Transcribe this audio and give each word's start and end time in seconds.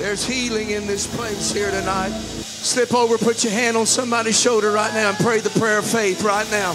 There's 0.00 0.24
healing 0.24 0.70
in 0.70 0.86
this 0.86 1.06
place 1.14 1.52
here 1.52 1.70
tonight. 1.70 2.08
Slip 2.08 2.94
over, 2.94 3.18
put 3.18 3.44
your 3.44 3.52
hand 3.52 3.76
on 3.76 3.84
somebody's 3.84 4.40
shoulder 4.40 4.70
right 4.70 4.92
now 4.94 5.10
and 5.10 5.18
pray 5.18 5.40
the 5.40 5.50
prayer 5.50 5.76
of 5.76 5.84
faith 5.84 6.22
right 6.22 6.50
now. 6.50 6.72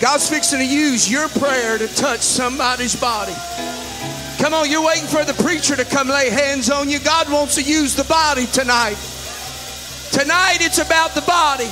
God's 0.00 0.28
fixing 0.28 0.58
to 0.58 0.66
use 0.66 1.08
your 1.08 1.28
prayer 1.28 1.78
to 1.78 1.86
touch 1.94 2.18
somebody's 2.18 2.96
body. 2.96 3.32
Come 4.38 4.54
on, 4.54 4.68
you're 4.68 4.84
waiting 4.84 5.06
for 5.06 5.22
the 5.22 5.40
preacher 5.40 5.76
to 5.76 5.84
come 5.84 6.08
lay 6.08 6.30
hands 6.30 6.68
on 6.68 6.90
you. 6.90 6.98
God 6.98 7.30
wants 7.30 7.54
to 7.54 7.62
use 7.62 7.94
the 7.94 8.02
body 8.04 8.46
tonight. 8.46 8.98
Tonight 10.10 10.58
it's 10.60 10.78
about 10.78 11.14
the 11.14 11.22
body. 11.22 11.70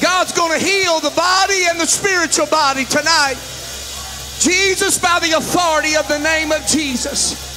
God's 0.00 0.32
going 0.32 0.58
to 0.58 0.66
heal 0.66 1.00
the 1.00 1.14
body 1.14 1.66
and 1.68 1.78
the 1.78 1.86
spiritual 1.86 2.46
body 2.46 2.86
tonight. 2.86 3.36
Jesus, 4.38 4.96
by 4.96 5.20
the 5.20 5.36
authority 5.36 5.96
of 5.96 6.08
the 6.08 6.18
name 6.18 6.50
of 6.50 6.66
Jesus. 6.66 7.49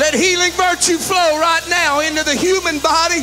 Let 0.00 0.16
healing 0.16 0.52
virtue 0.56 0.96
flow 0.96 1.36
right 1.36 1.60
now 1.68 2.00
into 2.00 2.24
the 2.24 2.32
human 2.34 2.78
body, 2.80 3.20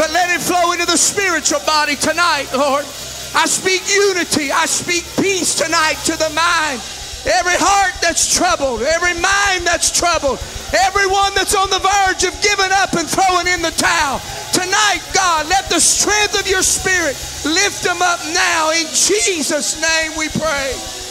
but 0.00 0.08
let 0.08 0.32
it 0.32 0.40
flow 0.40 0.72
into 0.72 0.86
the 0.86 0.96
spiritual 0.96 1.60
body 1.68 1.96
tonight, 1.96 2.48
Lord. 2.56 2.88
I 3.36 3.44
speak 3.44 3.84
unity. 3.92 4.48
I 4.48 4.64
speak 4.64 5.04
peace 5.20 5.52
tonight 5.54 6.00
to 6.08 6.16
the 6.16 6.32
mind. 6.32 6.80
Every 7.28 7.60
heart 7.60 7.92
that's 8.00 8.24
troubled, 8.32 8.80
every 8.80 9.12
mind 9.20 9.68
that's 9.68 9.92
troubled, 9.92 10.40
everyone 10.72 11.36
that's 11.36 11.52
on 11.52 11.68
the 11.68 11.84
verge 11.84 12.24
of 12.24 12.32
giving 12.40 12.72
up 12.72 12.96
and 12.96 13.04
throwing 13.04 13.44
in 13.44 13.60
the 13.60 13.76
towel. 13.76 14.16
Tonight, 14.56 15.04
God, 15.12 15.44
let 15.52 15.68
the 15.68 15.80
strength 15.80 16.40
of 16.40 16.48
your 16.48 16.64
spirit 16.64 17.20
lift 17.44 17.84
them 17.84 18.00
up 18.00 18.24
now. 18.32 18.72
In 18.72 18.88
Jesus' 18.96 19.76
name 19.76 20.16
we 20.16 20.32
pray. 20.32 21.03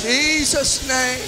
Jesus' 0.00 0.86
name. 0.86 1.18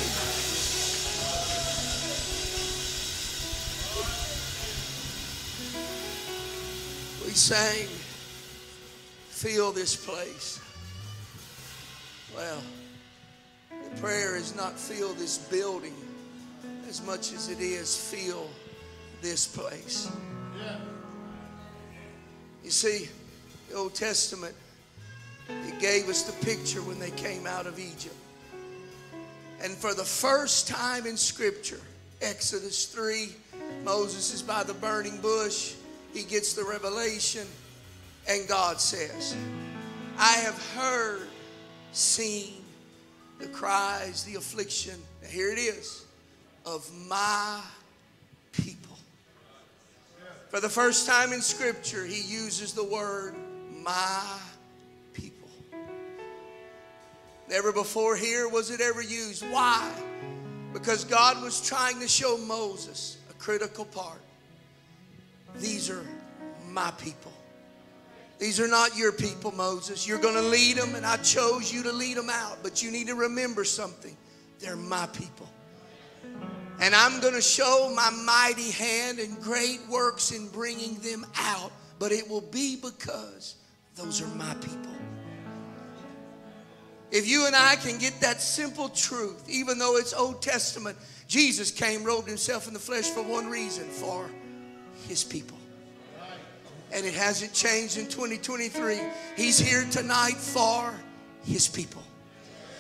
We 7.27 7.33
sang, 7.35 7.89
Feel 9.29 9.73
this 9.73 9.97
place. 9.97 10.61
Well, 12.37 12.63
the 13.71 14.01
prayer 14.01 14.37
is 14.37 14.55
not 14.55 14.79
feel 14.79 15.15
this 15.15 15.39
building 15.39 15.95
as 16.89 17.05
much 17.05 17.33
as 17.33 17.49
it 17.49 17.59
is 17.61 17.97
feel 17.97 18.49
this 19.21 19.47
place. 19.47 20.11
You 22.63 22.71
see, 22.71 23.09
the 23.69 23.77
Old 23.77 23.95
Testament, 23.95 24.55
it 25.49 25.81
gave 25.81 26.09
us 26.09 26.23
the 26.23 26.45
picture 26.45 26.83
when 26.83 26.99
they 27.01 27.11
came 27.13 27.47
out 27.47 27.67
of 27.67 27.79
Egypt. 27.79 28.15
And 29.63 29.77
for 29.77 29.95
the 29.95 30.05
first 30.05 30.69
time 30.69 31.07
in 31.07 31.17
Scripture, 31.17 31.81
Exodus 32.23 32.87
3, 32.87 33.29
Moses 33.85 34.33
is 34.33 34.43
by 34.43 34.63
the 34.63 34.75
burning 34.75 35.21
bush. 35.21 35.75
He 36.15 36.23
gets 36.23 36.55
the 36.55 36.65
revelation, 36.65 37.47
and 38.29 38.49
God 38.49 38.81
says, 38.81 39.37
I 40.19 40.33
have 40.39 40.59
heard, 40.75 41.29
seen 41.93 42.65
the 43.39 43.49
cries, 43.49 44.25
the 44.25 44.37
affliction. 44.37 44.95
Now 45.23 45.29
here 45.29 45.53
it 45.53 45.59
is 45.59 46.05
of 46.67 46.91
my 47.09 47.61
people. 48.53 48.97
For 50.49 50.61
the 50.61 50.69
first 50.69 51.07
time 51.07 51.33
in 51.33 51.41
Scripture, 51.41 52.05
he 52.05 52.21
uses 52.21 52.73
the 52.73 52.85
word 52.85 53.35
my 53.83 54.39
Never 57.51 57.73
before 57.73 58.15
here 58.15 58.49
was 58.49 58.71
it 58.71 58.81
ever 58.81 59.03
used. 59.03 59.43
Why? 59.51 59.93
Because 60.73 61.05
God 61.05 61.43
was 61.43 61.61
trying 61.61 61.99
to 61.99 62.07
show 62.07 62.39
Moses 62.39 63.19
a 63.29 63.35
critical 63.35 63.85
part. 63.85 64.21
These 65.57 65.91
are 65.91 66.07
my 66.69 66.93
people. 66.93 67.33
These 68.39 68.61
are 68.61 68.69
not 68.69 68.97
your 68.97 69.11
people, 69.11 69.51
Moses. 69.51 70.07
You're 70.07 70.21
going 70.21 70.37
to 70.37 70.43
lead 70.43 70.77
them, 70.77 70.95
and 70.95 71.05
I 71.05 71.17
chose 71.17 71.73
you 71.73 71.83
to 71.83 71.93
lead 71.93 72.17
them 72.17 72.31
out. 72.31 72.59
But 72.63 72.85
you 72.85 72.93
need 72.93 73.09
to 73.09 73.17
remember 73.17 73.65
something 73.65 74.17
they're 74.61 74.77
my 74.77 75.07
people. 75.09 75.49
And 76.81 76.95
I'm 76.95 77.21
going 77.21 77.35
to 77.35 77.43
show 77.43 77.93
my 77.97 78.11
mighty 78.25 78.71
hand 78.71 79.19
and 79.19 79.39
great 79.43 79.81
works 79.91 80.31
in 80.31 80.49
bringing 80.49 80.95
them 81.01 81.27
out. 81.37 81.73
But 81.99 82.13
it 82.13 82.31
will 82.31 82.41
be 82.41 82.77
because 82.77 83.57
those 83.97 84.23
are 84.23 84.35
my 84.37 84.55
people. 84.55 85.00
If 87.11 87.29
you 87.29 87.47
and 87.47 87.57
I 87.57 87.77
can 87.77 87.99
get 87.99 88.21
that 88.21 88.41
simple 88.41 88.89
truth, 88.89 89.49
even 89.49 89.79
though 89.79 89.97
it's 89.97 90.15
Old 90.15 90.41
Testament, 90.41 90.97
Jesus 91.27 91.71
came, 91.71 92.05
robed 92.05 92.29
himself 92.29 92.69
in 92.69 92.73
the 92.73 92.81
flesh 92.81 93.09
for 93.11 93.23
one 93.23 93.49
reason 93.49 93.85
for 93.85 94.31
his 95.09 95.25
people. 95.25 95.59
And 96.93 97.07
it 97.07 97.15
hasn't 97.15 97.53
changed 97.53 97.99
in 97.99 98.07
2023. 98.07 98.99
He's 99.37 99.59
here 99.59 99.85
tonight 99.91 100.37
for 100.37 100.93
his 101.45 101.69
people. 101.69 102.03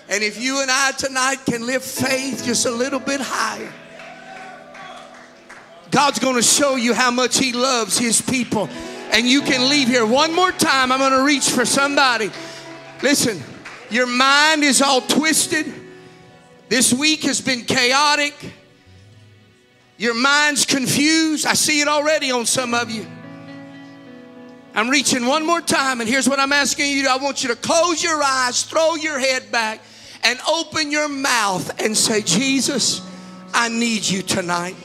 And 0.08 0.24
if 0.24 0.40
you 0.40 0.62
and 0.62 0.70
I 0.70 0.90
tonight 0.92 1.38
can 1.46 1.64
lift 1.64 1.84
faith 1.84 2.42
just 2.44 2.66
a 2.66 2.70
little 2.70 2.98
bit 2.98 3.20
higher, 3.20 3.72
God's 5.90 6.18
going 6.18 6.36
to 6.36 6.42
show 6.42 6.76
you 6.76 6.94
how 6.94 7.10
much 7.10 7.38
he 7.38 7.52
loves 7.52 7.98
his 7.98 8.20
people. 8.20 8.68
And 9.12 9.26
you 9.26 9.42
can 9.42 9.68
leave 9.68 9.88
here 9.88 10.06
one 10.06 10.34
more 10.34 10.52
time. 10.52 10.92
I'm 10.92 10.98
going 10.98 11.12
to 11.12 11.24
reach 11.24 11.50
for 11.50 11.64
somebody. 11.64 12.30
Listen, 13.02 13.42
your 13.90 14.06
mind 14.06 14.62
is 14.62 14.80
all 14.82 15.00
twisted. 15.00 15.72
This 16.68 16.92
week 16.92 17.22
has 17.24 17.40
been 17.40 17.64
chaotic. 17.64 18.34
Your 19.98 20.14
mind's 20.14 20.64
confused. 20.64 21.46
I 21.46 21.54
see 21.54 21.80
it 21.80 21.88
already 21.88 22.30
on 22.30 22.46
some 22.46 22.74
of 22.74 22.90
you. 22.90 23.06
I'm 24.74 24.88
reaching 24.88 25.26
one 25.26 25.44
more 25.44 25.60
time, 25.60 26.00
and 26.00 26.08
here's 26.08 26.28
what 26.28 26.38
I'm 26.38 26.52
asking 26.52 26.96
you 26.96 27.08
I 27.08 27.16
want 27.16 27.42
you 27.42 27.48
to 27.48 27.56
close 27.56 28.02
your 28.02 28.22
eyes, 28.22 28.62
throw 28.62 28.94
your 28.94 29.18
head 29.18 29.50
back, 29.50 29.80
and 30.22 30.38
open 30.48 30.90
your 30.90 31.08
mouth 31.08 31.82
and 31.82 31.96
say, 31.96 32.22
Jesus, 32.22 33.02
I 33.52 33.68
need 33.68 34.08
you 34.08 34.22
tonight. 34.22 34.76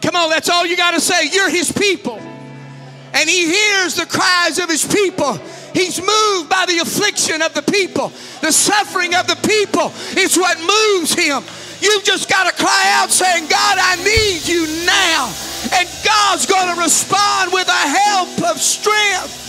Come 0.00 0.16
on, 0.16 0.30
that's 0.30 0.48
all 0.48 0.66
you 0.66 0.76
got 0.76 0.92
to 0.92 1.00
say. 1.00 1.28
You're 1.30 1.50
his 1.50 1.72
people. 1.72 2.18
And 2.18 3.30
he 3.30 3.46
hears 3.46 3.94
the 3.94 4.06
cries 4.06 4.58
of 4.58 4.68
his 4.68 4.84
people. 4.84 5.38
He's 5.74 5.98
moved 5.98 6.48
by 6.48 6.64
the 6.66 6.78
affliction 6.78 7.42
of 7.42 7.52
the 7.52 7.62
people. 7.62 8.12
The 8.40 8.52
suffering 8.52 9.14
of 9.16 9.26
the 9.26 9.36
people 9.42 9.92
is 10.16 10.38
what 10.38 10.56
moves 10.60 11.12
him. 11.12 11.42
You've 11.80 12.04
just 12.04 12.30
got 12.30 12.48
to 12.48 12.54
cry 12.62 12.84
out 12.94 13.10
saying, 13.10 13.48
God, 13.48 13.76
I 13.82 13.96
need 13.96 14.46
you 14.46 14.86
now. 14.86 15.34
And 15.74 15.88
God's 16.04 16.46
going 16.46 16.72
to 16.74 16.80
respond 16.80 17.52
with 17.52 17.68
a 17.68 17.72
help 17.72 18.50
of 18.50 18.60
strength. 18.60 19.42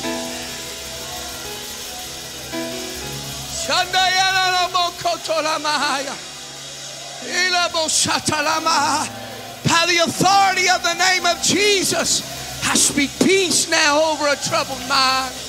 By 9.67 9.85
the 9.87 10.03
authority 10.03 10.69
of 10.69 10.81
the 10.83 10.93
name 10.93 11.25
of 11.25 11.41
Jesus, 11.41 12.21
I 12.67 12.75
speak 12.75 13.11
peace 13.19 13.69
now 13.69 14.11
over 14.11 14.27
a 14.27 14.35
troubled 14.35 14.81
mind. 14.89 15.44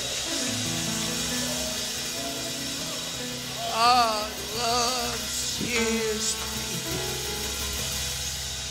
God 3.77 4.31
loves 4.57 5.59
his 5.59 6.33
people. 6.33 6.97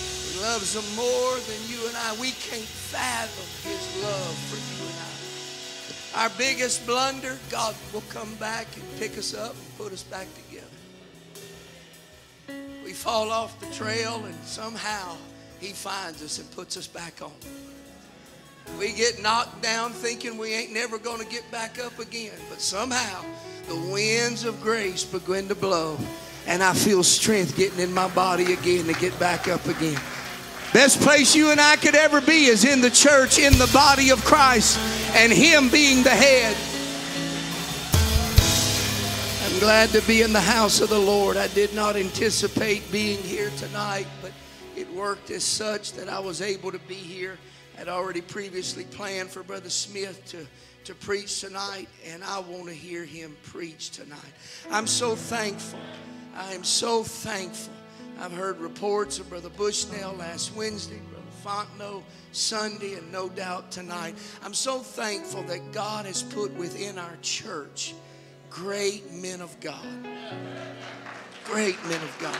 He 0.02 0.40
loves 0.42 0.74
them 0.74 0.82
more 0.96 1.34
than 1.46 1.60
you 1.70 1.86
and 1.86 1.96
I. 1.96 2.16
We 2.20 2.32
can't 2.32 2.64
fathom 2.64 3.70
his 3.70 4.02
love 4.02 4.36
for 4.50 4.56
you 4.56 4.82
and 4.90 4.98
I. 4.98 6.24
Our 6.24 6.30
biggest 6.36 6.84
blunder, 6.88 7.38
God 7.52 7.76
will 7.92 8.02
come 8.08 8.34
back 8.34 8.66
and 8.74 8.82
pick 8.98 9.16
us 9.16 9.32
up 9.32 9.52
and 9.52 9.78
put 9.78 9.92
us 9.92 10.02
back 10.02 10.26
together. 10.48 10.66
We 12.84 12.92
fall 12.92 13.30
off 13.30 13.60
the 13.60 13.72
trail 13.72 14.24
and 14.24 14.34
somehow 14.44 15.14
he 15.60 15.68
finds 15.68 16.20
us 16.20 16.40
and 16.40 16.50
puts 16.50 16.76
us 16.76 16.88
back 16.88 17.22
on. 17.22 17.30
We 18.76 18.92
get 18.92 19.22
knocked 19.22 19.62
down 19.62 19.92
thinking 19.92 20.36
we 20.36 20.52
ain't 20.52 20.72
never 20.72 20.98
going 20.98 21.20
to 21.20 21.30
get 21.30 21.48
back 21.52 21.78
up 21.78 21.96
again. 22.00 22.34
But 22.50 22.60
somehow 22.60 23.24
the 23.66 23.76
winds 23.92 24.44
of 24.44 24.60
grace 24.60 25.04
begin 25.04 25.48
to 25.48 25.54
blow, 25.54 25.98
and 26.46 26.62
I 26.62 26.72
feel 26.72 27.02
strength 27.02 27.56
getting 27.56 27.80
in 27.80 27.92
my 27.92 28.08
body 28.08 28.52
again 28.52 28.86
to 28.86 28.92
get 28.94 29.18
back 29.18 29.48
up 29.48 29.64
again. 29.66 30.00
Best 30.72 31.00
place 31.00 31.34
you 31.34 31.50
and 31.50 31.60
I 31.60 31.76
could 31.76 31.94
ever 31.94 32.20
be 32.20 32.46
is 32.46 32.64
in 32.64 32.80
the 32.80 32.90
church, 32.90 33.38
in 33.38 33.52
the 33.54 33.70
body 33.72 34.10
of 34.10 34.24
Christ, 34.24 34.78
and 35.14 35.32
Him 35.32 35.68
being 35.68 36.02
the 36.02 36.10
head. 36.10 36.56
I'm 39.44 39.60
glad 39.60 39.88
to 39.90 40.02
be 40.06 40.22
in 40.22 40.32
the 40.32 40.40
house 40.40 40.80
of 40.80 40.90
the 40.90 40.98
Lord. 40.98 41.36
I 41.36 41.48
did 41.48 41.74
not 41.74 41.96
anticipate 41.96 42.90
being 42.92 43.18
here 43.18 43.50
tonight, 43.56 44.06
but 44.20 44.32
it 44.76 44.92
worked 44.92 45.30
as 45.30 45.44
such 45.44 45.94
that 45.94 46.08
I 46.08 46.18
was 46.18 46.42
able 46.42 46.70
to 46.72 46.78
be 46.80 46.94
here. 46.94 47.38
I'd 47.78 47.88
already 47.88 48.20
previously 48.20 48.84
planned 48.84 49.30
for 49.30 49.42
Brother 49.42 49.70
Smith 49.70 50.22
to 50.26 50.46
to 50.86 50.94
preach 50.94 51.40
tonight, 51.40 51.88
and 52.06 52.22
I 52.22 52.38
want 52.38 52.66
to 52.66 52.72
hear 52.72 53.04
him 53.04 53.36
preach 53.42 53.90
tonight. 53.90 54.20
I'm 54.70 54.86
so 54.86 55.16
thankful. 55.16 55.80
I 56.36 56.52
am 56.52 56.62
so 56.62 57.02
thankful. 57.02 57.72
I've 58.20 58.32
heard 58.32 58.60
reports 58.60 59.18
of 59.18 59.28
Brother 59.28 59.48
Bushnell 59.48 60.12
last 60.12 60.54
Wednesday, 60.54 61.00
Brother 61.10 61.66
Fontenot 61.76 62.02
Sunday, 62.30 62.94
and 62.94 63.10
no 63.10 63.28
doubt 63.28 63.72
tonight. 63.72 64.14
I'm 64.44 64.54
so 64.54 64.78
thankful 64.78 65.42
that 65.44 65.72
God 65.72 66.06
has 66.06 66.22
put 66.22 66.54
within 66.54 66.98
our 66.98 67.16
church 67.20 67.92
great 68.48 69.12
men 69.12 69.40
of 69.40 69.58
God. 69.60 69.84
Great 71.46 71.82
men 71.86 72.00
of 72.00 72.16
God. 72.20 72.38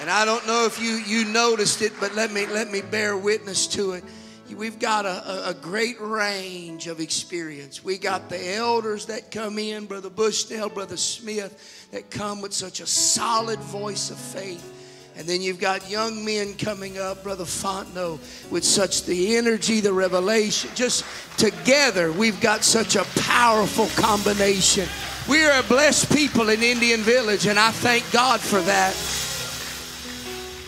And 0.00 0.08
I 0.08 0.24
don't 0.24 0.46
know 0.46 0.66
if 0.66 0.80
you, 0.80 0.92
you 0.92 1.24
noticed 1.24 1.82
it, 1.82 1.92
but 1.98 2.14
let 2.14 2.32
me, 2.32 2.46
let 2.46 2.70
me 2.70 2.80
bear 2.80 3.16
witness 3.16 3.66
to 3.68 3.92
it. 3.92 4.04
We've 4.50 4.78
got 4.78 5.06
a, 5.06 5.50
a, 5.50 5.54
great 5.54 6.00
range 6.00 6.86
of 6.86 7.00
experience. 7.00 7.82
We 7.82 7.96
got 7.96 8.28
the 8.28 8.54
elders 8.54 9.06
that 9.06 9.30
come 9.30 9.58
in, 9.58 9.86
Brother 9.86 10.10
Bushnell, 10.10 10.68
Brother 10.68 10.96
Smith, 10.96 11.88
that 11.90 12.10
come 12.10 12.42
with 12.42 12.52
such 12.52 12.80
a 12.80 12.86
solid 12.86 13.60
voice 13.60 14.10
of 14.10 14.18
faith. 14.18 14.80
And 15.16 15.26
then 15.26 15.42
you've 15.42 15.60
got 15.60 15.90
young 15.90 16.24
men 16.24 16.54
coming 16.54 16.98
up, 16.98 17.22
Brother 17.22 17.44
Fontenot, 17.44 18.18
with 18.50 18.64
such 18.64 19.04
the 19.04 19.36
energy, 19.36 19.80
the 19.80 19.92
revelation. 19.92 20.70
Just 20.74 21.04
together, 21.36 22.12
we've 22.12 22.40
got 22.40 22.64
such 22.64 22.96
a 22.96 23.04
powerful 23.20 23.88
combination. 23.94 24.88
We 25.28 25.44
are 25.44 25.60
a 25.60 25.62
blessed 25.62 26.12
people 26.12 26.48
in 26.48 26.62
Indian 26.62 27.00
Village, 27.00 27.46
and 27.46 27.58
I 27.58 27.70
thank 27.70 28.10
God 28.10 28.40
for 28.40 28.60
that. 28.62 28.92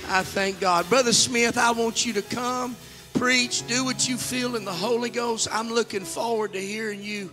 I 0.08 0.22
thank 0.22 0.60
God. 0.60 0.88
Brother 0.88 1.12
Smith, 1.12 1.56
I 1.56 1.70
want 1.72 2.04
you 2.04 2.12
to 2.12 2.22
come, 2.22 2.76
preach, 3.24 3.66
do 3.66 3.86
what 3.86 4.06
you 4.06 4.18
feel 4.18 4.54
in 4.54 4.66
the 4.66 4.72
Holy 4.72 5.08
Ghost. 5.08 5.48
I'm 5.50 5.70
looking 5.70 6.04
forward 6.04 6.52
to 6.52 6.60
hearing 6.60 7.02
you, 7.02 7.30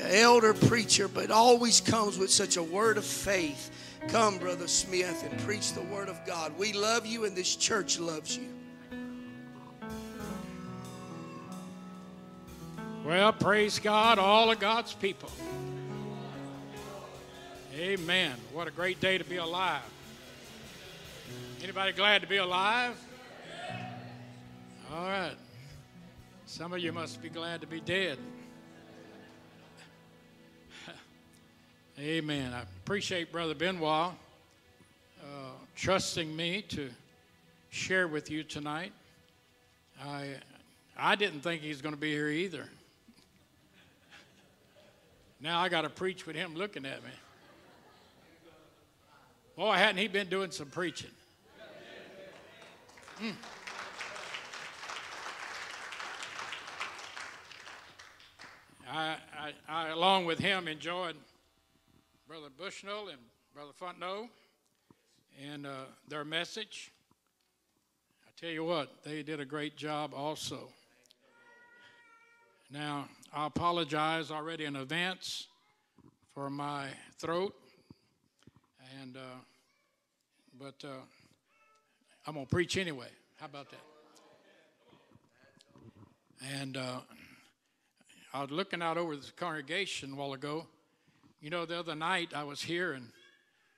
elder 0.00 0.54
preacher, 0.54 1.06
but 1.06 1.30
always 1.30 1.82
comes 1.82 2.16
with 2.16 2.30
such 2.30 2.56
a 2.56 2.62
word 2.62 2.96
of 2.96 3.04
faith. 3.04 3.70
Come, 4.08 4.38
Brother 4.38 4.66
Smith, 4.66 5.22
and 5.30 5.38
preach 5.40 5.74
the 5.74 5.82
word 5.82 6.08
of 6.08 6.18
God. 6.24 6.56
We 6.56 6.72
love 6.72 7.04
you, 7.04 7.26
and 7.26 7.36
this 7.36 7.56
church 7.56 7.98
loves 7.98 8.38
you. 8.38 8.48
Well, 13.04 13.34
praise 13.34 13.78
God, 13.78 14.18
all 14.18 14.50
of 14.50 14.58
God's 14.58 14.94
people. 14.94 15.30
Amen. 17.76 18.32
What 18.54 18.66
a 18.66 18.70
great 18.70 18.98
day 18.98 19.18
to 19.18 19.24
be 19.24 19.36
alive. 19.36 19.82
Anybody 21.62 21.92
glad 21.92 22.22
to 22.22 22.26
be 22.26 22.38
alive? 22.38 22.96
All 24.98 25.06
right. 25.06 25.36
Some 26.46 26.72
of 26.72 26.80
you 26.80 26.92
must 26.92 27.22
be 27.22 27.28
glad 27.28 27.60
to 27.60 27.68
be 27.68 27.78
dead. 27.78 28.18
Amen. 32.00 32.52
I 32.52 32.62
appreciate 32.62 33.30
Brother 33.30 33.54
Benoit 33.54 34.10
uh, 35.22 35.24
trusting 35.76 36.34
me 36.34 36.62
to 36.70 36.90
share 37.70 38.08
with 38.08 38.28
you 38.28 38.42
tonight. 38.42 38.90
I, 40.04 40.30
I 40.98 41.14
didn't 41.14 41.42
think 41.42 41.62
he's 41.62 41.80
going 41.80 41.94
to 41.94 42.00
be 42.00 42.10
here 42.10 42.30
either. 42.30 42.64
Now 45.40 45.60
I 45.60 45.68
got 45.68 45.82
to 45.82 45.90
preach 45.90 46.26
with 46.26 46.34
him 46.34 46.56
looking 46.56 46.84
at 46.84 47.04
me. 47.04 47.10
Boy, 49.54 49.74
hadn't 49.74 49.98
he 49.98 50.08
been 50.08 50.28
doing 50.28 50.50
some 50.50 50.70
preaching? 50.70 51.10
Mm. 53.22 53.34
I, 58.90 59.16
I, 59.38 59.52
I, 59.68 59.88
along 59.88 60.24
with 60.24 60.38
him, 60.38 60.68
enjoyed 60.68 61.16
Brother 62.26 62.48
Bushnell 62.56 63.08
and 63.08 63.18
Brother 63.54 63.72
Fontenot 63.80 64.28
and 65.52 65.66
uh, 65.66 65.84
their 66.08 66.24
message. 66.24 66.90
I 68.26 68.30
tell 68.40 68.50
you 68.50 68.64
what, 68.64 69.02
they 69.04 69.22
did 69.22 69.40
a 69.40 69.44
great 69.44 69.76
job 69.76 70.12
also. 70.14 70.68
Now, 72.70 73.08
I 73.32 73.46
apologize 73.46 74.30
already 74.30 74.64
in 74.64 74.76
advance 74.76 75.46
for 76.34 76.50
my 76.50 76.88
throat, 77.18 77.54
and 79.00 79.16
uh, 79.16 79.20
but. 80.58 80.84
Uh, 80.84 81.00
I'm 82.28 82.34
going 82.34 82.44
to 82.44 82.50
preach 82.50 82.76
anyway. 82.76 83.08
How 83.36 83.46
about 83.46 83.70
that? 83.70 83.80
And 86.60 86.76
uh, 86.76 87.00
I 88.32 88.42
was 88.42 88.50
looking 88.50 88.82
out 88.82 88.98
over 88.98 89.16
the 89.16 89.30
congregation 89.36 90.12
a 90.12 90.14
while 90.14 90.34
ago. 90.34 90.66
You 91.40 91.48
know, 91.48 91.64
the 91.64 91.78
other 91.78 91.94
night 91.94 92.32
I 92.34 92.44
was 92.44 92.60
here, 92.60 92.92
and 92.92 93.08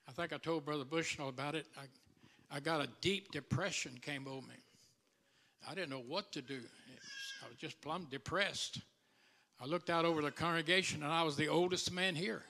I 0.09 0.11
think 0.11 0.33
I 0.33 0.37
told 0.37 0.65
Brother 0.65 0.83
Bushnell 0.83 1.29
about 1.29 1.55
it. 1.55 1.67
I, 1.77 2.57
I 2.57 2.59
got 2.59 2.81
a 2.81 2.89
deep 2.99 3.31
depression 3.31 3.97
came 4.01 4.27
over 4.27 4.45
me. 4.45 4.55
I 5.69 5.73
didn't 5.73 5.89
know 5.89 6.03
what 6.05 6.33
to 6.33 6.41
do. 6.41 6.55
Was, 6.55 6.63
I 7.45 7.47
was 7.47 7.57
just 7.57 7.79
plumb 7.81 8.07
depressed. 8.11 8.81
I 9.61 9.65
looked 9.65 9.89
out 9.89 10.03
over 10.03 10.21
the 10.21 10.31
congregation, 10.31 11.01
and 11.03 11.13
I 11.13 11.23
was 11.23 11.37
the 11.37 11.47
oldest 11.47 11.93
man 11.93 12.13
here. 12.13 12.43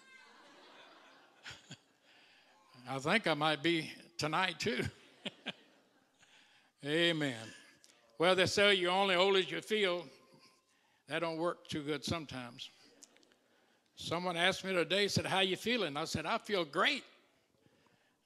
I 2.90 2.98
think 2.98 3.28
I 3.28 3.36
might 3.36 3.62
be 3.62 3.92
tonight 4.18 4.60
too. 4.60 4.84
Amen. 6.86 7.36
Well, 8.18 8.36
they 8.36 8.48
say 8.48 8.74
you're 8.74 8.92
only 8.92 9.14
old 9.14 9.36
as 9.36 9.52
you 9.52 9.62
feel. 9.62 10.06
That 11.12 11.20
don't 11.20 11.36
work 11.36 11.68
too 11.68 11.82
good 11.82 12.06
sometimes. 12.06 12.70
Someone 13.98 14.38
asked 14.38 14.64
me 14.64 14.72
today, 14.72 15.10
said, 15.10 15.26
how 15.26 15.42
you 15.42 15.58
feeling? 15.58 15.98
I 15.98 16.06
said, 16.06 16.26
I 16.26 16.38
feel 16.38 16.64
great. 16.64 17.04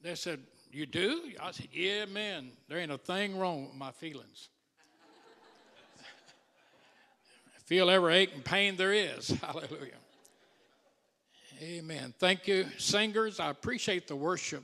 They 0.03 0.13
said, 0.13 0.39
you 0.71 0.85
do? 0.85 1.31
I 1.41 1.49
said, 1.49 1.69
yeah, 1.73 2.05
man. 2.05 2.51
There 2.69 2.77
ain't 2.77 2.91
a 2.91 2.99
thing 2.99 3.39
wrong 3.39 3.65
with 3.65 3.73
my 3.73 3.89
feelings. 3.89 4.49
feel 7.65 7.89
every 7.89 8.17
ache 8.17 8.33
and 8.35 8.45
pain 8.45 8.75
there 8.75 8.93
is. 8.93 9.29
Hallelujah. 9.41 9.97
Amen. 11.59 12.13
Thank 12.19 12.47
you, 12.47 12.67
singers. 12.77 13.39
I 13.39 13.49
appreciate 13.49 14.07
the 14.07 14.15
worship 14.15 14.63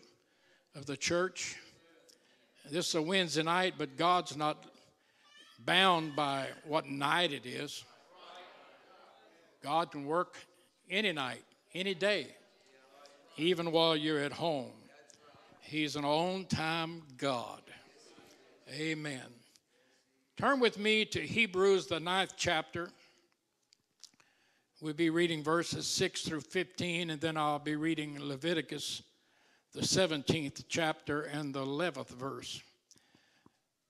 of 0.75 0.85
the 0.85 0.95
church. 0.95 1.55
This 2.69 2.89
is 2.89 2.93
a 2.93 3.01
Wednesday 3.01 3.41
night, 3.41 3.73
but 3.79 3.97
God's 3.97 4.37
not 4.37 4.63
bound 5.65 6.15
by 6.15 6.49
what 6.67 6.85
night 6.85 7.33
it 7.33 7.47
is. 7.47 7.83
God 9.61 9.91
can 9.91 10.05
work 10.05 10.37
any 10.89 11.11
night, 11.11 11.43
any 11.73 11.93
day, 11.93 12.27
even 13.37 13.71
while 13.71 13.95
you're 13.95 14.19
at 14.19 14.33
home. 14.33 14.71
He's 15.61 15.95
an 15.95 16.03
on 16.03 16.45
time 16.45 17.03
God. 17.17 17.61
Amen. 18.73 19.21
Turn 20.37 20.59
with 20.59 20.79
me 20.79 21.05
to 21.05 21.19
Hebrews, 21.19 21.87
the 21.87 21.99
ninth 21.99 22.33
chapter. 22.35 22.89
We'll 24.81 24.93
be 24.93 25.11
reading 25.11 25.43
verses 25.43 25.85
6 25.85 26.23
through 26.23 26.41
15, 26.41 27.11
and 27.11 27.21
then 27.21 27.37
I'll 27.37 27.59
be 27.59 27.75
reading 27.75 28.17
Leviticus 28.19 29.03
the 29.73 29.81
17th 29.81 30.65
chapter 30.67 31.21
and 31.21 31.53
the 31.53 31.63
11th 31.63 32.09
verse. 32.09 32.61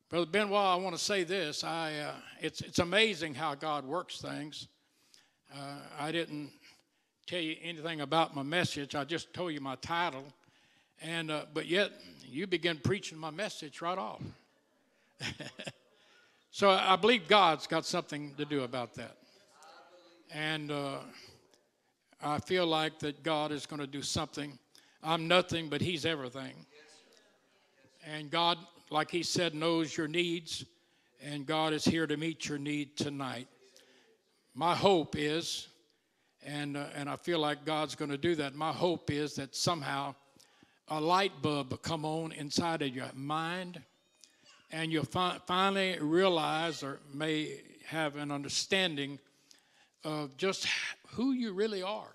Brother 0.10 0.28
Benoit, 0.28 0.54
I 0.54 0.76
want 0.76 0.96
to 0.96 1.02
say 1.02 1.24
this. 1.24 1.64
I, 1.64 1.96
uh, 1.96 2.14
it's, 2.42 2.62
it's 2.62 2.80
amazing 2.80 3.34
how 3.34 3.56
God 3.56 3.86
works 3.86 4.20
things. 4.20 4.68
Uh, 5.54 5.76
I 6.00 6.12
didn't 6.12 6.52
tell 7.28 7.40
you 7.40 7.56
anything 7.62 8.02
about 8.02 8.36
my 8.36 8.44
message. 8.44 8.96
I 8.96 9.04
just 9.04 9.34
told 9.34 9.54
you 9.54 9.62
my 9.62 9.76
title. 9.76 10.24
And, 11.02 11.32
uh, 11.32 11.46
but 11.54 11.68
yet, 11.68 11.92
you 12.26 12.48
begin 12.48 12.78
preaching 12.78 13.18
my 13.18 13.32
message 13.32 13.82
right 13.82 13.98
off. 13.98 14.22
so 16.52 16.70
I 16.70 16.96
believe 16.96 17.28
God's 17.28 17.68
got 17.68 17.86
something 17.86 18.34
to 18.36 18.46
do 18.46 18.64
about 18.64 18.94
that. 18.96 19.18
And 20.34 20.72
uh, 20.72 21.00
I 22.24 22.40
feel 22.40 22.66
like 22.66 23.00
that 23.00 23.24
God 23.24 23.52
is 23.52 23.66
going 23.66 23.82
to 23.82 23.88
do 23.88 24.02
something 24.02 24.58
I'm 25.04 25.28
nothing, 25.28 25.70
but 25.70 25.82
He's 25.82 26.06
everything. 26.06 26.54
And 28.06 28.30
God, 28.30 28.58
like 28.90 29.10
He 29.10 29.24
said, 29.24 29.56
knows 29.56 29.96
your 29.96 30.08
needs, 30.08 30.66
and 31.24 31.46
God 31.46 31.74
is 31.74 31.86
here 31.86 32.08
to 32.08 32.18
meet 32.18 32.48
your 32.48 32.60
need 32.60 32.96
tonight. 32.98 33.48
My 34.54 34.76
hope 34.76 35.16
is, 35.18 35.68
and, 36.44 36.76
uh, 36.76 36.86
and 36.96 37.10
I 37.10 37.16
feel 37.16 37.40
like 37.40 37.66
God's 37.66 37.96
going 37.96 38.12
to 38.12 38.18
do 38.18 38.36
that, 38.36 38.56
my 38.56 38.72
hope 38.72 39.12
is 39.12 39.36
that 39.36 39.56
somehow 39.56 40.16
a 40.88 41.00
light 41.00 41.42
bulb 41.42 41.72
will 41.72 41.78
come 41.78 42.04
on 42.06 42.32
inside 42.34 42.82
of 42.82 42.94
your 42.96 43.10
mind, 43.14 43.82
and 44.72 44.92
you'll 44.92 45.06
fi- 45.06 45.38
finally 45.48 45.98
realize 46.00 46.84
or 46.84 47.00
may 47.14 47.62
have 47.86 48.16
an 48.16 48.32
understanding 48.32 49.20
of 50.04 50.36
just 50.38 50.68
who 51.12 51.32
you 51.32 51.54
really 51.54 51.84
are 51.84 52.14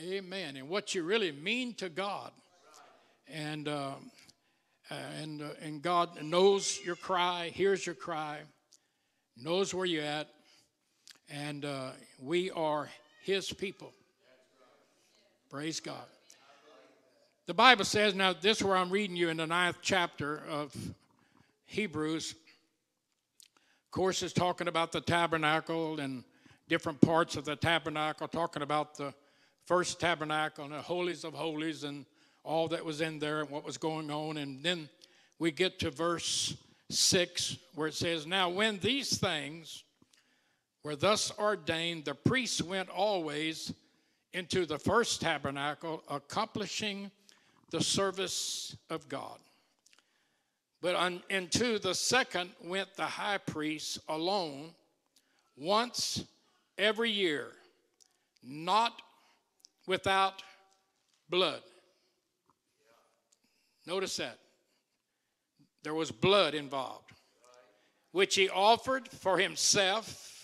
Amen. 0.00 0.56
And 0.56 0.68
what 0.68 0.94
you 0.94 1.04
really 1.04 1.32
mean 1.32 1.72
to 1.74 1.88
God. 1.88 2.30
And, 3.28 3.66
uh, 3.66 3.94
and, 4.90 5.40
uh, 5.40 5.48
and 5.62 5.80
God 5.80 6.22
knows 6.22 6.78
your 6.84 6.96
cry, 6.96 7.50
hears 7.54 7.86
your 7.86 7.94
cry, 7.94 8.40
knows 9.38 9.72
where 9.72 9.86
you're 9.86 10.04
at, 10.04 10.28
and 11.30 11.64
uh, 11.64 11.90
we 12.22 12.50
are 12.50 12.88
His 13.22 13.52
people. 13.52 13.92
Praise 15.50 15.80
God. 15.80 16.04
The 17.46 17.54
Bible 17.54 17.84
says, 17.84 18.14
now 18.14 18.32
this 18.32 18.58
is 18.58 18.64
where 18.64 18.76
I'm 18.76 18.90
reading 18.90 19.16
you 19.16 19.28
in 19.28 19.36
the 19.36 19.46
ninth 19.46 19.76
chapter 19.80 20.42
of 20.48 20.74
Hebrews. 21.66 22.32
Of 22.32 23.90
course, 23.92 24.22
it's 24.22 24.32
talking 24.32 24.66
about 24.66 24.90
the 24.90 25.00
tabernacle 25.00 26.00
and 26.00 26.24
different 26.68 27.00
parts 27.00 27.36
of 27.36 27.44
the 27.44 27.54
tabernacle, 27.54 28.26
talking 28.26 28.62
about 28.62 28.96
the 28.96 29.14
first 29.64 30.00
tabernacle 30.00 30.64
and 30.64 30.72
the 30.72 30.82
holies 30.82 31.22
of 31.22 31.34
holies 31.34 31.84
and 31.84 32.04
all 32.42 32.68
that 32.68 32.84
was 32.84 33.00
in 33.00 33.18
there 33.18 33.40
and 33.40 33.50
what 33.50 33.64
was 33.64 33.78
going 33.78 34.10
on. 34.10 34.38
And 34.38 34.62
then 34.62 34.88
we 35.38 35.52
get 35.52 35.78
to 35.80 35.90
verse 35.90 36.56
6 36.90 37.56
where 37.74 37.88
it 37.88 37.94
says, 37.94 38.26
Now 38.26 38.48
when 38.48 38.78
these 38.78 39.18
things 39.18 39.84
were 40.86 40.94
thus 40.94 41.32
ordained, 41.36 42.04
the 42.04 42.14
priests 42.14 42.62
went 42.62 42.88
always 42.88 43.72
into 44.32 44.64
the 44.64 44.78
first 44.78 45.20
tabernacle, 45.20 46.00
accomplishing 46.08 47.10
the 47.72 47.80
service 47.80 48.76
of 48.88 49.08
God. 49.08 49.40
But 50.80 50.94
on, 50.94 51.24
into 51.28 51.80
the 51.80 51.92
second 51.92 52.50
went 52.62 52.94
the 52.94 53.02
high 53.02 53.38
priest 53.38 53.98
alone 54.08 54.74
once 55.56 56.22
every 56.78 57.10
year, 57.10 57.48
not 58.44 58.92
without 59.88 60.40
blood. 61.28 61.62
Notice 63.88 64.18
that. 64.18 64.38
There 65.82 65.94
was 65.94 66.12
blood 66.12 66.54
involved, 66.54 67.10
which 68.12 68.36
he 68.36 68.48
offered 68.48 69.08
for 69.08 69.36
himself 69.38 70.35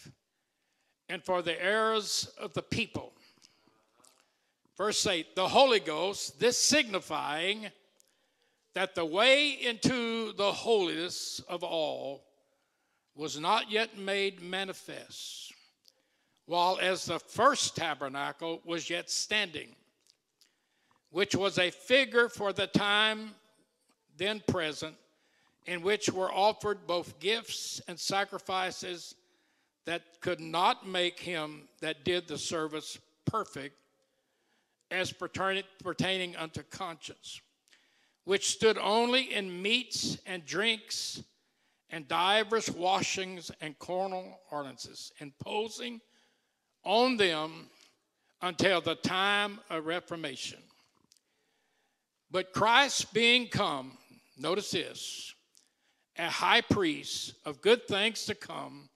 and 1.12 1.22
for 1.22 1.42
the 1.42 1.62
errors 1.62 2.32
of 2.38 2.54
the 2.54 2.62
people. 2.62 3.12
Verse 4.78 5.06
8 5.06 5.36
The 5.36 5.46
Holy 5.46 5.78
Ghost, 5.78 6.40
this 6.40 6.56
signifying 6.56 7.66
that 8.74 8.94
the 8.94 9.04
way 9.04 9.50
into 9.50 10.32
the 10.32 10.50
holiest 10.50 11.42
of 11.50 11.62
all 11.62 12.24
was 13.14 13.38
not 13.38 13.70
yet 13.70 13.98
made 13.98 14.40
manifest, 14.40 15.52
while 16.46 16.78
as 16.80 17.04
the 17.04 17.18
first 17.18 17.76
tabernacle 17.76 18.62
was 18.64 18.88
yet 18.88 19.10
standing, 19.10 19.68
which 21.10 21.34
was 21.34 21.58
a 21.58 21.70
figure 21.70 22.30
for 22.30 22.54
the 22.54 22.68
time 22.68 23.32
then 24.16 24.42
present, 24.48 24.94
in 25.66 25.82
which 25.82 26.08
were 26.08 26.32
offered 26.32 26.86
both 26.86 27.20
gifts 27.20 27.82
and 27.86 28.00
sacrifices 28.00 29.14
that 29.84 30.02
could 30.20 30.40
not 30.40 30.86
make 30.86 31.18
him 31.20 31.68
that 31.80 32.04
did 32.04 32.28
the 32.28 32.38
service 32.38 32.98
perfect 33.24 33.76
as 34.90 35.12
pertaining 35.12 36.36
unto 36.36 36.62
conscience 36.64 37.40
which 38.24 38.50
stood 38.50 38.78
only 38.78 39.34
in 39.34 39.62
meats 39.62 40.18
and 40.26 40.46
drinks 40.46 41.22
and 41.90 42.08
divers 42.08 42.70
washings 42.70 43.50
and 43.60 43.78
carnal 43.78 44.40
ordinances, 44.50 45.12
imposing 45.18 46.00
on 46.84 47.16
them 47.16 47.68
until 48.40 48.80
the 48.80 48.94
time 48.94 49.60
of 49.70 49.86
reformation. 49.86 50.58
But 52.30 52.52
Christ 52.52 53.12
being 53.12 53.48
come, 53.48 53.98
notice 54.38 54.70
this, 54.70 55.34
a 56.16 56.30
high 56.30 56.62
priest 56.62 57.34
of 57.44 57.60
good 57.60 57.86
things 57.86 58.24
to 58.26 58.34
come, 58.34 58.88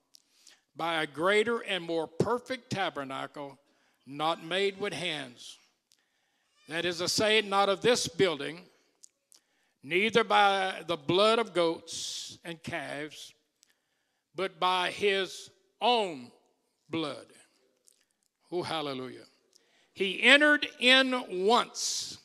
by 0.77 1.01
a 1.01 1.07
greater 1.07 1.59
and 1.59 1.83
more 1.83 2.07
perfect 2.07 2.69
tabernacle, 2.69 3.57
not 4.05 4.45
made 4.45 4.79
with 4.79 4.93
hands. 4.93 5.57
That 6.69 6.85
is 6.85 6.99
to 6.99 7.09
say, 7.09 7.41
not 7.41 7.67
of 7.67 7.81
this 7.81 8.07
building 8.07 8.61
neither 9.87 10.23
by 10.23 10.83
the 10.87 10.97
blood 10.97 11.39
of 11.39 11.53
goats 11.53 12.37
and 12.43 12.61
calves, 12.61 13.33
but 14.35 14.59
by 14.59 14.91
his 14.91 15.49
own 15.81 16.29
blood. 16.89 17.25
Oh, 18.51 18.63
hallelujah. 18.63 19.25
He 19.93 20.21
entered 20.21 20.67
in 20.79 21.45
once 21.45 22.17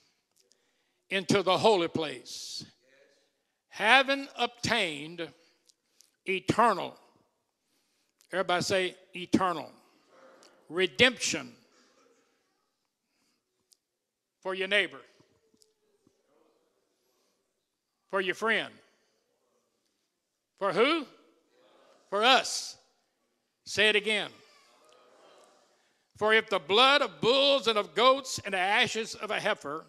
into 1.08 1.42
the 1.42 1.56
holy 1.56 1.88
place, 1.88 2.64
having 3.68 4.28
obtained 4.36 5.28
eternal, 6.26 6.98
everybody 8.32 8.62
say 8.62 8.96
eternal, 9.14 9.70
redemption 10.68 11.52
for 14.40 14.54
your 14.54 14.68
neighbor 14.68 15.00
for 18.12 18.20
your 18.20 18.34
friend. 18.34 18.68
For 20.58 20.70
who? 20.70 21.06
For 22.10 22.22
us. 22.22 22.76
Say 23.64 23.88
it 23.88 23.96
again. 23.96 24.28
For 26.18 26.34
if 26.34 26.50
the 26.50 26.58
blood 26.58 27.00
of 27.00 27.22
bulls 27.22 27.68
and 27.68 27.78
of 27.78 27.94
goats 27.94 28.38
and 28.44 28.52
the 28.52 28.58
ashes 28.58 29.14
of 29.14 29.30
a 29.30 29.40
heifer, 29.40 29.86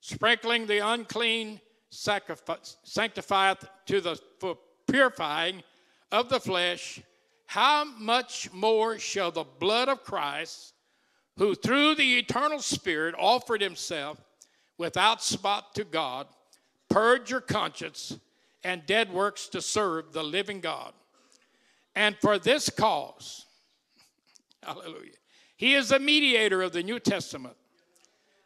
sprinkling 0.00 0.66
the 0.66 0.78
unclean, 0.78 1.60
sanctifieth 1.90 3.68
to 3.84 4.00
the 4.00 4.18
purifying 4.86 5.62
of 6.10 6.30
the 6.30 6.40
flesh, 6.40 7.02
how 7.48 7.82
much 7.98 8.52
more 8.52 8.98
shall 8.98 9.30
the 9.30 9.42
blood 9.42 9.88
of 9.88 10.04
Christ, 10.04 10.74
who 11.38 11.54
through 11.54 11.94
the 11.94 12.18
eternal 12.18 12.60
Spirit 12.60 13.14
offered 13.18 13.62
himself 13.62 14.20
without 14.76 15.22
spot 15.22 15.74
to 15.74 15.84
God, 15.84 16.26
purge 16.90 17.30
your 17.30 17.40
conscience 17.40 18.18
and 18.64 18.84
dead 18.84 19.10
works 19.10 19.48
to 19.48 19.62
serve 19.62 20.12
the 20.12 20.22
living 20.22 20.60
God. 20.60 20.92
And 21.96 22.14
for 22.18 22.38
this 22.38 22.68
cause, 22.68 23.46
hallelujah, 24.62 25.12
he 25.56 25.72
is 25.72 25.88
the 25.88 25.98
mediator 25.98 26.60
of 26.60 26.72
the 26.72 26.82
New 26.82 27.00
Testament, 27.00 27.56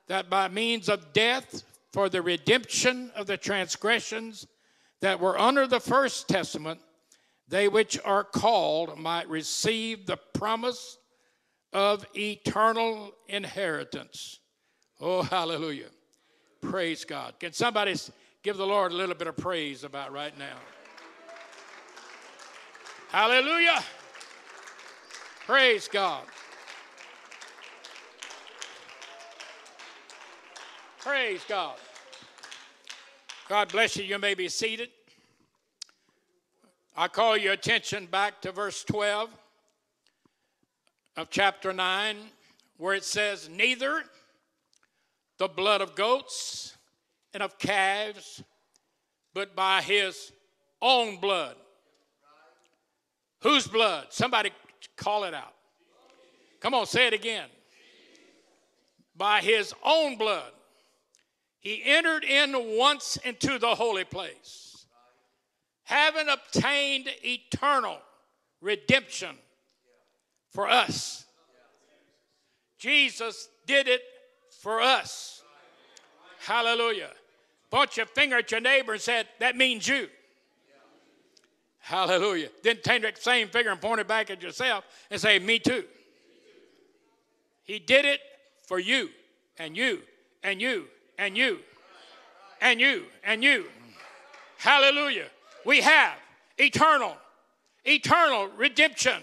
that 0.06 0.30
by 0.30 0.47
means 0.47 0.88
of 0.88 1.12
death 1.12 1.64
for 1.92 2.09
the 2.09 2.23
redemption 2.23 3.11
of 3.16 3.26
the 3.26 3.37
transgressions 3.37 4.47
that 5.00 5.18
were 5.18 5.37
under 5.37 5.66
the 5.66 5.80
first 5.80 6.28
testament, 6.28 6.80
they 7.52 7.68
which 7.68 7.99
are 8.02 8.25
called 8.25 8.99
might 8.99 9.28
receive 9.28 10.06
the 10.06 10.16
promise 10.16 10.97
of 11.75 12.06
eternal 12.16 13.12
inheritance. 13.28 14.40
Oh, 14.99 15.21
hallelujah. 15.21 15.90
Praise 16.62 17.04
God. 17.04 17.35
Can 17.38 17.52
somebody 17.52 17.94
give 18.42 18.56
the 18.56 18.66
Lord 18.66 18.90
a 18.90 18.94
little 18.94 19.14
bit 19.14 19.28
of 19.28 19.37
praise 19.37 19.85
about 19.85 20.14
right 20.14 20.32
now. 20.38 20.56
Hallelujah. 23.11 23.85
Praise 25.44 25.88
God. 25.88 26.25
Praise 31.00 31.42
God. 31.47 31.76
God 33.47 33.71
bless 33.71 33.99
you. 33.99 34.04
You 34.04 34.18
may 34.18 34.32
be 34.32 34.49
seated. 34.49 34.88
I 36.94 37.08
call 37.08 37.37
your 37.37 37.54
attention 37.54 38.06
back 38.06 38.42
to 38.42 38.52
verse 38.52 38.84
12 38.84 39.30
of 41.16 41.30
chapter 41.30 41.72
9, 41.72 42.16
where 42.76 42.94
it 42.94 43.04
says, 43.04 43.49
Neither 43.49 44.02
the 45.38 45.49
blood 45.49 45.80
of 45.80 45.94
goats 45.94 46.76
and 47.32 47.42
of 47.42 47.58
calves, 47.58 48.42
but 49.32 49.56
by 49.56 49.80
his 49.80 50.32
own 50.82 51.16
blood. 51.16 51.56
Whose 53.40 53.66
blood? 53.66 54.08
Somebody 54.11 54.50
call 54.96 55.25
it 55.25 55.32
out. 55.32 55.54
Come 56.61 56.75
on, 56.75 56.87
say 56.87 57.06
it 57.06 57.14
again. 57.14 57.49
By 59.16 59.40
his 59.40 59.75
own 59.84 60.16
blood, 60.16 60.52
he 61.58 61.82
entered 61.84 62.25
in 62.25 62.76
once 62.76 63.16
into 63.25 63.58
the 63.58 63.75
holy 63.75 64.04
place, 64.04 64.72
having 65.85 66.29
obtained 66.29 67.09
eternal 67.25 67.99
redemption 68.61 69.37
for 70.51 70.69
us. 70.69 71.27
Jesus 72.79 73.49
did 73.67 73.89
it 73.89 74.03
for 74.61 74.81
us. 74.81 75.43
Hallelujah. 76.41 77.11
Point 77.71 77.97
your 77.97 78.07
finger 78.07 78.39
at 78.39 78.51
your 78.51 78.61
neighbor 78.61 78.93
and 78.93 79.01
said, 79.01 79.27
That 79.39 79.57
means 79.57 79.87
you. 79.87 80.09
Hallelujah. 81.79 82.49
Then 82.62 82.79
take 82.83 83.03
that 83.03 83.23
same 83.23 83.49
finger 83.49 83.71
and 83.71 83.81
point 83.81 84.01
it 84.01 84.09
back 84.09 84.31
at 84.31 84.43
yourself 84.43 84.85
and 85.11 85.21
say, 85.21 85.39
Me 85.39 85.59
too. 85.59 85.85
He 87.65 87.79
did 87.79 88.05
it 88.05 88.21
for 88.67 88.79
you 88.79 89.09
and 89.59 89.77
you 89.77 90.01
and 90.43 90.61
you 90.61 90.87
and 91.19 91.37
you 91.37 91.59
and 92.61 92.81
you 92.81 93.05
and 93.25 93.43
you. 93.43 93.67
Hallelujah. 94.59 95.29
We 95.64 95.81
have 95.81 96.14
eternal, 96.59 97.16
eternal 97.85 98.49
redemption. 98.57 99.23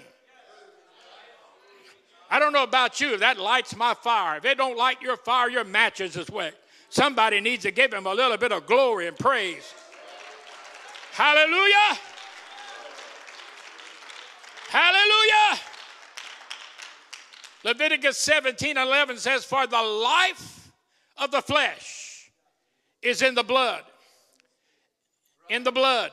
I 2.31 2.39
don't 2.39 2.53
know 2.53 2.63
about 2.63 3.01
you, 3.01 3.13
if 3.15 3.19
that 3.21 3.39
lights 3.39 3.75
my 3.75 3.93
fire. 3.95 4.37
If 4.37 4.45
it 4.45 4.57
don't 4.57 4.77
light 4.77 5.01
your 5.01 5.17
fire, 5.17 5.49
your 5.49 5.63
matches 5.63 6.15
is 6.15 6.29
wet. 6.29 6.53
Somebody 6.89 7.39
needs 7.39 7.63
to 7.63 7.71
give 7.71 7.93
him 7.93 8.05
a 8.05 8.13
little 8.13 8.37
bit 8.37 8.51
of 8.51 8.65
glory 8.65 9.07
and 9.07 9.17
praise. 9.17 9.73
Hallelujah. 11.11 11.97
Hallelujah. 14.69 15.59
Leviticus 17.63 18.17
17 18.17 18.77
11 18.77 19.17
says, 19.17 19.43
For 19.43 19.67
the 19.67 19.81
life 19.81 20.71
of 21.17 21.31
the 21.31 21.41
flesh 21.41 22.31
is 23.01 23.21
in 23.21 23.35
the 23.35 23.43
blood. 23.43 23.83
In 25.49 25.63
the 25.63 25.71
blood. 25.71 26.11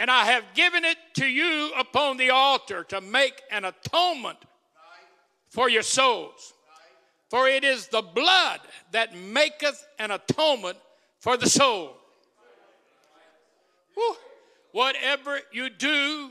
And 0.00 0.10
I 0.10 0.24
have 0.24 0.44
given 0.54 0.82
it 0.82 0.96
to 1.16 1.26
you 1.26 1.72
upon 1.78 2.16
the 2.16 2.30
altar 2.30 2.84
to 2.84 3.02
make 3.02 3.42
an 3.50 3.66
atonement 3.66 4.38
for 5.50 5.68
your 5.68 5.82
souls. 5.82 6.54
For 7.28 7.46
it 7.46 7.64
is 7.64 7.88
the 7.88 8.00
blood 8.00 8.60
that 8.92 9.14
maketh 9.14 9.86
an 9.98 10.10
atonement 10.10 10.78
for 11.18 11.36
the 11.36 11.50
soul. 11.50 11.98
Whatever 14.72 15.40
you 15.52 15.68
do, 15.68 16.30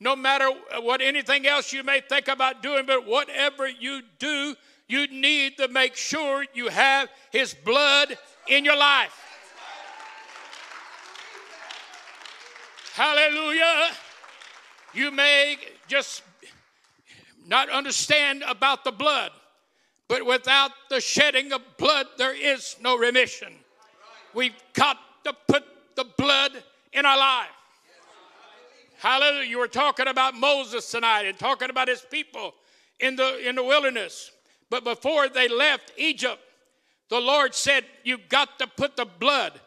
no 0.00 0.16
matter 0.16 0.48
what 0.80 1.02
anything 1.02 1.46
else 1.46 1.74
you 1.74 1.84
may 1.84 2.00
think 2.00 2.26
about 2.26 2.62
doing, 2.62 2.86
but 2.86 3.06
whatever 3.06 3.68
you 3.68 4.00
do, 4.18 4.56
you 4.88 5.06
need 5.08 5.58
to 5.58 5.68
make 5.68 5.94
sure 5.94 6.46
you 6.54 6.68
have 6.68 7.10
His 7.32 7.52
blood 7.52 8.16
in 8.48 8.64
your 8.64 8.78
life. 8.78 9.29
Hallelujah. 12.94 13.90
You 14.94 15.10
may 15.10 15.56
just 15.86 16.22
not 17.46 17.70
understand 17.70 18.42
about 18.46 18.84
the 18.84 18.92
blood, 18.92 19.30
but 20.08 20.26
without 20.26 20.72
the 20.88 21.00
shedding 21.00 21.52
of 21.52 21.62
blood, 21.78 22.06
there 22.18 22.34
is 22.34 22.76
no 22.80 22.98
remission. 22.98 23.52
We've 24.34 24.56
got 24.72 24.98
to 25.24 25.32
put 25.46 25.64
the 25.94 26.04
blood 26.18 26.52
in 26.92 27.06
our 27.06 27.18
life. 27.18 27.48
Hallelujah. 28.98 29.48
You 29.48 29.58
were 29.58 29.68
talking 29.68 30.08
about 30.08 30.34
Moses 30.34 30.90
tonight 30.90 31.22
and 31.22 31.38
talking 31.38 31.70
about 31.70 31.88
his 31.88 32.04
people 32.10 32.54
in 32.98 33.16
the, 33.16 33.48
in 33.48 33.54
the 33.54 33.64
wilderness. 33.64 34.30
But 34.68 34.84
before 34.84 35.28
they 35.28 35.48
left 35.48 35.92
Egypt, 35.96 36.40
the 37.08 37.20
Lord 37.20 37.54
said, 37.54 37.84
You've 38.04 38.28
got 38.28 38.58
to 38.58 38.66
put 38.66 38.96
the 38.96 39.06
blood 39.06 39.58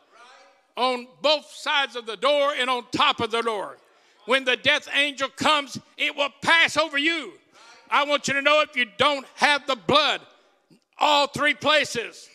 on 0.75 1.08
both 1.22 1.51
sides 1.51 1.96
of 1.96 2.06
the 2.06 2.18
door 2.18 2.53
and 2.58 2.70
on 2.70 2.86
top 2.92 3.20
of 3.20 3.32
the 3.32 3.42
door. 3.42 3.77
When 4.25 4.46
the 4.46 4.56
death 4.56 4.88
angel 4.94 5.30
comes, 5.30 5.77
it 5.98 6.15
will 6.15 6.30
pass 6.42 6.77
over 6.77 6.98
you. 6.98 7.34
I 7.89 8.06
want 8.06 8.27
you 8.27 8.34
to 8.36 8.42
know 8.42 8.62
if 8.62 8.75
you 8.75 8.86
don't 8.98 9.25
have 9.36 9.68
the 9.68 9.75
blood, 9.75 10.22
all 10.98 11.27
three 11.27 11.53
places. 11.53 12.30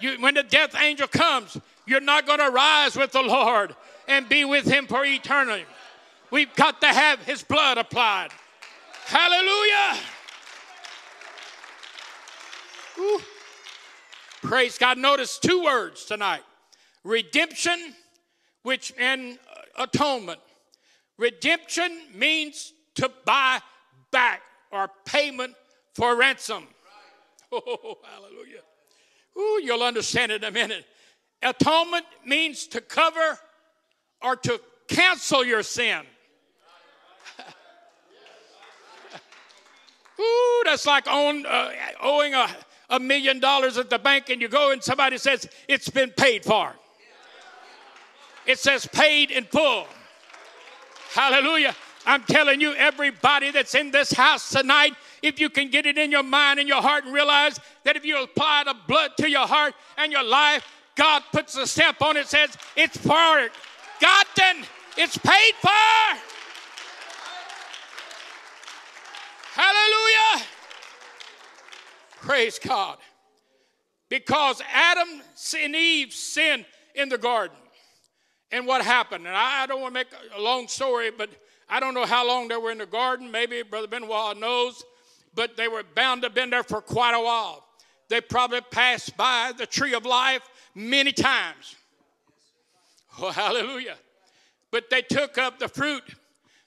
You, 0.00 0.16
when 0.20 0.34
the 0.34 0.44
death 0.44 0.76
angel 0.80 1.08
comes, 1.08 1.58
you're 1.86 2.00
not 2.00 2.26
going 2.26 2.38
to 2.38 2.50
rise 2.50 2.96
with 2.96 3.12
the 3.12 3.22
Lord 3.22 3.74
and 4.06 4.28
be 4.28 4.44
with 4.44 4.64
Him 4.64 4.86
for 4.86 5.04
eternity. 5.04 5.64
We've 6.30 6.54
got 6.54 6.80
to 6.82 6.86
have 6.86 7.20
His 7.24 7.42
blood 7.42 7.78
applied. 7.78 8.28
Hallelujah. 9.06 10.00
Ooh. 12.98 13.20
Praise 14.42 14.78
God. 14.78 14.98
Notice 14.98 15.38
two 15.38 15.64
words 15.64 16.04
tonight 16.04 16.42
redemption 17.04 17.94
which 18.62 18.92
and 18.98 19.38
atonement. 19.78 20.40
Redemption 21.16 22.00
means 22.14 22.74
to 22.96 23.10
buy 23.24 23.60
back 24.10 24.42
or 24.70 24.90
payment 25.04 25.54
for 25.94 26.16
ransom. 26.16 26.66
Oh, 27.50 27.96
hallelujah. 28.04 28.60
Ooh, 29.38 29.58
you'll 29.64 29.82
understand 29.82 30.30
in 30.30 30.44
a 30.44 30.50
minute. 30.50 30.84
Atonement 31.42 32.04
means 32.26 32.66
to 32.66 32.82
cover 32.82 33.38
or 34.20 34.36
to 34.36 34.60
cancel 34.86 35.42
your 35.42 35.62
sin. 35.62 36.02
Ooh, 40.20 40.62
that's 40.66 40.84
like 40.84 41.08
own, 41.08 41.46
uh, 41.46 41.70
owing 42.02 42.34
a, 42.34 42.54
a 42.90 43.00
million 43.00 43.40
dollars 43.40 43.78
at 43.78 43.88
the 43.88 43.98
bank 43.98 44.28
and 44.28 44.42
you 44.42 44.48
go 44.48 44.72
and 44.72 44.84
somebody 44.84 45.16
says 45.16 45.48
it's 45.68 45.88
been 45.88 46.10
paid 46.10 46.44
for. 46.44 46.74
It 48.48 48.58
says 48.58 48.86
paid 48.86 49.30
in 49.30 49.44
full. 49.44 49.86
Hallelujah. 51.12 51.76
I'm 52.06 52.22
telling 52.22 52.62
you, 52.62 52.72
everybody 52.72 53.50
that's 53.50 53.74
in 53.74 53.90
this 53.90 54.10
house 54.10 54.48
tonight, 54.48 54.94
if 55.22 55.38
you 55.38 55.50
can 55.50 55.68
get 55.68 55.84
it 55.84 55.98
in 55.98 56.10
your 56.10 56.22
mind 56.22 56.58
and 56.58 56.66
your 56.66 56.80
heart 56.80 57.04
and 57.04 57.12
realize 57.12 57.60
that 57.84 57.96
if 57.96 58.06
you 58.06 58.22
apply 58.22 58.64
the 58.64 58.74
blood 58.86 59.10
to 59.18 59.28
your 59.28 59.46
heart 59.46 59.74
and 59.98 60.10
your 60.10 60.24
life, 60.24 60.66
God 60.96 61.22
puts 61.30 61.58
a 61.58 61.66
stamp 61.66 62.00
on 62.00 62.16
it, 62.16 62.26
says 62.26 62.56
it's 62.74 62.96
for 62.96 63.50
gotten, 64.00 64.64
it's 64.96 65.18
paid 65.18 65.52
for. 65.60 66.18
Hallelujah. 69.52 70.46
Praise 72.22 72.58
God. 72.58 72.96
Because 74.08 74.62
Adam 74.72 75.08
and 75.60 75.76
Eve 75.76 76.14
sinned 76.14 76.64
in 76.94 77.10
the 77.10 77.18
garden. 77.18 77.58
And 78.50 78.66
what 78.66 78.84
happened? 78.84 79.26
And 79.26 79.36
I 79.36 79.66
don't 79.66 79.80
want 79.80 79.94
to 79.94 80.00
make 80.00 80.08
a 80.36 80.40
long 80.40 80.68
story, 80.68 81.10
but 81.10 81.30
I 81.68 81.80
don't 81.80 81.94
know 81.94 82.06
how 82.06 82.26
long 82.26 82.48
they 82.48 82.56
were 82.56 82.70
in 82.70 82.78
the 82.78 82.86
garden. 82.86 83.30
Maybe 83.30 83.62
Brother 83.62 83.86
Benoit 83.86 84.38
knows, 84.38 84.82
but 85.34 85.56
they 85.56 85.68
were 85.68 85.82
bound 85.94 86.22
to 86.22 86.26
have 86.26 86.34
been 86.34 86.50
there 86.50 86.62
for 86.62 86.80
quite 86.80 87.14
a 87.14 87.22
while. 87.22 87.64
They 88.08 88.22
probably 88.22 88.62
passed 88.62 89.16
by 89.16 89.52
the 89.56 89.66
tree 89.66 89.92
of 89.94 90.06
life 90.06 90.48
many 90.74 91.12
times. 91.12 91.76
Oh, 93.20 93.32
hallelujah. 93.32 93.96
But 94.70 94.90
they 94.90 95.02
took 95.02 95.38
up 95.38 95.58
the 95.58 95.66
fruit 95.66 96.04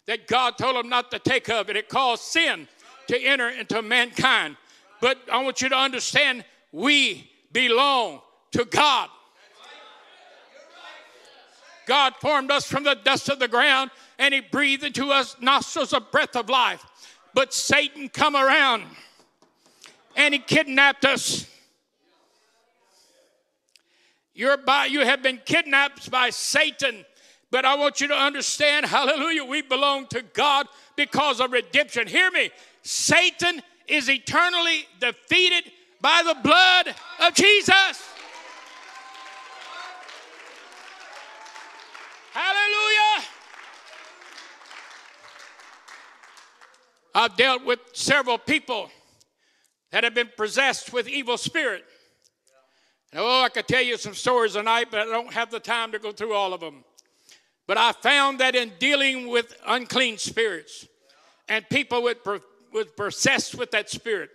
that 0.05 0.27
God 0.27 0.57
told 0.57 0.75
them 0.75 0.89
not 0.89 1.09
to 1.11 1.19
take 1.19 1.47
of, 1.47 1.69
and 1.69 1.77
it 1.77 1.87
caused 1.87 2.23
sin 2.23 2.67
to 3.07 3.17
enter 3.17 3.47
into 3.47 3.81
mankind. 3.81 4.57
But 4.99 5.17
I 5.31 5.41
want 5.41 5.61
you 5.61 5.69
to 5.69 5.77
understand 5.77 6.43
we 6.73 7.31
belong 7.53 8.19
to 8.51 8.65
God. 8.65 9.09
God 11.85 12.15
formed 12.21 12.51
us 12.51 12.65
from 12.65 12.83
the 12.83 12.95
dust 12.95 13.29
of 13.29 13.39
the 13.39 13.47
ground 13.47 13.91
and 14.19 14.33
he 14.33 14.41
breathed 14.41 14.83
into 14.83 15.07
us 15.09 15.35
nostrils 15.41 15.93
a 15.93 15.99
breath 15.99 16.35
of 16.35 16.49
life. 16.49 16.85
But 17.33 17.53
Satan 17.53 18.09
come 18.09 18.35
around 18.35 18.83
and 20.15 20.33
he 20.33 20.39
kidnapped 20.39 21.05
us. 21.05 21.47
You're 24.33 24.57
by, 24.57 24.85
you 24.85 25.01
have 25.01 25.21
been 25.21 25.39
kidnapped 25.45 26.09
by 26.09 26.29
Satan. 26.29 27.05
But 27.51 27.65
I 27.65 27.75
want 27.75 27.99
you 27.99 28.07
to 28.07 28.15
understand, 28.15 28.85
hallelujah, 28.85 29.43
we 29.43 29.61
belong 29.61 30.07
to 30.07 30.21
God 30.21 30.67
because 30.95 31.41
of 31.41 31.51
redemption. 31.51 32.07
Hear 32.07 32.31
me. 32.31 32.49
Satan 32.81 33.61
is 33.87 34.09
eternally 34.09 34.85
defeated 34.99 35.71
by 35.99 36.23
the 36.25 36.35
blood 36.41 36.95
of 37.19 37.33
Jesus. 37.33 38.09
Hallelujah. 42.33 43.25
I've 47.13 47.35
dealt 47.35 47.65
with 47.65 47.79
several 47.91 48.37
people 48.37 48.89
that 49.91 50.05
have 50.05 50.13
been 50.13 50.29
possessed 50.37 50.93
with 50.93 51.09
evil 51.09 51.37
spirit. 51.37 51.83
oh, 53.13 53.43
I 53.43 53.49
could 53.49 53.67
tell 53.67 53.81
you 53.81 53.97
some 53.97 54.13
stories 54.13 54.53
tonight, 54.53 54.87
but 54.89 55.01
I 55.01 55.05
don't 55.05 55.33
have 55.33 55.51
the 55.51 55.59
time 55.59 55.91
to 55.91 55.99
go 55.99 56.13
through 56.13 56.33
all 56.33 56.53
of 56.53 56.61
them. 56.61 56.85
But 57.67 57.77
I 57.77 57.91
found 57.91 58.39
that 58.39 58.55
in 58.55 58.71
dealing 58.79 59.27
with 59.27 59.53
unclean 59.67 60.17
spirits 60.17 60.87
and 61.49 61.67
people 61.67 62.01
with, 62.01 62.19
with 62.71 62.95
possessed 62.95 63.55
with 63.55 63.71
that 63.71 63.89
spirit, 63.89 64.29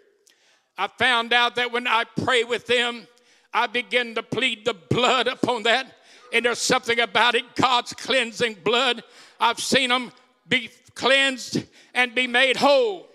I 0.77 0.89
found 0.89 1.33
out 1.33 1.57
that 1.57 1.73
when 1.73 1.87
I 1.87 2.05
pray 2.23 2.45
with 2.45 2.67
them, 2.67 3.07
I 3.55 3.67
begin 3.67 4.15
to 4.17 4.23
plead 4.23 4.67
the 4.67 4.75
blood 4.75 5.29
upon 5.29 5.63
that 5.63 5.91
and 6.37 6.45
there's 6.45 6.59
something 6.59 7.01
about 7.01 7.35
it 7.35 7.45
God's 7.55 7.95
cleansing 7.95 8.59
blood. 8.63 9.03
I've 9.41 9.59
seen 9.59 9.89
them 9.89 10.13
be 10.47 10.71
cleansed 10.95 11.65
and 11.95 12.15
be 12.15 12.27
made 12.27 12.59
whole. 12.59 13.09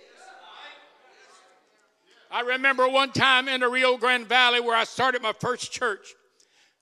I 2.31 2.41
remember 2.41 2.87
one 2.87 3.11
time 3.11 3.47
in 3.47 3.59
the 3.59 3.69
Rio 3.69 3.97
Grande 3.97 4.25
Valley 4.25 4.59
where 4.59 4.75
I 4.75 4.85
started 4.85 5.21
my 5.21 5.33
first 5.33 5.71
church, 5.71 6.15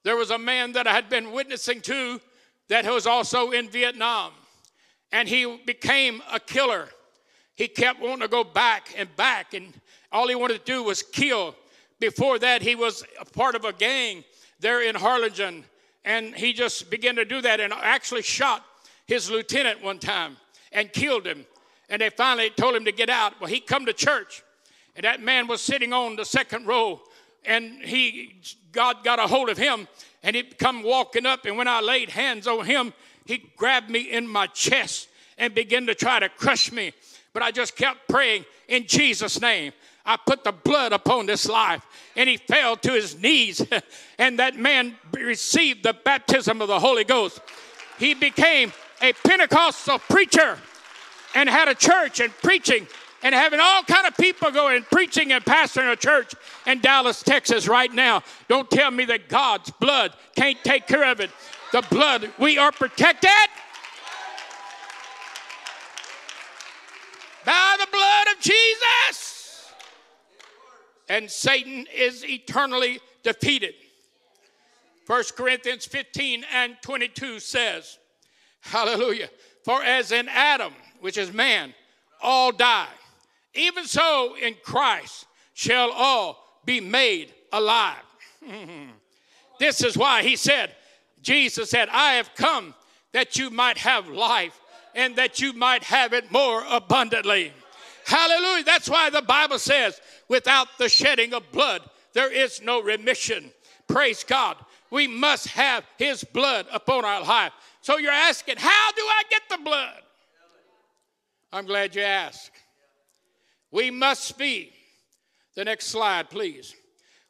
there 0.03 0.15
was 0.15 0.31
a 0.31 0.37
man 0.37 0.73
that 0.73 0.87
I 0.87 0.93
had 0.93 1.09
been 1.09 1.31
witnessing 1.31 1.81
to 1.81 2.21
that 2.69 2.85
was 2.85 3.05
also 3.05 3.51
in 3.51 3.67
Vietnam. 3.67 4.31
And 5.11 5.27
he 5.27 5.59
became 5.65 6.21
a 6.31 6.39
killer. 6.39 6.87
He 7.55 7.67
kept 7.67 7.99
wanting 7.99 8.19
to 8.19 8.27
go 8.29 8.43
back 8.45 8.93
and 8.95 9.13
back, 9.17 9.53
and 9.53 9.73
all 10.11 10.27
he 10.27 10.35
wanted 10.35 10.63
to 10.63 10.71
do 10.71 10.83
was 10.83 11.01
kill. 11.01 11.55
Before 11.99 12.39
that, 12.39 12.61
he 12.61 12.75
was 12.75 13.03
a 13.19 13.25
part 13.25 13.55
of 13.55 13.65
a 13.65 13.73
gang 13.73 14.23
there 14.59 14.81
in 14.87 14.95
Harlingen 14.95 15.65
and 16.05 16.35
he 16.35 16.53
just 16.53 16.89
began 16.89 17.15
to 17.15 17.25
do 17.25 17.41
that 17.41 17.59
and 17.59 17.73
actually 17.73 18.21
shot 18.21 18.63
his 19.05 19.29
lieutenant 19.29 19.83
one 19.83 19.99
time 19.99 20.37
and 20.71 20.91
killed 20.91 21.25
him. 21.25 21.45
And 21.89 22.01
they 22.01 22.09
finally 22.09 22.51
told 22.51 22.75
him 22.75 22.85
to 22.85 22.91
get 22.91 23.09
out. 23.09 23.39
Well, 23.41 23.49
he 23.49 23.59
come 23.59 23.85
to 23.87 23.93
church, 23.93 24.43
and 24.95 25.03
that 25.03 25.21
man 25.21 25.47
was 25.47 25.61
sitting 25.61 25.93
on 25.93 26.15
the 26.15 26.25
second 26.25 26.67
row 26.67 27.01
and 27.45 27.81
he 27.81 28.35
God 28.71 29.03
got 29.03 29.19
a 29.19 29.27
hold 29.27 29.49
of 29.49 29.57
him 29.57 29.87
and 30.23 30.35
he 30.35 30.43
come 30.43 30.83
walking 30.83 31.25
up 31.25 31.45
and 31.45 31.57
when 31.57 31.67
I 31.67 31.81
laid 31.81 32.09
hands 32.09 32.47
on 32.47 32.65
him, 32.65 32.93
he 33.25 33.37
grabbed 33.55 33.89
me 33.89 34.01
in 34.11 34.27
my 34.27 34.47
chest 34.47 35.07
and 35.37 35.55
began 35.55 35.85
to 35.87 35.95
try 35.95 36.19
to 36.19 36.29
crush 36.29 36.71
me. 36.71 36.91
But 37.33 37.43
I 37.43 37.51
just 37.51 37.75
kept 37.75 38.07
praying 38.09 38.45
in 38.67 38.87
Jesus' 38.87 39.39
name. 39.39 39.71
I 40.05 40.17
put 40.17 40.43
the 40.43 40.51
blood 40.51 40.93
upon 40.93 41.25
this 41.25 41.47
life. 41.47 41.85
And 42.15 42.29
he 42.29 42.37
fell 42.37 42.75
to 42.77 42.91
his 42.91 43.17
knees. 43.17 43.65
and 44.17 44.39
that 44.39 44.55
man 44.55 44.95
received 45.13 45.83
the 45.83 45.93
baptism 45.93 46.61
of 46.61 46.67
the 46.67 46.79
Holy 46.79 47.03
Ghost. 47.03 47.41
He 47.97 48.13
became 48.13 48.73
a 49.01 49.13
Pentecostal 49.13 49.99
preacher 49.99 50.57
and 51.35 51.49
had 51.49 51.67
a 51.67 51.75
church 51.75 52.19
and 52.19 52.33
preaching 52.41 52.87
and 53.21 53.35
having 53.35 53.59
all 53.59 53.83
kind 53.83 54.07
of 54.07 54.15
people 54.15 54.51
going 54.51 54.77
and 54.77 54.85
preaching 54.85 55.31
and 55.31 55.43
pastoring 55.43 55.91
a 55.91 55.95
church 55.95 56.33
in 56.65 56.79
Dallas, 56.79 57.21
Texas 57.21 57.67
right 57.67 57.93
now. 57.93 58.23
Don't 58.47 58.69
tell 58.71 58.91
me 58.91 59.05
that 59.05 59.27
God's 59.27 59.71
blood 59.71 60.13
can't 60.35 60.57
take 60.63 60.87
care 60.87 61.11
of 61.11 61.19
it. 61.19 61.29
The 61.71 61.83
blood, 61.89 62.31
we 62.39 62.57
are 62.57 62.71
protected 62.71 63.29
by 67.45 67.75
the 67.79 67.87
blood 67.91 68.27
of 68.35 68.41
Jesus. 68.41 69.38
And 71.09 71.29
Satan 71.29 71.87
is 71.93 72.23
eternally 72.23 72.99
defeated. 73.23 73.73
1 75.07 75.23
Corinthians 75.35 75.85
15 75.85 76.45
and 76.53 76.77
22 76.83 77.39
says, 77.39 77.97
Hallelujah. 78.61 79.29
For 79.65 79.83
as 79.83 80.11
in 80.11 80.27
Adam, 80.29 80.73
which 81.01 81.17
is 81.17 81.33
man, 81.33 81.73
all 82.21 82.51
die, 82.51 82.87
even 83.55 83.85
so 83.85 84.35
in 84.39 84.55
Christ 84.63 85.25
shall 85.53 85.91
all 85.91 86.61
be 86.63 86.79
made 86.79 87.33
alive. 87.51 88.03
this 89.59 89.83
is 89.83 89.97
why 89.97 90.21
he 90.21 90.35
said, 90.35 90.75
Jesus 91.21 91.69
said, 91.69 91.89
I 91.91 92.13
have 92.13 92.35
come 92.35 92.75
that 93.11 93.37
you 93.37 93.49
might 93.49 93.77
have 93.79 94.07
life 94.07 94.59
and 94.95 95.15
that 95.15 95.39
you 95.39 95.53
might 95.53 95.83
have 95.83 96.13
it 96.13 96.31
more 96.31 96.63
abundantly. 96.69 97.51
Hallelujah. 98.09 98.63
That's 98.63 98.89
why 98.89 99.11
the 99.11 99.21
Bible 99.21 99.59
says, 99.59 100.01
without 100.27 100.67
the 100.79 100.89
shedding 100.89 101.31
of 101.35 101.51
blood, 101.51 101.83
there 102.13 102.33
is 102.33 102.59
no 102.59 102.81
remission. 102.81 103.51
Praise 103.87 104.23
God. 104.23 104.57
We 104.89 105.07
must 105.07 105.49
have 105.49 105.83
His 105.99 106.23
blood 106.23 106.65
upon 106.73 107.05
our 107.05 107.23
life. 107.23 107.51
So 107.81 107.99
you're 107.99 108.11
asking, 108.11 108.55
how 108.57 108.91
do 108.93 109.01
I 109.03 109.21
get 109.29 109.43
the 109.51 109.63
blood? 109.63 110.01
I'm 111.53 111.67
glad 111.67 111.93
you 111.93 112.01
asked. 112.01 112.49
We 113.69 113.91
must 113.91 114.39
be, 114.39 114.73
the 115.55 115.65
next 115.65 115.85
slide, 115.85 116.31
please. 116.31 116.73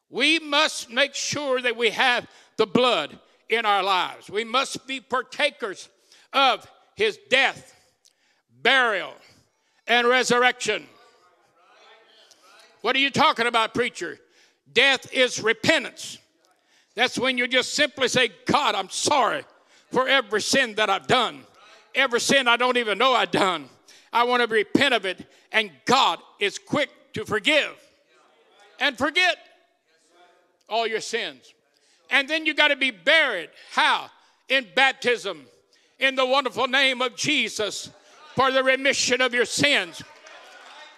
We 0.10 0.40
must 0.40 0.90
make 0.90 1.14
sure 1.14 1.62
that 1.62 1.76
we 1.76 1.90
have 1.90 2.26
the 2.56 2.66
blood 2.66 3.20
in 3.50 3.66
our 3.66 3.84
lives. 3.84 4.30
We 4.30 4.46
must 4.46 4.88
be 4.88 5.02
partakers 5.02 5.90
of 6.32 6.66
his 6.96 7.20
death, 7.30 7.76
burial, 8.62 9.14
and 9.90 10.08
resurrection. 10.08 10.86
What 12.82 12.96
are 12.96 13.00
you 13.00 13.10
talking 13.10 13.48
about, 13.48 13.74
preacher? 13.74 14.20
Death 14.72 15.12
is 15.12 15.42
repentance. 15.42 16.20
That's 16.96 17.18
when 17.18 17.38
you 17.38 17.48
just 17.48 17.74
simply 17.74 18.08
say, 18.08 18.30
God, 18.46 18.76
I'm 18.76 18.90
sorry 18.90 19.44
for 19.92 20.08
every 20.08 20.42
sin 20.42 20.76
that 20.76 20.90
I've 20.90 21.08
done, 21.08 21.44
every 21.96 22.22
sin 22.22 22.48
I 22.48 22.56
don't 22.56 22.78
even 22.78 22.98
know 22.98 23.14
I've 23.14 23.32
done. 23.32 23.68
I 24.14 24.24
want 24.24 24.42
to 24.42 24.48
repent 24.48 24.94
of 24.94 25.06
it, 25.06 25.26
and 25.52 25.72
God 25.86 26.20
is 26.40 26.58
quick 26.58 26.90
to 27.14 27.26
forgive 27.26 27.76
and 28.80 28.98
forget 28.98 29.38
all 30.68 30.88
your 30.88 31.02
sins. 31.02 31.54
And 32.12 32.28
then 32.28 32.46
you 32.46 32.54
got 32.54 32.70
to 32.70 32.76
be 32.76 32.92
buried. 32.92 33.50
How? 33.72 34.10
In 34.48 34.66
baptism 34.76 35.46
in 36.00 36.16
the 36.16 36.26
wonderful 36.26 36.68
name 36.68 37.02
of 37.02 37.16
Jesus 37.16 37.92
for 38.40 38.54
the 38.54 38.64
remission 38.64 39.20
of 39.20 39.34
your 39.34 39.44
sins. 39.44 40.02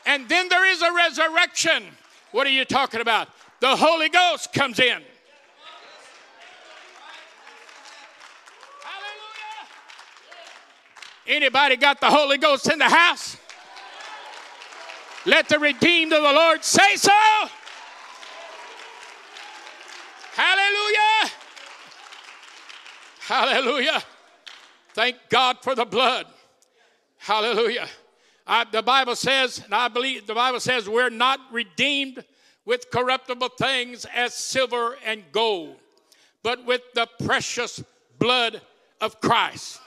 And 0.06 0.30
then 0.30 0.48
there 0.48 0.64
is 0.72 0.84
a 0.84 0.92
resurrection. 0.92 1.86
What 2.34 2.46
are 2.46 2.52
you 2.52 2.66
talking 2.66 3.02
about? 3.02 3.30
The 3.62 3.76
Holy 3.76 4.10
Ghost 4.10 4.54
comes 4.54 4.78
in. 4.78 5.02
Hallelujah. 8.84 9.66
Anybody 11.26 11.78
got 11.78 12.00
the 12.00 12.12
Holy 12.12 12.38
Ghost 12.38 12.72
in 12.72 12.78
the 12.78 12.88
house? 12.88 13.38
Let 15.26 15.50
the 15.50 15.58
redeemed 15.58 16.14
of 16.14 16.22
the 16.22 16.34
Lord 16.34 16.64
say 16.64 16.96
so. 16.96 17.10
Hallelujah. 20.34 21.32
Hallelujah. 23.22 24.04
Thank 24.94 25.16
God 25.30 25.58
for 25.64 25.74
the 25.74 25.86
blood. 25.86 26.28
Hallelujah. 27.22 27.88
I, 28.48 28.64
the 28.64 28.82
Bible 28.82 29.16
says, 29.16 29.62
and 29.64 29.76
I 29.76 29.90
believe 29.90 30.26
the 30.26 30.34
Bible 30.34 30.60
says, 30.60 30.90
we're 30.90 31.12
not 31.12 31.40
redeemed 31.52 32.24
with 32.66 32.90
corruptible 32.90 33.50
things 33.60 34.08
as 34.16 34.34
silver 34.34 34.98
and 35.06 35.24
gold, 35.32 35.76
but 36.42 36.66
with 36.66 36.82
the 36.96 37.08
precious 37.24 37.84
blood 38.18 38.60
of 39.00 39.22
Christ. 39.22 39.80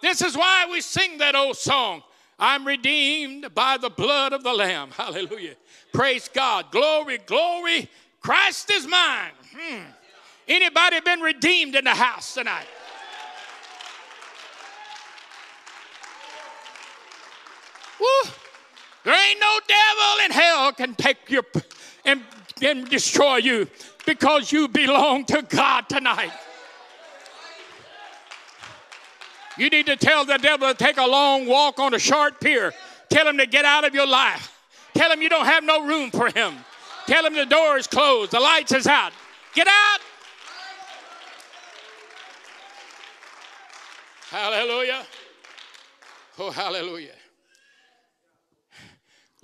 This 0.00 0.22
is 0.22 0.36
why 0.36 0.66
we 0.70 0.80
sing 0.80 1.18
that 1.18 1.34
old 1.34 1.58
song. 1.58 2.02
I'm 2.38 2.66
redeemed 2.66 3.54
by 3.54 3.76
the 3.76 3.90
blood 3.90 4.32
of 4.32 4.42
the 4.42 4.52
Lamb. 4.52 4.90
Hallelujah. 4.90 5.56
Praise 5.92 6.30
God. 6.32 6.70
Glory, 6.70 7.18
glory. 7.26 7.90
Christ 8.20 8.70
is 8.70 8.86
mine. 8.86 9.32
Hmm. 9.54 9.82
Anybody 10.48 11.00
been 11.00 11.20
redeemed 11.20 11.76
in 11.76 11.84
the 11.84 11.94
house 11.94 12.32
tonight? 12.32 12.66
Woo. 18.00 18.30
There 19.04 19.30
ain't 19.30 19.40
no 19.40 19.58
devil 19.68 20.24
in 20.24 20.30
hell 20.30 20.72
can 20.72 20.94
take 20.94 21.30
you 21.30 21.42
and, 22.04 22.22
and 22.62 22.88
destroy 22.88 23.36
you 23.36 23.68
because 24.06 24.50
you 24.50 24.68
belong 24.68 25.26
to 25.26 25.42
God 25.42 25.88
tonight. 25.88 26.32
You 29.56 29.70
need 29.70 29.86
to 29.86 29.96
tell 29.96 30.24
the 30.24 30.38
devil 30.38 30.68
to 30.68 30.74
take 30.74 30.96
a 30.96 31.06
long 31.06 31.46
walk 31.46 31.78
on 31.78 31.94
a 31.94 31.98
short 31.98 32.40
pier. 32.40 32.72
Tell 33.08 33.28
him 33.28 33.38
to 33.38 33.46
get 33.46 33.64
out 33.64 33.84
of 33.84 33.94
your 33.94 34.06
life. 34.06 34.50
Tell 34.94 35.10
him 35.10 35.22
you 35.22 35.28
don't 35.28 35.46
have 35.46 35.62
no 35.62 35.86
room 35.86 36.10
for 36.10 36.28
him. 36.28 36.54
Tell 37.06 37.24
him 37.24 37.34
the 37.34 37.46
door 37.46 37.76
is 37.76 37.86
closed, 37.86 38.32
the 38.32 38.40
lights 38.40 38.72
is 38.72 38.86
out. 38.86 39.12
Get 39.54 39.68
out. 39.68 40.00
Hallelujah. 44.30 45.04
Oh, 46.38 46.50
hallelujah. 46.50 47.12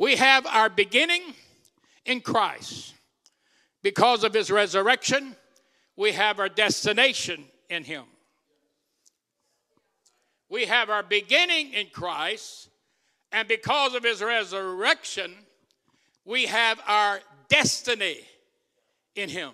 We 0.00 0.16
have 0.16 0.46
our 0.46 0.70
beginning 0.70 1.20
in 2.06 2.22
Christ. 2.22 2.94
Because 3.82 4.24
of 4.24 4.32
his 4.32 4.50
resurrection, 4.50 5.36
we 5.94 6.12
have 6.12 6.40
our 6.40 6.48
destination 6.48 7.44
in 7.68 7.84
him. 7.84 8.04
We 10.48 10.64
have 10.64 10.88
our 10.88 11.02
beginning 11.02 11.74
in 11.74 11.88
Christ, 11.92 12.70
and 13.30 13.46
because 13.46 13.94
of 13.94 14.02
his 14.02 14.22
resurrection, 14.22 15.34
we 16.24 16.46
have 16.46 16.80
our 16.86 17.20
destiny 17.50 18.20
in 19.16 19.28
him. 19.28 19.50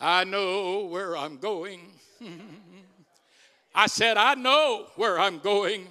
I 0.00 0.24
know 0.24 0.86
where 0.86 1.18
I'm 1.18 1.36
going. 1.36 1.82
I 3.74 3.88
said, 3.88 4.16
I 4.16 4.36
know 4.36 4.86
where 4.96 5.20
I'm 5.20 5.38
going. 5.38 5.86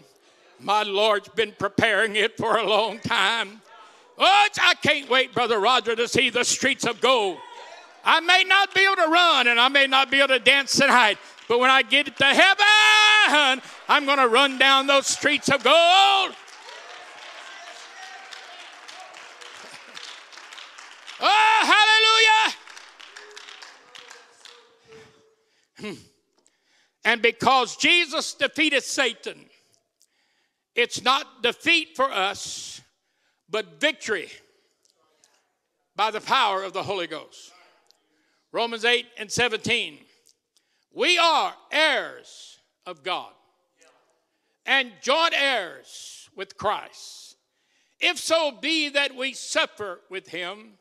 My 0.59 0.83
Lord's 0.83 1.29
been 1.29 1.53
preparing 1.57 2.15
it 2.15 2.37
for 2.37 2.57
a 2.57 2.67
long 2.67 2.99
time. 2.99 3.61
Oh, 4.17 4.47
I 4.61 4.73
can't 4.81 5.09
wait, 5.09 5.33
Brother 5.33 5.59
Roger, 5.59 5.95
to 5.95 6.07
see 6.07 6.29
the 6.29 6.43
streets 6.43 6.85
of 6.85 6.99
gold. 6.99 7.37
I 8.03 8.19
may 8.19 8.43
not 8.45 8.73
be 8.73 8.81
able 8.81 8.97
to 8.97 9.07
run 9.09 9.47
and 9.47 9.59
I 9.59 9.69
may 9.69 9.87
not 9.87 10.11
be 10.11 10.17
able 10.17 10.29
to 10.29 10.39
dance 10.39 10.77
tonight, 10.77 11.17
but 11.47 11.59
when 11.59 11.69
I 11.69 11.81
get 11.81 12.17
to 12.17 12.25
heaven, 12.25 13.61
I'm 13.87 14.05
going 14.05 14.17
to 14.17 14.27
run 14.27 14.57
down 14.57 14.87
those 14.87 15.07
streets 15.07 15.49
of 15.49 15.63
gold. 15.63 15.75
Oh, 21.21 22.55
hallelujah! 25.75 25.93
Hmm. 25.93 26.01
And 27.03 27.21
because 27.21 27.75
Jesus 27.75 28.33
defeated 28.35 28.83
Satan, 28.83 29.48
it's 30.79 31.03
not 31.03 31.43
defeat 31.43 31.95
for 31.95 32.09
us, 32.09 32.81
but 33.49 33.81
victory 33.81 34.29
by 35.95 36.09
the 36.09 36.21
power 36.21 36.63
of 36.63 36.71
the 36.71 36.83
Holy 36.83 37.07
Ghost. 37.07 37.51
Romans 38.53 38.85
8 38.85 39.05
and 39.17 39.29
17. 39.29 39.97
We 40.93 41.17
are 41.17 41.53
heirs 41.71 42.59
of 42.85 43.03
God 43.03 43.31
and 44.65 44.91
joint 45.01 45.33
heirs 45.35 46.29
with 46.35 46.57
Christ. 46.57 47.35
If 47.99 48.17
so 48.17 48.51
be 48.51 48.87
that 48.89 49.13
we 49.13 49.33
suffer 49.33 49.99
with 50.09 50.29
him, 50.29 50.75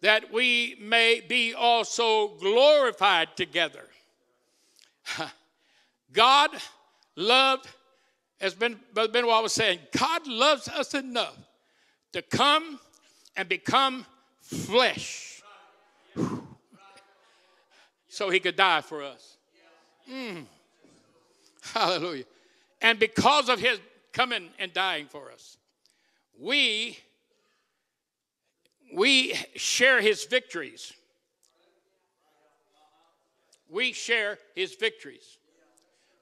that 0.00 0.32
we 0.32 0.76
may 0.80 1.20
be 1.20 1.54
also 1.54 2.28
glorified 2.40 3.36
together. 3.36 3.84
God 6.12 6.50
loved, 7.14 7.68
as 8.42 8.54
Ben, 8.54 8.78
Brother 8.92 9.12
Benoit 9.12 9.42
was 9.42 9.52
saying, 9.52 9.78
God 9.96 10.26
loves 10.26 10.68
us 10.68 10.94
enough 10.94 11.38
to 12.12 12.20
come 12.20 12.80
and 13.36 13.48
become 13.48 14.04
flesh 14.40 15.42
so 18.08 18.28
he 18.28 18.40
could 18.40 18.56
die 18.56 18.80
for 18.80 19.02
us. 19.02 19.38
Mm. 20.10 20.44
Hallelujah. 21.62 22.24
And 22.82 22.98
because 22.98 23.48
of 23.48 23.60
his 23.60 23.78
coming 24.12 24.50
and 24.58 24.72
dying 24.72 25.06
for 25.06 25.30
us, 25.30 25.56
we 26.38 26.98
we 28.94 29.34
share 29.54 30.02
his 30.02 30.24
victories. 30.24 30.92
We 33.70 33.92
share 33.92 34.38
his 34.54 34.74
victories. 34.74 35.38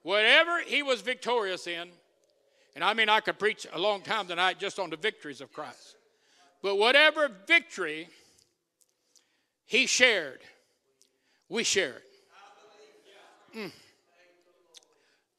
Whatever 0.02 0.60
he 0.60 0.84
was 0.84 1.00
victorious 1.00 1.66
in, 1.66 1.88
and 2.74 2.84
I 2.84 2.94
mean, 2.94 3.08
I 3.08 3.20
could 3.20 3.38
preach 3.38 3.66
a 3.72 3.78
long 3.78 4.02
time 4.02 4.26
tonight 4.26 4.58
just 4.58 4.78
on 4.78 4.90
the 4.90 4.96
victories 4.96 5.40
of 5.40 5.52
Christ. 5.52 5.96
But 6.62 6.76
whatever 6.76 7.30
victory 7.46 8.08
he 9.66 9.86
shared, 9.86 10.40
we 11.48 11.64
share 11.64 11.94
it. 11.94 12.04
Mm. 13.56 13.72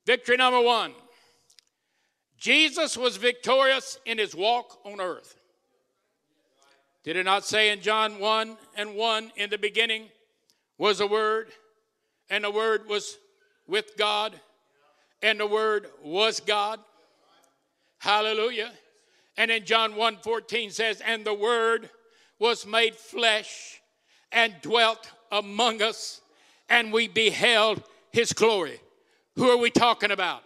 Victory 0.05 0.37
number 0.37 0.61
one 0.61 0.93
Jesus 2.37 2.97
was 2.97 3.17
victorious 3.17 3.99
in 4.05 4.17
his 4.17 4.35
walk 4.35 4.79
on 4.83 4.99
earth. 4.99 5.37
Did 7.03 7.15
it 7.15 7.23
not 7.23 7.45
say 7.45 7.69
in 7.69 7.81
John 7.81 8.19
1 8.19 8.57
and 8.75 8.95
1 8.95 9.31
in 9.35 9.49
the 9.49 9.57
beginning 9.57 10.09
was 10.77 10.97
the 10.97 11.07
Word, 11.07 11.49
and 12.29 12.43
the 12.43 12.51
Word 12.51 12.87
was 12.87 13.17
with 13.67 13.95
God, 13.97 14.39
and 15.21 15.39
the 15.39 15.47
Word 15.47 15.87
was 16.03 16.39
God? 16.39 16.79
Hallelujah. 18.01 18.71
And 19.37 19.51
in 19.51 19.63
John 19.63 19.95
1 19.95 20.17
14 20.23 20.71
says, 20.71 21.01
And 21.05 21.23
the 21.23 21.35
Word 21.35 21.87
was 22.39 22.65
made 22.65 22.95
flesh 22.95 23.79
and 24.31 24.55
dwelt 24.63 25.11
among 25.31 25.83
us, 25.83 26.19
and 26.67 26.91
we 26.91 27.07
beheld 27.07 27.83
his 28.11 28.33
glory. 28.33 28.79
Who 29.35 29.51
are 29.51 29.57
we 29.57 29.69
talking 29.69 30.09
about? 30.09 30.41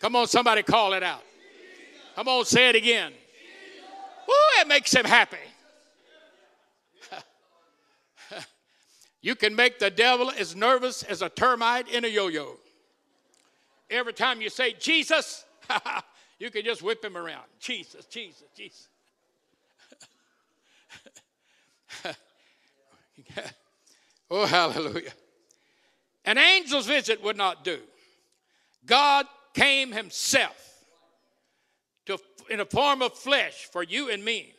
Come 0.00 0.16
on, 0.16 0.26
somebody 0.26 0.64
call 0.64 0.92
it 0.94 1.04
out. 1.04 1.22
Come 2.16 2.26
on, 2.26 2.44
say 2.44 2.68
it 2.68 2.74
again. 2.74 3.12
Woo, 4.26 4.34
it 4.60 4.66
makes 4.66 4.92
him 4.92 5.04
happy. 5.04 5.36
you 9.22 9.36
can 9.36 9.54
make 9.54 9.78
the 9.78 9.90
devil 9.90 10.32
as 10.36 10.56
nervous 10.56 11.04
as 11.04 11.22
a 11.22 11.28
termite 11.28 11.86
in 11.88 12.04
a 12.04 12.08
yo 12.08 12.26
yo. 12.26 12.56
Every 13.88 14.12
time 14.12 14.40
you 14.42 14.50
say 14.50 14.72
Jesus, 14.72 15.44
you 16.38 16.50
can 16.50 16.64
just 16.64 16.82
whip 16.82 17.04
him 17.04 17.16
around. 17.16 17.44
Jesus, 17.60 18.06
Jesus, 18.06 18.48
Jesus. 18.56 18.88
oh, 24.30 24.46
hallelujah. 24.46 25.12
An 26.24 26.38
angel's 26.38 26.86
visit 26.86 27.22
would 27.22 27.36
not 27.36 27.64
do. 27.64 27.78
God 28.86 29.26
came 29.54 29.92
himself 29.92 30.84
to, 32.06 32.18
in 32.50 32.60
a 32.60 32.64
form 32.64 33.02
of 33.02 33.14
flesh 33.14 33.68
for 33.70 33.82
you 33.82 34.10
and 34.10 34.24
me. 34.24 34.54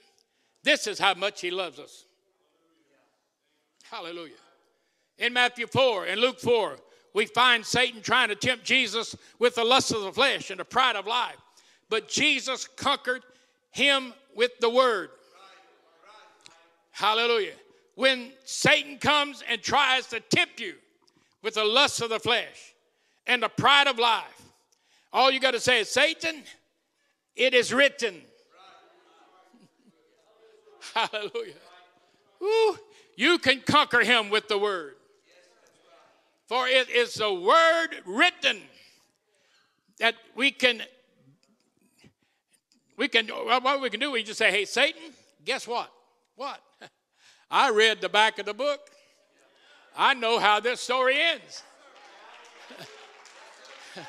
This 0.63 0.87
is 0.87 0.97
how 0.97 1.13
much 1.13 1.41
he 1.41 1.51
loves 1.51 1.79
us. 1.79 2.05
Hallelujah. 3.83 4.33
In 5.17 5.33
Matthew 5.33 5.67
4 5.67 6.05
and 6.05 6.19
Luke 6.19 6.39
4, 6.39 6.77
we 7.13 7.25
find 7.25 7.65
Satan 7.65 8.01
trying 8.01 8.29
to 8.29 8.35
tempt 8.35 8.65
Jesus 8.65 9.15
with 9.39 9.55
the 9.55 9.63
lust 9.63 9.91
of 9.91 10.01
the 10.01 10.11
flesh 10.11 10.49
and 10.49 10.59
the 10.59 10.65
pride 10.65 10.95
of 10.95 11.07
life. 11.07 11.37
But 11.89 12.09
Jesus 12.09 12.67
conquered 12.67 13.23
him 13.71 14.13
with 14.35 14.51
the 14.59 14.69
word. 14.69 15.09
Hallelujah. 16.91 17.53
When 17.95 18.31
Satan 18.43 18.97
comes 18.97 19.43
and 19.49 19.61
tries 19.61 20.07
to 20.07 20.19
tempt 20.19 20.59
you, 20.59 20.75
with 21.45 21.53
the 21.53 21.63
lust 21.63 22.01
of 22.01 22.09
the 22.09 22.19
flesh 22.19 22.73
and 23.27 23.43
the 23.43 23.47
pride 23.47 23.87
of 23.87 23.99
life. 23.99 24.41
All 25.13 25.29
you 25.29 25.39
got 25.39 25.51
to 25.51 25.59
say 25.59 25.81
is, 25.81 25.89
Satan, 25.89 26.41
it 27.35 27.53
is 27.53 27.71
written. 27.71 28.19
Hallelujah. 30.95 31.53
Ooh, 32.41 32.77
you 33.15 33.37
can 33.37 33.61
conquer 33.61 33.99
him 33.99 34.31
with 34.31 34.47
the 34.47 34.57
word. 34.57 34.95
For 36.47 36.67
it 36.67 36.89
is 36.89 37.13
the 37.13 37.31
word 37.31 37.89
written 38.05 38.57
that 39.99 40.15
we 40.35 40.49
can 40.49 40.81
we 42.97 43.07
can 43.07 43.27
what 43.27 43.81
we 43.81 43.89
can 43.89 43.99
do 43.99 44.11
we 44.11 44.23
just 44.23 44.37
say 44.37 44.51
hey 44.51 44.65
satan 44.65 45.01
guess 45.43 45.67
what 45.67 45.91
what 46.35 46.61
i 47.51 47.69
read 47.69 48.01
the 48.01 48.09
back 48.09 48.39
of 48.39 48.45
the 48.45 48.53
book 48.53 48.89
I 49.97 50.13
know 50.13 50.39
how 50.39 50.59
this 50.59 50.81
story 50.81 51.15
ends. 51.17 51.63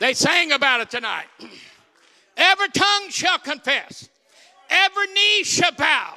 they 0.00 0.14
sang 0.14 0.52
about 0.52 0.80
it 0.80 0.90
tonight. 0.90 1.26
Every 2.36 2.68
tongue 2.68 3.08
shall 3.08 3.38
confess, 3.38 4.10
every 4.68 5.06
knee 5.14 5.42
shall 5.42 5.72
bow, 5.72 6.16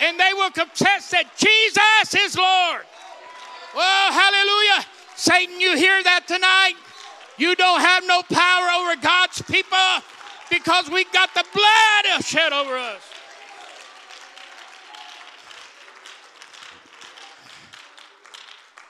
and 0.00 0.16
they 0.16 0.32
will 0.34 0.52
confess 0.52 1.10
that 1.10 1.36
Jesus 1.36 2.14
is 2.14 2.36
Lord. 2.36 2.82
Well, 3.74 4.12
hallelujah. 4.12 4.86
Satan, 5.16 5.60
you 5.60 5.76
hear 5.76 6.00
that 6.04 6.28
tonight? 6.28 6.74
You 7.38 7.56
don't 7.56 7.80
have 7.80 8.06
no 8.06 8.22
power 8.22 8.68
over 8.82 9.02
God's 9.02 9.42
people 9.42 9.78
because 10.52 10.90
we 10.90 11.04
got 11.04 11.32
the 11.34 11.44
blood 11.54 12.22
shed 12.22 12.52
over 12.52 12.76
us. 12.76 13.00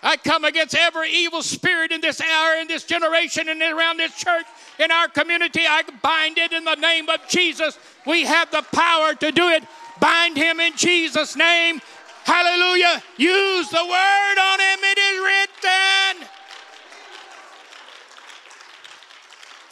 I 0.02 0.16
come 0.16 0.44
against 0.44 0.74
every 0.74 1.12
evil 1.12 1.42
spirit 1.42 1.92
in 1.92 2.00
this 2.00 2.20
hour, 2.20 2.56
in 2.56 2.66
this 2.66 2.82
generation, 2.82 3.48
and 3.48 3.62
around 3.62 3.98
this 3.98 4.16
church, 4.16 4.46
in 4.80 4.90
our 4.90 5.06
community. 5.06 5.60
I 5.64 5.84
bind 6.02 6.38
it 6.38 6.52
in 6.52 6.64
the 6.64 6.74
name 6.74 7.08
of 7.08 7.20
Jesus. 7.28 7.78
We 8.04 8.24
have 8.24 8.50
the 8.50 8.62
power 8.72 9.14
to 9.14 9.30
do 9.30 9.48
it. 9.50 9.62
Bind 10.00 10.36
him 10.36 10.58
in 10.58 10.76
Jesus' 10.76 11.36
name. 11.36 11.80
Hallelujah. 12.24 13.00
Use 13.16 13.68
the 13.70 13.76
word 13.76 14.38
on 14.40 14.58
him. 14.58 14.78
It 14.82 14.98
is 14.98 15.20
written. 15.20 16.28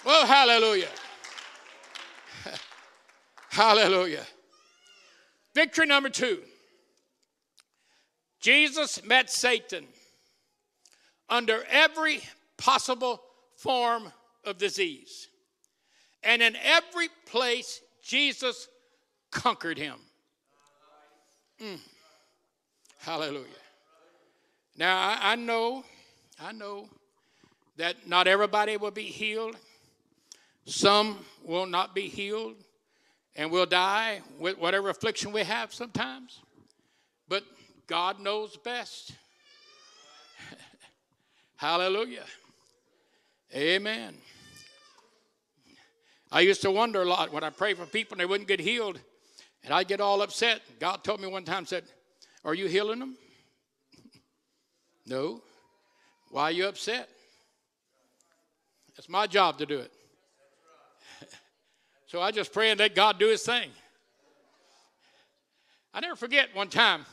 Well, 0.04 0.26
hallelujah. 0.26 0.88
Hallelujah. 3.50 4.24
Victory 5.54 5.86
number 5.86 6.08
two. 6.08 6.40
Jesus 8.40 9.04
met 9.04 9.28
Satan 9.28 9.86
under 11.28 11.64
every 11.70 12.22
possible 12.56 13.20
form 13.56 14.10
of 14.44 14.56
disease. 14.56 15.28
And 16.22 16.40
in 16.40 16.56
every 16.56 17.08
place, 17.26 17.80
Jesus 18.02 18.68
conquered 19.30 19.78
him. 19.78 19.96
Mm. 21.62 21.78
Hallelujah. 22.98 23.46
Now, 24.76 24.96
I, 24.96 25.32
I 25.32 25.34
know, 25.36 25.84
I 26.40 26.52
know 26.52 26.88
that 27.76 28.08
not 28.08 28.26
everybody 28.26 28.76
will 28.76 28.90
be 28.90 29.04
healed. 29.04 29.56
Some 30.64 31.18
will 31.44 31.66
not 31.66 31.94
be 31.94 32.08
healed 32.08 32.56
and 33.36 33.50
we'll 33.50 33.66
die 33.66 34.20
with 34.38 34.58
whatever 34.58 34.88
affliction 34.88 35.32
we 35.32 35.42
have 35.42 35.72
sometimes. 35.72 36.40
But 37.28 37.44
God 37.86 38.20
knows 38.20 38.56
best. 38.56 39.12
Hallelujah. 41.56 42.24
Amen. 43.54 44.14
I 46.32 46.40
used 46.40 46.62
to 46.62 46.70
wonder 46.70 47.02
a 47.02 47.04
lot 47.04 47.32
when 47.32 47.42
I 47.42 47.50
pray 47.50 47.74
for 47.74 47.86
people 47.86 48.14
and 48.14 48.20
they 48.20 48.26
wouldn't 48.26 48.48
get 48.48 48.60
healed, 48.60 49.00
and 49.64 49.74
I'd 49.74 49.88
get 49.88 50.00
all 50.00 50.22
upset. 50.22 50.62
God 50.78 51.02
told 51.02 51.20
me 51.20 51.26
one 51.26 51.44
time, 51.44 51.66
said, 51.66 51.84
Are 52.44 52.54
you 52.54 52.66
healing 52.66 53.00
them? 53.00 53.16
no. 55.06 55.42
Why 56.30 56.44
are 56.44 56.52
you 56.52 56.68
upset? 56.68 57.08
It's 58.96 59.08
my 59.08 59.26
job 59.26 59.58
to 59.58 59.66
do 59.66 59.78
it. 59.78 59.90
So 62.10 62.20
I 62.20 62.32
just 62.32 62.52
pray 62.52 62.70
and 62.70 62.80
let 62.80 62.96
God 62.96 63.20
do 63.20 63.28
his 63.28 63.44
thing. 63.44 63.70
I 65.94 66.00
never 66.00 66.16
forget 66.16 66.48
one 66.54 66.66
time, 66.66 67.06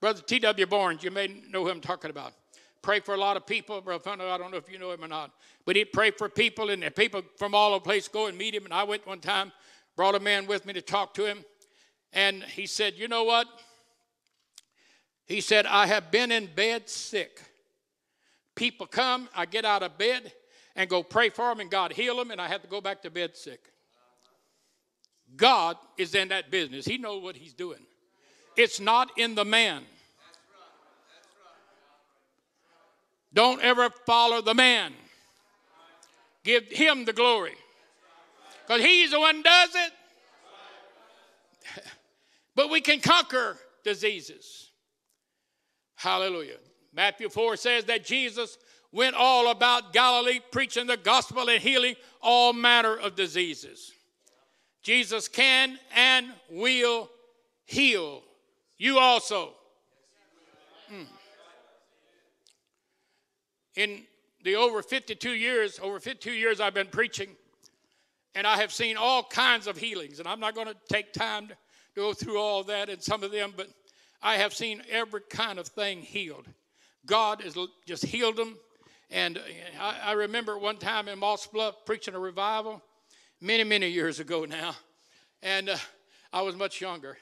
Brother 0.00 0.22
T.W. 0.22 0.66
Barnes, 0.66 1.02
you 1.02 1.10
may 1.10 1.26
know 1.50 1.64
who 1.64 1.70
I'm 1.70 1.80
talking 1.80 2.10
about 2.10 2.34
pray 2.82 3.00
for 3.00 3.14
a 3.14 3.18
lot 3.18 3.34
of 3.34 3.46
people. 3.46 3.80
Brother 3.80 4.10
I 4.10 4.36
don't 4.36 4.50
know 4.50 4.58
if 4.58 4.70
you 4.70 4.78
know 4.78 4.92
him 4.92 5.02
or 5.02 5.08
not, 5.08 5.30
but 5.64 5.74
he'd 5.74 5.90
pray 5.90 6.10
for 6.10 6.28
people, 6.28 6.68
and 6.68 6.94
people 6.94 7.22
from 7.38 7.54
all 7.54 7.70
over 7.70 7.78
the 7.78 7.84
place 7.84 8.08
go 8.08 8.26
and 8.26 8.36
meet 8.36 8.54
him. 8.54 8.66
And 8.66 8.74
I 8.74 8.84
went 8.84 9.06
one 9.06 9.20
time, 9.20 9.50
brought 9.96 10.14
a 10.14 10.20
man 10.20 10.46
with 10.46 10.66
me 10.66 10.74
to 10.74 10.82
talk 10.82 11.14
to 11.14 11.24
him, 11.24 11.44
and 12.12 12.42
he 12.42 12.66
said, 12.66 12.94
"You 12.94 13.08
know 13.08 13.24
what? 13.24 13.48
He 15.24 15.40
said, 15.40 15.64
I 15.64 15.86
have 15.86 16.10
been 16.10 16.30
in 16.30 16.46
bed 16.54 16.90
sick. 16.90 17.40
People 18.54 18.86
come, 18.86 19.30
I 19.34 19.46
get 19.46 19.64
out 19.64 19.82
of 19.82 19.96
bed 19.96 20.30
and 20.76 20.90
go 20.90 21.02
pray 21.02 21.30
for 21.30 21.48
them, 21.48 21.60
and 21.60 21.70
God 21.70 21.94
heal 21.94 22.16
them, 22.16 22.30
and 22.30 22.40
I 22.40 22.48
have 22.48 22.60
to 22.60 22.68
go 22.68 22.82
back 22.82 23.00
to 23.02 23.10
bed 23.10 23.34
sick. 23.34 23.73
God 25.36 25.76
is 25.96 26.14
in 26.14 26.28
that 26.28 26.50
business. 26.50 26.84
He 26.84 26.98
knows 26.98 27.22
what 27.22 27.36
he's 27.36 27.52
doing. 27.52 27.80
It's 28.56 28.80
not 28.80 29.10
in 29.18 29.34
the 29.34 29.44
man. 29.44 29.82
Don't 33.32 33.60
ever 33.62 33.90
follow 34.06 34.40
the 34.40 34.54
man. 34.54 34.92
Give 36.44 36.64
him 36.64 37.04
the 37.04 37.12
glory. 37.12 37.54
Because 38.66 38.82
he's 38.82 39.10
the 39.10 39.18
one 39.18 39.42
does 39.42 39.70
it. 39.74 39.92
but 42.54 42.70
we 42.70 42.80
can 42.80 43.00
conquer 43.00 43.56
diseases. 43.82 44.70
Hallelujah. 45.96 46.58
Matthew 46.94 47.28
4 47.28 47.56
says 47.56 47.84
that 47.86 48.04
Jesus 48.04 48.56
went 48.92 49.16
all 49.16 49.50
about 49.50 49.92
Galilee 49.92 50.40
preaching 50.52 50.86
the 50.86 50.96
gospel 50.96 51.48
and 51.48 51.60
healing 51.60 51.96
all 52.22 52.52
manner 52.52 52.96
of 52.96 53.16
diseases. 53.16 53.92
Jesus 54.84 55.28
can 55.28 55.78
and 55.96 56.26
will 56.50 57.10
heal 57.64 58.22
you 58.76 58.98
also. 58.98 59.54
Mm. 60.92 61.06
In 63.76 64.02
the 64.44 64.56
over 64.56 64.82
52 64.82 65.30
years, 65.30 65.80
over 65.82 65.98
52 65.98 66.30
years 66.30 66.60
I've 66.60 66.74
been 66.74 66.86
preaching, 66.86 67.30
and 68.34 68.46
I 68.46 68.58
have 68.58 68.72
seen 68.72 68.98
all 68.98 69.22
kinds 69.22 69.66
of 69.66 69.78
healings. 69.78 70.18
And 70.18 70.28
I'm 70.28 70.38
not 70.38 70.54
going 70.54 70.68
to 70.68 70.76
take 70.90 71.14
time 71.14 71.48
to 71.48 71.56
go 71.96 72.12
through 72.12 72.38
all 72.38 72.62
that 72.64 72.90
and 72.90 73.02
some 73.02 73.22
of 73.22 73.32
them, 73.32 73.54
but 73.56 73.68
I 74.22 74.36
have 74.36 74.52
seen 74.52 74.82
every 74.90 75.22
kind 75.30 75.58
of 75.58 75.66
thing 75.66 76.02
healed. 76.02 76.46
God 77.06 77.40
has 77.40 77.56
just 77.86 78.04
healed 78.04 78.36
them. 78.36 78.58
And 79.10 79.40
I, 79.80 79.96
I 80.04 80.12
remember 80.12 80.58
one 80.58 80.76
time 80.76 81.08
in 81.08 81.18
Moss 81.18 81.46
Bluff 81.46 81.86
preaching 81.86 82.14
a 82.14 82.18
revival 82.18 82.82
many, 83.44 83.62
many 83.62 83.88
years 83.88 84.20
ago 84.20 84.46
now. 84.46 84.74
And 85.42 85.68
uh, 85.68 85.76
I 86.32 86.40
was 86.40 86.56
much 86.56 86.80
younger 86.80 87.18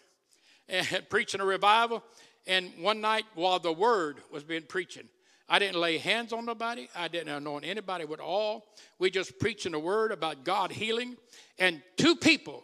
and 0.68 0.86
preaching 1.10 1.40
a 1.40 1.44
revival. 1.44 2.02
And 2.46 2.70
one 2.78 3.00
night 3.00 3.24
while 3.34 3.58
the 3.58 3.72
word 3.72 4.18
was 4.30 4.44
being 4.44 4.62
preaching, 4.62 5.08
I 5.48 5.58
didn't 5.58 5.80
lay 5.80 5.98
hands 5.98 6.32
on 6.32 6.46
nobody. 6.46 6.88
I 6.94 7.08
didn't 7.08 7.28
anoint 7.28 7.64
anybody 7.64 8.04
with 8.04 8.20
all. 8.20 8.66
We 9.00 9.10
just 9.10 9.38
preaching 9.40 9.72
the 9.72 9.80
word 9.80 10.12
about 10.12 10.44
God 10.44 10.70
healing. 10.70 11.16
And 11.58 11.82
two 11.96 12.14
people 12.14 12.62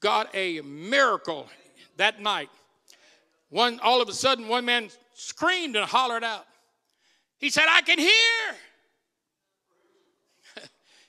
got 0.00 0.34
a 0.34 0.62
miracle 0.62 1.48
that 1.98 2.20
night. 2.20 2.48
One 3.50 3.78
all 3.80 4.00
of 4.00 4.08
a 4.08 4.14
sudden, 4.14 4.48
one 4.48 4.64
man 4.64 4.88
screamed 5.14 5.76
and 5.76 5.84
hollered 5.84 6.24
out. 6.24 6.46
He 7.38 7.50
said, 7.50 7.66
I 7.68 7.82
can 7.82 7.98
hear. 7.98 8.56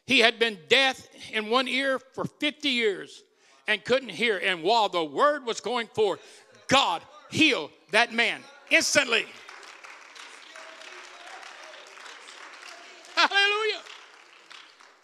He 0.08 0.20
had 0.20 0.40
been 0.40 0.58
deaf 0.70 1.06
in 1.32 1.50
one 1.50 1.68
ear 1.68 2.00
for 2.00 2.24
50 2.26 2.70
years 2.70 3.24
and 3.68 3.84
couldn't 3.84 4.10
hear. 4.10 4.38
And 4.38 4.64
while 4.64 4.88
the 4.88 5.04
word 5.04 5.46
was 5.46 5.60
going 5.60 5.88
forth, 5.88 6.22
God 6.68 7.02
healed 7.30 7.72
that 7.92 8.14
man 8.14 8.42
instantly. 8.72 9.26
Hallelujah. 13.16 13.82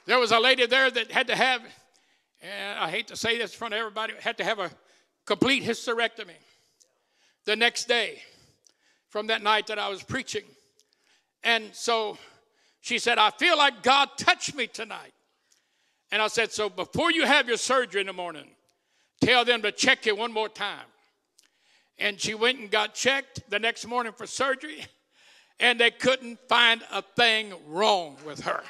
There 0.06 0.20
was 0.20 0.32
a 0.32 0.40
lady 0.40 0.66
there 0.66 0.90
that 0.90 1.12
had 1.12 1.28
to 1.28 1.36
have, 1.36 1.62
and 2.42 2.80
I 2.80 2.90
hate 2.90 3.08
to 3.08 3.18
say 3.18 3.38
this 3.38 3.52
in 3.52 3.58
front 3.58 3.74
of 3.74 3.80
everybody, 3.80 4.14
had 4.22 4.38
to 4.38 4.46
have 4.46 4.60
a 4.60 4.72
complete 5.26 5.64
hysterectomy 5.64 6.38
the 7.46 7.58
next 7.58 7.90
day 7.90 8.22
from 9.10 9.28
that 9.28 9.44
night 9.44 9.68
that 9.68 9.80
I 9.80 9.90
was 9.90 10.02
preaching. 10.02 10.44
And 11.44 11.74
so 11.74 12.18
she 12.84 13.00
said, 13.00 13.18
I 13.18 13.32
feel 13.32 13.58
like 13.58 13.82
God 13.82 14.10
touched 14.18 14.54
me 14.56 14.68
tonight. 14.68 15.14
And 16.12 16.22
I 16.22 16.28
said, 16.28 16.52
So 16.52 16.68
before 16.68 17.14
you 17.14 17.26
have 17.26 17.48
your 17.48 17.56
surgery 17.56 18.02
in 18.02 18.08
the 18.08 18.14
morning, 18.14 18.50
tell 19.22 19.46
them 19.46 19.62
to 19.62 19.72
check 19.72 20.06
you 20.06 20.18
one 20.18 20.34
more 20.34 20.50
time. 20.50 20.86
And 21.98 22.20
she 22.20 22.34
went 22.34 22.60
and 22.60 22.70
got 22.70 22.94
checked 22.94 23.50
the 23.50 23.58
next 23.58 23.88
morning 23.88 24.12
for 24.12 24.28
surgery, 24.28 24.86
and 25.62 25.80
they 25.80 25.92
couldn't 25.92 26.40
find 26.50 26.82
a 26.92 27.02
thing 27.02 27.54
wrong 27.68 28.18
with 28.26 28.42
her. 28.42 28.62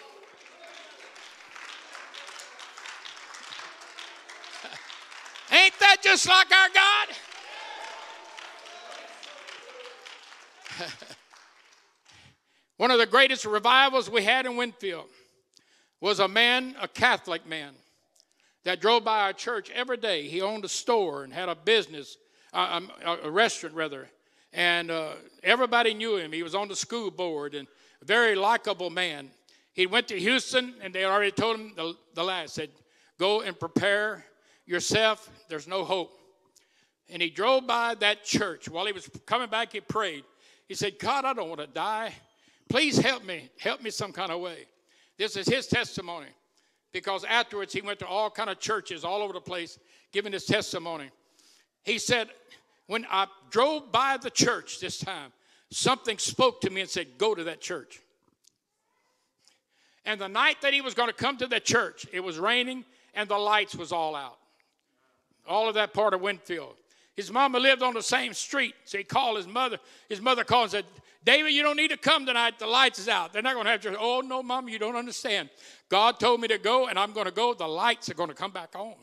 Ain't 5.52 5.80
that 5.80 5.97
just 6.04 6.30
like 6.30 6.52
our 6.52 6.69
God? 10.80 11.08
One 12.78 12.90
of 12.90 12.98
the 12.98 13.06
greatest 13.06 13.46
revivals 13.46 14.10
we 14.10 14.24
had 14.24 14.46
in 14.46 14.58
Winfield 14.58 15.06
was 16.02 16.20
a 16.20 16.28
man, 16.28 16.76
a 16.82 16.88
Catholic 16.88 17.48
man, 17.48 17.74
that 18.64 18.82
drove 18.82 19.04
by 19.04 19.22
our 19.22 19.34
church 19.34 19.70
every 19.72 19.98
day. 19.98 20.28
He 20.28 20.42
owned 20.42 20.66
a 20.66 20.70
store 20.70 21.24
and 21.24 21.32
had 21.32 21.50
a 21.50 21.56
business, 21.56 22.18
uh, 22.52 22.82
a, 23.24 23.30
restaurant 23.30 23.76
rather, 23.76 24.10
and 24.52 24.90
uh, 24.90 25.14
everybody 25.44 25.94
knew 25.94 26.18
him. 26.18 26.32
He 26.32 26.44
was 26.44 26.56
on 26.56 26.68
the 26.68 26.76
school 26.76 27.12
board 27.12 27.54
and 27.54 27.68
a 28.02 28.06
very 28.06 28.36
likable 28.36 28.90
man. 28.90 29.30
He 29.74 29.86
went 29.86 30.08
to 30.08 30.20
Houston 30.20 30.74
and 30.82 30.94
they 30.94 31.06
already 31.06 31.32
told 31.32 31.60
him 31.60 31.74
the, 31.76 31.96
the 32.16 32.24
last 32.24 32.56
said, 32.56 32.70
"Go 33.20 33.42
and 33.42 33.60
prepare 33.60 34.26
yourself. 34.66 35.30
There's 35.48 35.68
no 35.68 35.84
hope." 35.84 36.12
And 37.10 37.22
he 37.22 37.30
drove 37.30 37.68
by 37.68 37.96
that 37.96 38.24
church. 38.24 38.68
While 38.68 38.86
he 38.86 38.92
was 38.92 39.10
coming 39.26 39.50
back, 39.50 39.74
he 39.74 39.82
prayed. 39.82 40.24
He 40.68 40.74
said, 40.74 40.98
God, 40.98 41.26
I 41.26 41.34
don't 41.34 41.50
want 41.50 41.62
to 41.62 41.68
die. 41.68 42.14
Please 42.69 42.97
help 42.97 43.23
me. 43.26 43.49
Help 43.60 43.82
me 43.82 43.89
some 43.89 44.12
kind 44.12 44.32
of 44.32 44.41
way. 44.41 44.65
This 45.17 45.36
is 45.36 45.47
his 45.47 45.67
testimony. 45.67 46.28
Because 46.91 47.23
afterwards 47.23 47.73
he 47.73 47.82
went 47.82 47.99
to 47.99 48.08
all 48.08 48.30
kind 48.30 48.49
of 48.49 48.60
churches 48.60 49.04
all 49.04 49.21
over 49.21 49.34
the 49.34 49.41
place 49.41 49.80
giving 50.12 50.32
his 50.32 50.45
testimony. 50.45 51.10
He 51.84 51.97
said, 51.97 52.30
when 52.88 53.06
I 53.10 53.28
drove 53.49 53.91
by 53.91 54.17
the 54.17 54.30
church 54.30 54.80
this 54.80 54.99
time, 54.99 55.32
something 55.71 56.17
spoke 56.17 56.62
to 56.62 56.69
me 56.69 56.82
and 56.82 56.89
said, 56.89 57.17
Go 57.17 57.34
to 57.34 57.43
that 57.45 57.62
church. 57.62 57.99
And 60.06 60.19
the 60.19 60.28
night 60.28 60.58
that 60.62 60.73
he 60.73 60.82
was 60.82 60.93
going 60.93 61.08
to 61.08 61.13
come 61.13 61.38
to 61.38 61.47
the 61.47 61.60
church, 61.60 62.06
it 62.12 62.19
was 62.19 62.38
raining 62.38 62.86
and 63.13 63.30
the 63.30 63.38
lights 63.38 63.76
was 63.76 63.91
all 63.91 64.15
out. 64.15 64.38
All 65.47 65.67
of 65.67 65.76
that 65.76 65.93
part 65.93 66.13
of 66.13 66.21
Winfield. 66.21 66.76
His 67.15 67.32
mama 67.32 67.60
lived 67.60 67.84
on 67.84 67.93
the 67.93 68.02
same 68.02 68.34
street, 68.34 68.73
so 68.86 68.97
he 68.97 69.04
called 69.04 69.38
his 69.38 69.47
mother. 69.47 69.78
His 70.10 70.19
mother 70.19 70.43
called 70.43 70.63
and 70.63 70.71
said, 70.71 70.86
David, 71.26 71.54
you 71.54 71.64
don't 71.64 71.78
need 71.78 71.92
to 71.92 71.98
come 71.98 72.26
tonight. 72.26 72.60
The 72.60 72.68
lights 72.68 73.00
is 73.00 73.08
out. 73.08 73.32
They're 73.32 73.42
not 73.42 73.54
going 73.54 73.66
to 73.66 73.72
have 73.72 73.82
to. 73.82 73.98
Oh, 73.98 74.22
no, 74.22 74.44
mom, 74.44 74.68
you 74.68 74.78
don't 74.78 74.96
understand. 74.96 75.50
God 75.90 76.20
told 76.20 76.42
me 76.42 76.48
to 76.50 76.58
go, 76.58 76.88
and 76.88 77.00
I'm 77.00 77.14
going 77.14 77.28
to 77.28 77.32
go. 77.32 77.54
The 77.54 77.68
lights 77.68 78.10
are 78.10 78.14
going 78.14 78.30
to 78.30 78.36
come 78.36 78.52
back 78.52 78.76
on. 78.76 78.96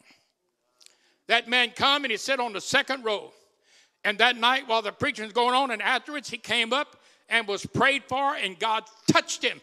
That 1.29 1.49
man 1.49 1.71
come 1.71 2.05
and 2.05 2.11
he 2.11 2.17
sat 2.17 2.41
on 2.41 2.53
the 2.53 2.61
second 2.61 3.05
row. 3.05 3.33
And 4.05 4.19
that 4.19 4.37
night, 4.37 4.67
while 4.67 4.83
the 4.83 4.93
preaching 4.93 5.25
was 5.25 5.33
going 5.33 5.55
on, 5.55 5.71
and 5.71 5.81
afterwards, 5.81 6.29
he 6.29 6.39
came 6.39 6.73
up 6.73 6.97
and 7.29 7.47
was 7.47 7.65
prayed 7.65 8.05
for, 8.05 8.35
and 8.35 8.59
God 8.59 8.85
touched 9.11 9.45
him. 9.45 9.61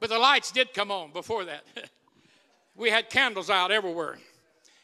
But 0.00 0.10
the 0.10 0.18
lights 0.18 0.50
did 0.50 0.72
come 0.72 0.90
on 0.90 1.12
before 1.12 1.44
that. 1.44 1.64
we 2.74 2.90
had 2.90 3.10
candles 3.10 3.50
out 3.50 3.70
everywhere, 3.70 4.18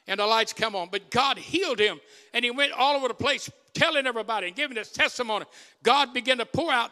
and 0.08 0.18
the 0.18 0.26
lights 0.26 0.52
come 0.52 0.74
on. 0.74 0.88
But 0.90 1.10
God 1.10 1.38
healed 1.38 1.78
him, 1.78 2.00
and 2.34 2.44
he 2.44 2.50
went 2.50 2.72
all 2.72 2.96
over 2.96 3.06
the 3.06 3.14
place 3.14 3.48
telling 3.74 4.06
everybody 4.06 4.48
and 4.48 4.56
giving 4.56 4.76
his 4.76 4.90
testimony, 4.90 5.44
God 5.84 6.12
began 6.12 6.38
to 6.38 6.46
pour 6.46 6.72
out 6.72 6.90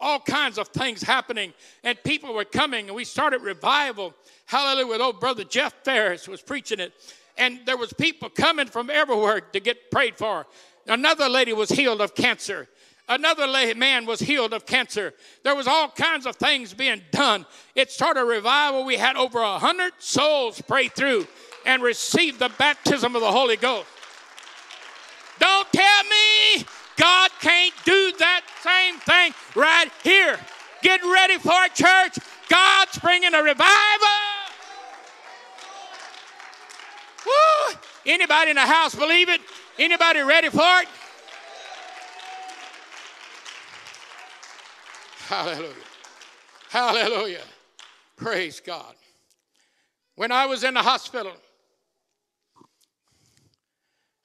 all 0.00 0.18
kinds 0.18 0.58
of 0.58 0.68
things 0.68 1.02
happening, 1.02 1.54
and 1.84 2.02
people 2.02 2.34
were 2.34 2.44
coming, 2.44 2.88
and 2.88 2.96
we 2.96 3.04
started 3.04 3.42
revival. 3.42 4.14
Hallelujah! 4.46 4.86
With 4.86 5.00
old 5.00 5.20
brother 5.20 5.44
Jeff 5.44 5.72
Ferris 5.84 6.26
was 6.26 6.42
preaching 6.42 6.80
it, 6.80 6.92
and 7.38 7.60
there 7.64 7.76
was 7.76 7.92
people 7.92 8.28
coming 8.28 8.66
from 8.66 8.90
everywhere 8.90 9.40
to 9.40 9.60
get 9.60 9.90
prayed 9.90 10.16
for. 10.16 10.46
Another 10.86 11.28
lady 11.28 11.52
was 11.52 11.70
healed 11.70 12.00
of 12.00 12.14
cancer. 12.14 12.68
Another 13.08 13.46
man 13.74 14.04
was 14.04 14.18
healed 14.18 14.52
of 14.52 14.66
cancer. 14.66 15.14
There 15.44 15.54
was 15.54 15.68
all 15.68 15.88
kinds 15.88 16.26
of 16.26 16.36
things 16.36 16.74
being 16.74 17.02
done. 17.12 17.46
It 17.76 17.90
started 17.90 18.22
a 18.22 18.24
revival. 18.24 18.84
We 18.84 18.96
had 18.96 19.16
over 19.16 19.38
a 19.38 19.58
hundred 19.58 19.92
souls 19.98 20.60
pray 20.60 20.88
through 20.88 21.26
and 21.66 21.82
receive 21.82 22.38
the 22.38 22.48
baptism 22.56 23.14
of 23.14 23.20
the 23.20 23.30
Holy 23.30 23.56
Ghost. 23.56 23.88
Don't 25.38 25.70
tell 25.72 26.04
me 26.04 26.64
God 26.96 27.30
can't 27.40 27.74
do 27.84 28.12
that 28.18 28.42
same 28.62 28.98
thing 29.00 29.34
right 29.54 29.90
here. 30.02 30.38
Get 30.82 31.02
ready 31.02 31.38
for 31.38 31.64
it, 31.64 31.74
church. 31.74 32.18
God's 32.48 32.98
bringing 33.00 33.34
a 33.34 33.42
revival. 33.42 33.66
Woo! 37.26 37.74
Anybody 38.06 38.50
in 38.50 38.56
the 38.56 38.62
house 38.62 38.94
believe 38.94 39.28
it? 39.28 39.40
Anybody 39.78 40.20
ready 40.20 40.48
for 40.48 40.80
it? 40.80 40.88
Hallelujah. 45.26 45.74
Hallelujah. 46.70 47.44
Praise 48.16 48.60
God. 48.60 48.94
When 50.14 50.30
I 50.30 50.46
was 50.46 50.62
in 50.62 50.74
the 50.74 50.82
hospital, 50.82 51.32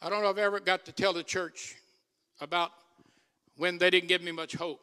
I 0.02 0.10
don't 0.10 0.24
know 0.24 0.32
if 0.32 0.38
I 0.38 0.42
ever 0.42 0.60
got 0.60 0.86
to 0.86 0.92
tell 0.92 1.14
the 1.14 1.24
church 1.24 1.76
about 2.40 2.72
when 3.58 3.78
they 3.78 3.92
didn't 3.92 4.10
give 4.10 4.24
me 4.24 4.32
much 4.32 4.56
hope 4.56 4.80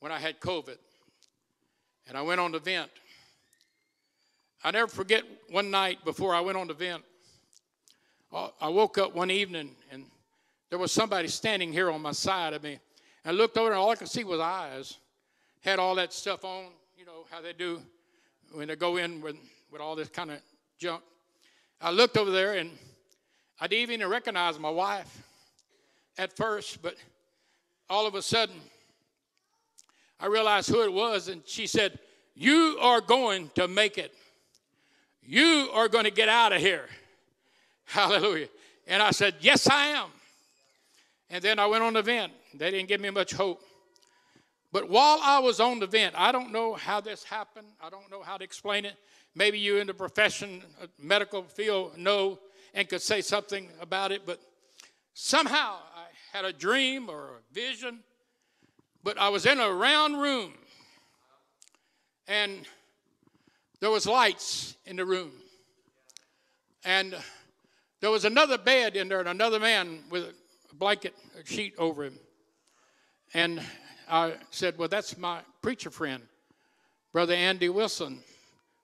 when 0.00 0.10
I 0.10 0.18
had 0.18 0.40
COVID. 0.40 0.78
And 2.06 2.16
I 2.16 2.22
went 2.22 2.40
on 2.40 2.52
the 2.52 2.58
vent. 2.58 2.90
I 4.64 4.70
never 4.70 4.86
forget 4.86 5.24
one 5.50 5.70
night 5.70 6.04
before 6.06 6.34
I 6.34 6.40
went 6.40 6.56
on 6.56 6.68
the 6.68 6.74
vent, 6.74 7.04
I 8.32 8.68
woke 8.68 8.98
up 8.98 9.14
one 9.14 9.30
evening 9.30 9.74
and 9.90 10.04
there 10.70 10.78
was 10.78 10.92
somebody 10.92 11.28
standing 11.28 11.72
here 11.72 11.90
on 11.90 12.02
my 12.02 12.12
side 12.12 12.52
of 12.52 12.62
me. 12.62 12.78
I 13.24 13.30
looked 13.30 13.56
over 13.56 13.70
and 13.70 13.78
all 13.78 13.90
I 13.90 13.94
could 13.94 14.08
see 14.08 14.24
was 14.24 14.40
eyes. 14.40 14.98
Had 15.60 15.78
all 15.78 15.94
that 15.96 16.12
stuff 16.12 16.44
on, 16.44 16.66
you 16.96 17.04
know, 17.04 17.26
how 17.30 17.40
they 17.40 17.52
do 17.52 17.80
when 18.52 18.68
they 18.68 18.76
go 18.76 18.96
in 18.96 19.20
with, 19.20 19.36
with 19.70 19.80
all 19.80 19.96
this 19.96 20.08
kind 20.08 20.30
of 20.30 20.40
junk. 20.78 21.02
I 21.80 21.90
looked 21.90 22.16
over 22.16 22.30
there 22.30 22.54
and 22.54 22.70
I 23.60 23.66
didn't 23.66 23.90
even 23.90 24.08
recognize 24.08 24.58
my 24.58 24.70
wife 24.70 25.22
at 26.16 26.36
first, 26.36 26.80
but 26.80 26.94
all 27.90 28.06
of 28.06 28.14
a 28.14 28.22
sudden, 28.22 28.56
I 30.20 30.26
realized 30.26 30.68
who 30.68 30.82
it 30.82 30.92
was, 30.92 31.28
and 31.28 31.42
she 31.46 31.66
said, 31.66 31.98
You 32.34 32.78
are 32.80 33.00
going 33.00 33.50
to 33.54 33.66
make 33.66 33.98
it. 33.98 34.12
You 35.22 35.70
are 35.72 35.88
going 35.88 36.04
to 36.04 36.10
get 36.10 36.28
out 36.28 36.52
of 36.52 36.60
here. 36.60 36.86
Hallelujah. 37.84 38.48
And 38.86 39.02
I 39.02 39.10
said, 39.10 39.34
Yes, 39.40 39.68
I 39.68 39.88
am. 39.88 40.08
And 41.30 41.42
then 41.42 41.58
I 41.58 41.66
went 41.66 41.82
on 41.82 41.94
the 41.94 42.02
vent. 42.02 42.32
They 42.54 42.70
didn't 42.70 42.88
give 42.88 43.00
me 43.00 43.10
much 43.10 43.32
hope. 43.32 43.62
But 44.70 44.88
while 44.88 45.18
I 45.22 45.38
was 45.38 45.60
on 45.60 45.78
the 45.78 45.86
vent, 45.86 46.14
I 46.16 46.30
don't 46.30 46.52
know 46.52 46.74
how 46.74 47.00
this 47.00 47.24
happened. 47.24 47.68
I 47.82 47.90
don't 47.90 48.10
know 48.10 48.22
how 48.22 48.36
to 48.36 48.44
explain 48.44 48.84
it. 48.84 48.94
Maybe 49.34 49.58
you 49.58 49.78
in 49.78 49.86
the 49.86 49.94
profession, 49.94 50.62
uh, 50.82 50.86
medical 50.98 51.42
field, 51.42 51.96
know 51.96 52.38
and 52.78 52.88
could 52.88 53.02
say 53.02 53.20
something 53.20 53.68
about 53.80 54.12
it. 54.12 54.22
But 54.24 54.40
somehow 55.12 55.78
I 55.96 56.04
had 56.32 56.44
a 56.44 56.52
dream 56.52 57.10
or 57.10 57.30
a 57.30 57.52
vision. 57.54 57.98
But 59.02 59.18
I 59.18 59.28
was 59.30 59.46
in 59.46 59.58
a 59.58 59.70
round 59.70 60.20
room, 60.20 60.54
and 62.26 62.66
there 63.80 63.90
was 63.90 64.06
lights 64.06 64.76
in 64.86 64.96
the 64.96 65.04
room, 65.04 65.32
and 66.84 67.16
there 68.00 68.10
was 68.10 68.24
another 68.24 68.58
bed 68.58 68.96
in 68.96 69.08
there, 69.08 69.20
and 69.20 69.28
another 69.28 69.60
man 69.60 70.00
with 70.10 70.34
a 70.70 70.74
blanket, 70.74 71.14
a 71.40 71.46
sheet 71.46 71.74
over 71.78 72.04
him. 72.04 72.18
And 73.34 73.62
I 74.08 74.34
said, 74.50 74.78
Well, 74.78 74.88
that's 74.88 75.16
my 75.16 75.40
preacher 75.62 75.90
friend, 75.90 76.22
Brother 77.12 77.34
Andy 77.34 77.68
Wilson, 77.68 78.20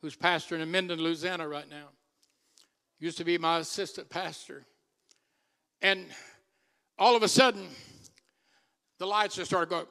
who's 0.00 0.16
pastoring 0.16 0.60
in 0.60 0.70
Minden, 0.70 1.00
Louisiana 1.00 1.46
right 1.46 1.68
now. 1.68 1.93
Used 2.98 3.18
to 3.18 3.24
be 3.24 3.38
my 3.38 3.58
assistant 3.58 4.08
pastor. 4.08 4.64
And 5.82 6.06
all 6.98 7.16
of 7.16 7.22
a 7.22 7.28
sudden, 7.28 7.68
the 8.98 9.06
lights 9.06 9.36
just 9.36 9.50
started 9.50 9.68
going 9.68 9.86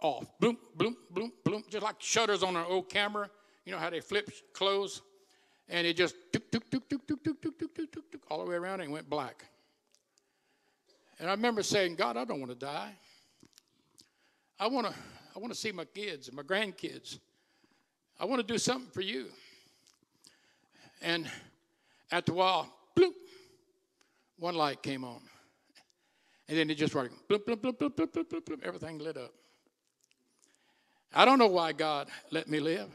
off. 0.00 0.26
Bloom, 0.38 0.58
bloom, 0.76 0.96
bloom, 1.10 1.32
bloom, 1.44 1.64
just 1.70 1.82
like 1.82 1.96
shutters 1.98 2.42
on 2.42 2.56
an 2.56 2.64
old 2.68 2.88
camera. 2.88 3.28
You 3.64 3.72
know 3.72 3.78
how 3.78 3.90
they 3.90 4.00
flip 4.00 4.30
close? 4.52 5.02
And 5.68 5.86
it 5.86 5.96
just 5.96 6.14
tuk, 6.32 6.50
tuk, 6.50 6.70
tuk, 6.70 6.88
tuk, 6.88 7.06
tuk, 7.06 7.22
tuk, 7.22 7.40
tuk, 7.40 7.58
tuk, 7.58 7.74
tuk, 7.74 8.10
tuk, 8.12 8.20
all 8.30 8.44
the 8.44 8.50
way 8.50 8.56
around 8.56 8.80
and 8.80 8.92
went 8.92 9.08
black. 9.08 9.46
And 11.18 11.28
I 11.28 11.32
remember 11.32 11.62
saying, 11.62 11.94
God, 11.94 12.16
I 12.16 12.24
don't 12.24 12.40
want 12.40 12.50
to 12.50 12.58
die. 12.58 12.92
I 14.58 14.66
want 14.66 14.86
to 14.86 14.94
I 15.34 15.38
want 15.38 15.52
to 15.52 15.58
see 15.58 15.72
my 15.72 15.84
kids 15.84 16.28
and 16.28 16.36
my 16.36 16.42
grandkids. 16.42 17.18
I 18.20 18.26
want 18.26 18.46
to 18.46 18.52
do 18.52 18.58
something 18.58 18.90
for 18.90 19.00
you. 19.00 19.26
And 21.00 21.28
after 22.12 22.32
a 22.32 22.34
while, 22.34 22.72
bloop, 22.96 23.12
one 24.38 24.54
light 24.54 24.82
came 24.82 25.02
on. 25.02 25.20
And 26.48 26.58
then 26.58 26.70
it 26.70 26.76
just 26.76 26.92
started 26.92 27.12
bloop, 27.28 27.44
bloop, 27.46 27.56
bloop, 27.56 27.78
bloop, 27.78 27.94
bloop, 27.94 28.12
bloop, 28.12 28.28
bloop, 28.28 28.44
bloop, 28.44 28.62
everything 28.62 28.98
lit 28.98 29.16
up. 29.16 29.32
I 31.14 31.24
don't 31.24 31.38
know 31.38 31.48
why 31.48 31.72
God 31.72 32.08
let 32.30 32.48
me 32.48 32.60
live. 32.60 32.88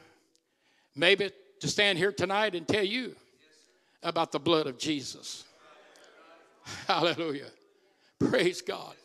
Maybe 0.96 1.32
to 1.60 1.68
stand 1.68 1.98
here 1.98 2.12
tonight 2.12 2.56
and 2.56 2.68
tell 2.68 2.84
you 2.84 3.16
about 4.04 4.32
the 4.32 4.40
blood 4.40 4.68
of 4.68 4.78
Jesus. 4.78 5.44
Hallelujah. 6.88 7.50
Praise 8.20 8.62
God. 8.62 8.96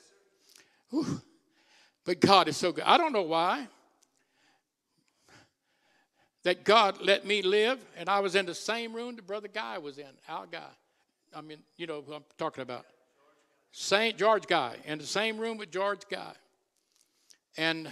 Whew. 0.90 1.20
But 2.04 2.20
God 2.20 2.48
is 2.48 2.56
so 2.56 2.72
good. 2.72 2.84
I 2.84 2.98
don't 2.98 3.12
know 3.12 3.22
why. 3.22 3.68
That 6.44 6.64
God 6.64 7.00
let 7.00 7.24
me 7.24 7.40
live, 7.42 7.78
and 7.96 8.08
I 8.08 8.20
was 8.20 8.34
in 8.34 8.46
the 8.46 8.54
same 8.54 8.92
room 8.92 9.14
the 9.14 9.22
brother 9.22 9.48
Guy 9.48 9.78
was 9.78 9.98
in, 9.98 10.06
our 10.28 10.46
guy. 10.46 10.70
I 11.34 11.40
mean, 11.40 11.58
you 11.76 11.86
know 11.86 12.02
who 12.02 12.14
I'm 12.14 12.24
talking 12.36 12.62
about. 12.62 12.84
St. 13.70 14.18
George 14.18 14.46
Guy, 14.46 14.76
in 14.84 14.98
the 14.98 15.06
same 15.06 15.38
room 15.38 15.56
with 15.56 15.70
George 15.70 16.02
Guy. 16.10 16.32
And 17.56 17.88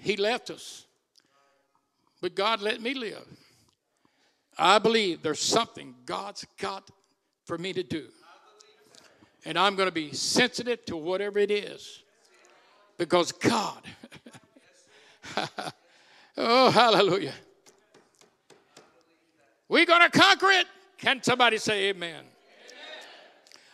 he 0.00 0.16
left 0.16 0.50
us. 0.50 0.86
But 2.20 2.34
God 2.34 2.62
let 2.62 2.80
me 2.80 2.94
live. 2.94 3.26
I 4.56 4.78
believe 4.78 5.22
there's 5.22 5.40
something 5.40 5.94
God's 6.06 6.46
got 6.58 6.88
for 7.44 7.58
me 7.58 7.72
to 7.72 7.82
do. 7.82 8.06
And 9.44 9.58
I'm 9.58 9.76
going 9.76 9.88
to 9.88 9.94
be 9.94 10.12
sensitive 10.12 10.84
to 10.86 10.96
whatever 10.96 11.38
it 11.38 11.50
is. 11.50 12.02
Because 12.96 13.32
God, 13.32 13.82
oh, 16.36 16.70
hallelujah. 16.70 17.34
We're 19.68 19.86
going 19.86 20.08
to 20.08 20.18
conquer 20.18 20.50
it. 20.50 20.66
Can 20.98 21.22
somebody 21.22 21.58
say 21.58 21.88
amen? 21.88 22.10
amen? 22.10 22.24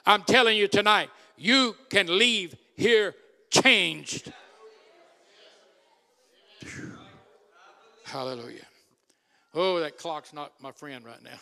I'm 0.07 0.23
telling 0.23 0.57
you 0.57 0.69
tonight, 0.69 1.11
you 1.37 1.77
can 1.89 2.19
leave 2.19 2.55
here 2.77 3.15
changed. 3.51 4.33
Hallelujah. 8.05 8.67
Oh, 9.55 9.81
that 9.81 9.99
clock's 9.99 10.33
not 10.33 10.53
my 10.61 10.73
friend 10.73 11.05
right 11.05 11.23
now. 11.23 11.39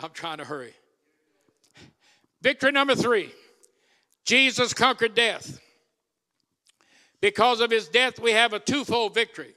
I'm 0.00 0.10
trying 0.10 0.38
to 0.38 0.44
hurry. 0.44 0.74
Victory 2.42 2.72
number 2.72 2.94
three 2.94 3.32
Jesus 4.24 4.74
conquered 4.74 5.14
death. 5.14 5.60
Because 7.20 7.60
of 7.60 7.70
his 7.70 7.88
death, 7.88 8.18
we 8.18 8.32
have 8.32 8.52
a 8.52 8.58
twofold 8.58 9.14
victory. 9.14 9.54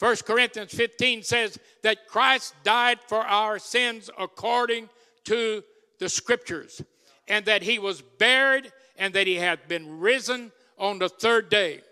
1 0.00 0.16
Corinthians 0.26 0.72
15 0.72 1.22
says 1.22 1.58
that 1.82 2.08
Christ 2.08 2.54
died 2.64 2.98
for 3.06 3.18
our 3.18 3.58
sins 3.58 4.08
according 4.18 4.88
to 5.24 5.62
the 5.98 6.08
scriptures, 6.08 6.82
and 7.28 7.44
that 7.44 7.62
he 7.62 7.78
was 7.78 8.00
buried, 8.00 8.72
and 8.96 9.12
that 9.14 9.26
he 9.26 9.36
had 9.36 9.68
been 9.68 10.00
risen 10.00 10.50
on 10.78 10.98
the 10.98 11.08
third 11.08 11.50
day. 11.50 11.82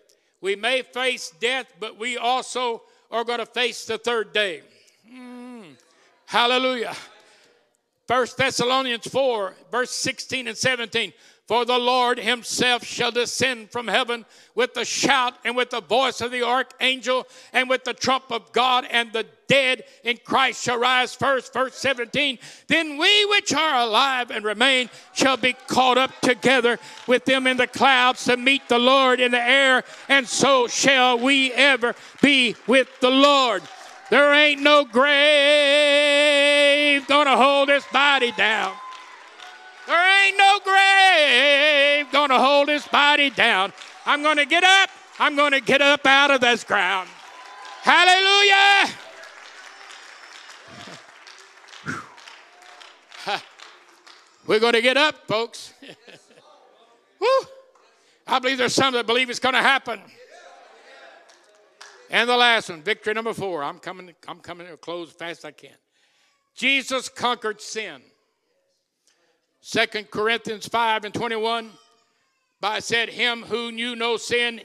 We 0.41 0.57
may 0.57 0.81
face 0.81 1.33
death, 1.39 1.67
but 1.79 1.99
we 1.99 2.17
also 2.17 2.83
are 3.11 3.25
going 3.25 3.41
to 3.41 3.47
face 3.47 3.85
the 3.85 3.99
third 3.99 4.33
day. 4.33 4.63
Mm. 5.11 5.75
Hallelujah. 6.25 6.95
First 8.09 8.39
Thessalonians 8.39 9.07
4, 9.07 9.55
verse 9.71 9.91
16 9.91 10.49
and 10.49 10.57
17. 10.57 11.13
For 11.47 11.65
the 11.65 11.79
Lord 11.79 12.19
himself 12.19 12.85
shall 12.85 13.11
descend 13.11 13.71
from 13.71 13.87
heaven 13.87 14.25
with 14.55 14.77
a 14.77 14.85
shout 14.85 15.35
and 15.45 15.55
with 15.55 15.71
the 15.71 15.81
voice 15.81 16.21
of 16.23 16.31
the 16.31 16.43
archangel 16.43 17.27
and 17.53 17.69
with 17.69 17.85
the 17.85 17.95
trump 17.95 18.25
of 18.31 18.53
God, 18.53 18.87
and 18.91 19.13
the 19.13 19.27
dead 19.47 19.85
in 20.05 20.19
Christ 20.25 20.63
shall 20.63 20.79
rise 20.79 21.15
first. 21.15 21.53
Verse 21.53 21.75
17. 21.75 22.39
Then 22.67 22.99
we 22.99 23.25
which 23.27 23.53
are 23.55 23.81
alive 23.81 24.31
and 24.31 24.45
remain 24.45 24.91
shall 25.15 25.39
be 25.39 25.55
caught 25.69 25.97
up 25.97 26.19
together 26.21 26.79
with 27.07 27.25
them 27.25 27.47
in 27.47 27.57
the 27.57 27.67
clouds 27.67 28.25
to 28.25 28.37
meet 28.37 28.69
the 28.69 28.79
Lord 28.79 29.21
in 29.21 29.33
the 29.33 29.43
air, 29.43 29.85
and 30.09 30.27
so 30.27 30.67
shall 30.67 31.19
we 31.19 31.53
ever 31.53 31.95
be 32.21 32.57
with 32.67 32.89
the 33.01 33.11
Lord. 33.11 33.63
There 34.11 34.33
ain't 34.33 34.63
no 34.63 34.85
grave 34.85 36.27
gonna 37.07 37.37
hold 37.37 37.69
this 37.69 37.85
body 37.93 38.33
down. 38.33 38.75
There 39.87 40.27
ain't 40.27 40.37
no 40.39 40.61
grave 40.65 42.11
gonna 42.13 42.39
hold 42.39 42.69
this 42.69 42.87
body 42.89 43.31
down. 43.31 43.73
I'm 44.07 44.23
gonna 44.23 44.47
get 44.47 44.65
up. 44.65 44.91
I'm 45.19 45.37
gonna 45.37 45.61
get 45.61 45.83
up 45.83 46.07
out 46.07 46.31
of 46.31 46.41
this 46.41 46.65
ground. 46.65 47.09
Hallelujah. 47.83 48.93
We're 54.47 54.61
going 54.61 54.75
to 54.75 54.83
get 54.83 54.97
up, 54.97 55.27
folks. 55.27 55.73
I 58.27 58.39
believe 58.41 58.59
there's 58.59 58.75
some 58.75 58.95
that 58.95 59.07
believe 59.07 59.31
it's 59.31 59.39
going 59.39 59.55
to 59.55 59.63
happen. 59.63 60.01
And 62.11 62.29
the 62.29 62.37
last 62.37 62.71
one, 62.71 62.83
victory 62.83 63.15
number 63.15 63.35
four. 63.35 63.63
I'm 63.63 63.79
coming, 63.79 64.15
I'm 64.27 64.41
coming 64.41 64.67
to 64.67 64.77
close 64.77 65.09
as 65.09 65.15
fast 65.15 65.41
as 65.41 65.45
I 65.45 65.51
can. 65.51 65.77
Jesus 66.55 67.09
conquered 67.09 67.61
sin. 67.61 68.01
Second 69.61 70.11
Corinthians 70.11 70.67
5 70.67 71.05
and 71.05 71.15
21, 71.15 71.71
by 72.61 72.79
said, 72.79 73.11
Him 73.11 73.43
who 73.43 73.71
knew 73.71 73.95
no 73.95 74.17
sin, 74.17 74.61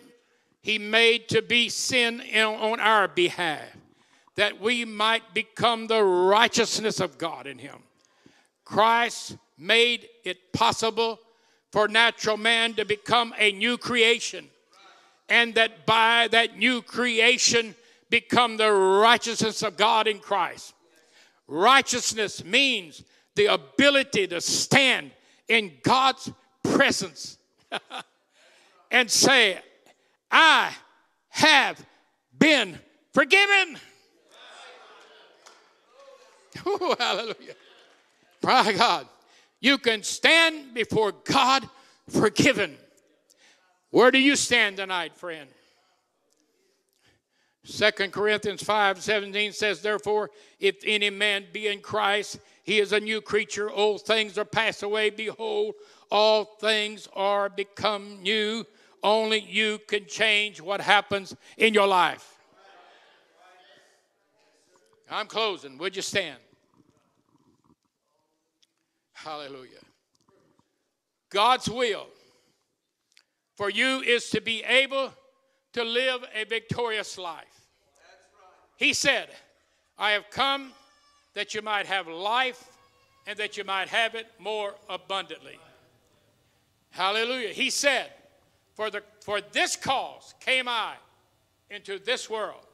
he 0.62 0.80
made 0.80 1.28
to 1.30 1.42
be 1.42 1.68
sin 1.68 2.22
on 2.22 2.80
our 2.80 3.08
behalf, 3.08 3.76
that 4.36 4.62
we 4.62 4.86
might 4.86 5.34
become 5.34 5.88
the 5.88 6.02
righteousness 6.02 7.00
of 7.00 7.18
God 7.18 7.48
in 7.48 7.58
him. 7.58 7.84
Christ 8.64 9.38
made 9.58 10.08
it 10.24 10.54
possible 10.54 11.20
for 11.72 11.88
natural 11.88 12.38
man 12.38 12.76
to 12.76 12.86
become 12.86 13.34
a 13.38 13.52
new 13.52 13.78
creation, 13.78 14.48
and 15.30 15.56
that 15.56 15.86
by 15.86 16.28
that 16.32 16.58
new 16.58 16.82
creation 16.82 17.76
become 18.10 18.58
the 18.58 18.72
righteousness 18.72 19.64
of 19.64 19.78
God 19.78 20.08
in 20.08 20.20
Christ. 20.20 20.74
Righteousness 21.48 22.44
means 22.44 23.04
the 23.36 23.48
ability 23.48 24.28
to 24.28 24.40
stand 24.42 25.12
in 25.48 25.74
God's 25.84 26.32
presence 26.64 27.38
and 28.92 29.10
say, 29.10 29.60
I 30.32 30.72
have 31.30 31.84
been 32.38 32.78
forgiven. 33.14 33.78
Ooh, 36.68 36.96
hallelujah. 37.00 37.56
My 38.44 38.74
God. 38.74 39.08
You 39.60 39.78
can 39.78 40.04
stand 40.04 40.74
before 40.74 41.14
God 41.24 41.68
forgiven. 42.10 42.78
Where 43.94 44.10
do 44.10 44.18
you 44.18 44.36
stand 44.36 44.78
tonight, 44.78 45.16
friend? 45.16 45.48
Second 47.64 48.12
Corinthians 48.12 48.64
5 48.64 49.00
17 49.00 49.52
says, 49.52 49.84
Therefore, 49.84 50.32
if 50.60 50.78
any 50.84 51.12
man 51.12 51.46
be 51.54 51.68
in 51.68 51.80
Christ, 51.80 52.40
he 52.64 52.80
is 52.80 52.92
a 52.92 53.00
new 53.00 53.22
creature. 53.22 53.70
Old 53.70 54.02
things 54.02 54.36
are 54.40 54.46
passed 54.46 54.82
away. 54.82 55.12
Behold, 55.12 55.76
all 56.10 56.44
things 56.44 57.08
are 57.14 57.50
become 57.50 58.24
new. 58.24 58.66
Only 59.04 59.42
you 59.42 59.78
can 59.88 60.08
change 60.08 60.60
what 60.60 60.82
happens 60.82 61.36
in 61.56 61.76
your 61.76 61.86
life. 61.86 62.40
I'm 65.08 65.28
closing. 65.28 65.78
Would 65.78 65.96
you 65.96 66.02
stand? 66.02 66.40
Hallelujah. 69.12 69.84
God's 71.30 71.70
will 71.70 72.08
for 73.56 73.70
you 73.70 74.02
is 74.02 74.30
to 74.32 74.42
be 74.42 74.64
able 74.64 75.14
to 75.74 75.84
live 75.84 76.24
a 76.36 76.44
victorious 76.46 77.18
life. 77.18 77.68
He 78.78 78.94
said, 78.94 79.30
I 79.98 80.12
have 80.12 80.30
come 80.30 80.72
that 81.34 81.54
you 81.54 81.62
might 81.62 81.86
have 81.86 82.08
life 82.08 82.70
and 83.28 83.38
that 83.40 83.58
you 83.58 83.64
might 83.64 83.88
have 83.88 84.16
it 84.16 84.28
more 84.40 84.76
abundantly. 84.90 85.60
Hallelujah. 86.92 87.50
He 87.50 87.70
said, 87.70 88.12
for, 88.76 88.90
the, 88.90 89.04
for 89.22 89.40
this 89.52 89.76
cause 89.76 90.34
came 90.40 90.68
I 90.68 90.96
into 91.70 92.00
this 92.00 92.30
world. 92.30 92.66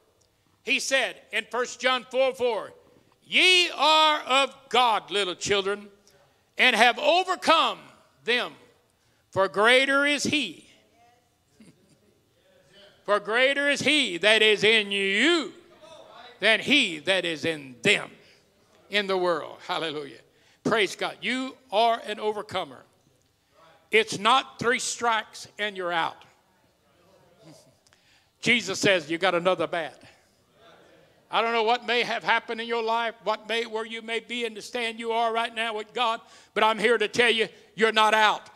He 0.62 0.78
said 0.78 1.16
in 1.32 1.44
1 1.50 1.66
John 1.78 2.06
4 2.10 2.34
4, 2.34 2.72
Ye 3.24 3.70
are 3.70 4.20
of 4.20 4.54
God, 4.68 5.10
little 5.10 5.34
children, 5.34 5.88
and 6.58 6.74
have 6.74 6.98
overcome 6.98 7.78
them, 8.24 8.52
for 9.30 9.48
greater 9.48 10.04
is 10.04 10.24
He. 10.24 10.69
For 13.10 13.18
greater 13.18 13.68
is 13.68 13.80
He 13.80 14.18
that 14.18 14.40
is 14.40 14.62
in 14.62 14.92
you 14.92 15.52
than 16.38 16.60
He 16.60 17.00
that 17.00 17.24
is 17.24 17.44
in 17.44 17.74
them 17.82 18.08
in 18.88 19.08
the 19.08 19.16
world. 19.16 19.56
Hallelujah. 19.66 20.20
Praise 20.62 20.94
God. 20.94 21.16
You 21.20 21.56
are 21.72 22.00
an 22.06 22.20
overcomer. 22.20 22.84
It's 23.90 24.20
not 24.20 24.60
three 24.60 24.78
strikes 24.78 25.48
and 25.58 25.76
you're 25.76 25.90
out. 25.90 26.24
Jesus 28.40 28.78
says 28.78 29.10
you 29.10 29.18
got 29.18 29.34
another 29.34 29.66
bat. 29.66 30.00
I 31.32 31.42
don't 31.42 31.52
know 31.52 31.64
what 31.64 31.88
may 31.88 32.04
have 32.04 32.22
happened 32.22 32.60
in 32.60 32.68
your 32.68 32.84
life, 32.84 33.16
what 33.24 33.48
may 33.48 33.66
where 33.66 33.84
you 33.84 34.02
may 34.02 34.20
be 34.20 34.44
in 34.44 34.54
the 34.54 34.62
stand 34.62 35.00
you 35.00 35.10
are 35.10 35.32
right 35.32 35.52
now 35.52 35.74
with 35.74 35.92
God, 35.92 36.20
but 36.54 36.62
I'm 36.62 36.78
here 36.78 36.96
to 36.96 37.08
tell 37.08 37.30
you 37.30 37.48
you're 37.74 37.90
not 37.90 38.14
out. 38.14 38.50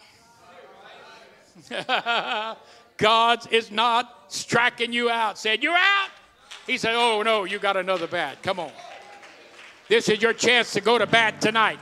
God 2.96 3.52
is 3.52 3.72
not 3.72 4.23
striking 4.34 4.92
you 4.92 5.10
out. 5.10 5.38
Said 5.38 5.62
you're 5.62 5.74
out. 5.74 6.10
He 6.66 6.78
said, 6.78 6.94
"Oh 6.94 7.22
no, 7.22 7.44
you 7.44 7.58
got 7.58 7.76
another 7.76 8.06
bat. 8.06 8.42
Come 8.42 8.60
on. 8.60 8.72
This 9.88 10.08
is 10.08 10.22
your 10.22 10.32
chance 10.32 10.72
to 10.72 10.80
go 10.80 10.98
to 10.98 11.06
bat 11.06 11.40
tonight. 11.40 11.78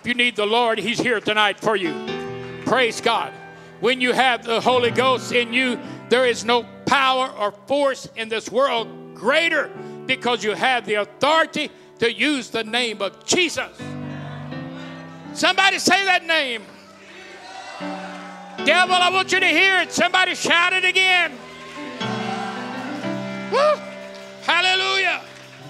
If 0.00 0.06
you 0.06 0.14
need 0.14 0.36
the 0.36 0.46
Lord, 0.46 0.78
He's 0.78 0.98
here 0.98 1.20
tonight 1.20 1.60
for 1.60 1.76
you. 1.76 1.94
Praise 2.64 3.00
God. 3.00 3.32
When 3.80 4.00
you 4.00 4.12
have 4.12 4.44
the 4.44 4.60
Holy 4.60 4.90
Ghost 4.90 5.32
in 5.32 5.52
you, 5.52 5.78
there 6.08 6.26
is 6.26 6.44
no 6.44 6.64
power 6.86 7.28
or 7.30 7.52
force 7.66 8.08
in 8.16 8.28
this 8.28 8.50
world 8.50 9.14
greater 9.14 9.70
because 10.06 10.44
you 10.44 10.52
have 10.52 10.86
the 10.86 10.94
authority 10.94 11.70
to 11.98 12.12
use 12.12 12.50
the 12.50 12.64
name 12.64 13.02
of 13.02 13.24
Jesus. 13.24 13.70
Somebody 15.32 15.78
say 15.78 16.04
that 16.04 16.24
name. 16.24 16.62
Devil, 18.64 18.94
I 18.94 19.10
want 19.10 19.32
you 19.32 19.40
to 19.40 19.46
hear 19.46 19.80
it. 19.80 19.92
Somebody 19.92 20.34
shout 20.34 20.72
it 20.72 20.84
again. 20.84 21.32
Woo! 23.54 23.80
Hallelujah. 24.42 25.20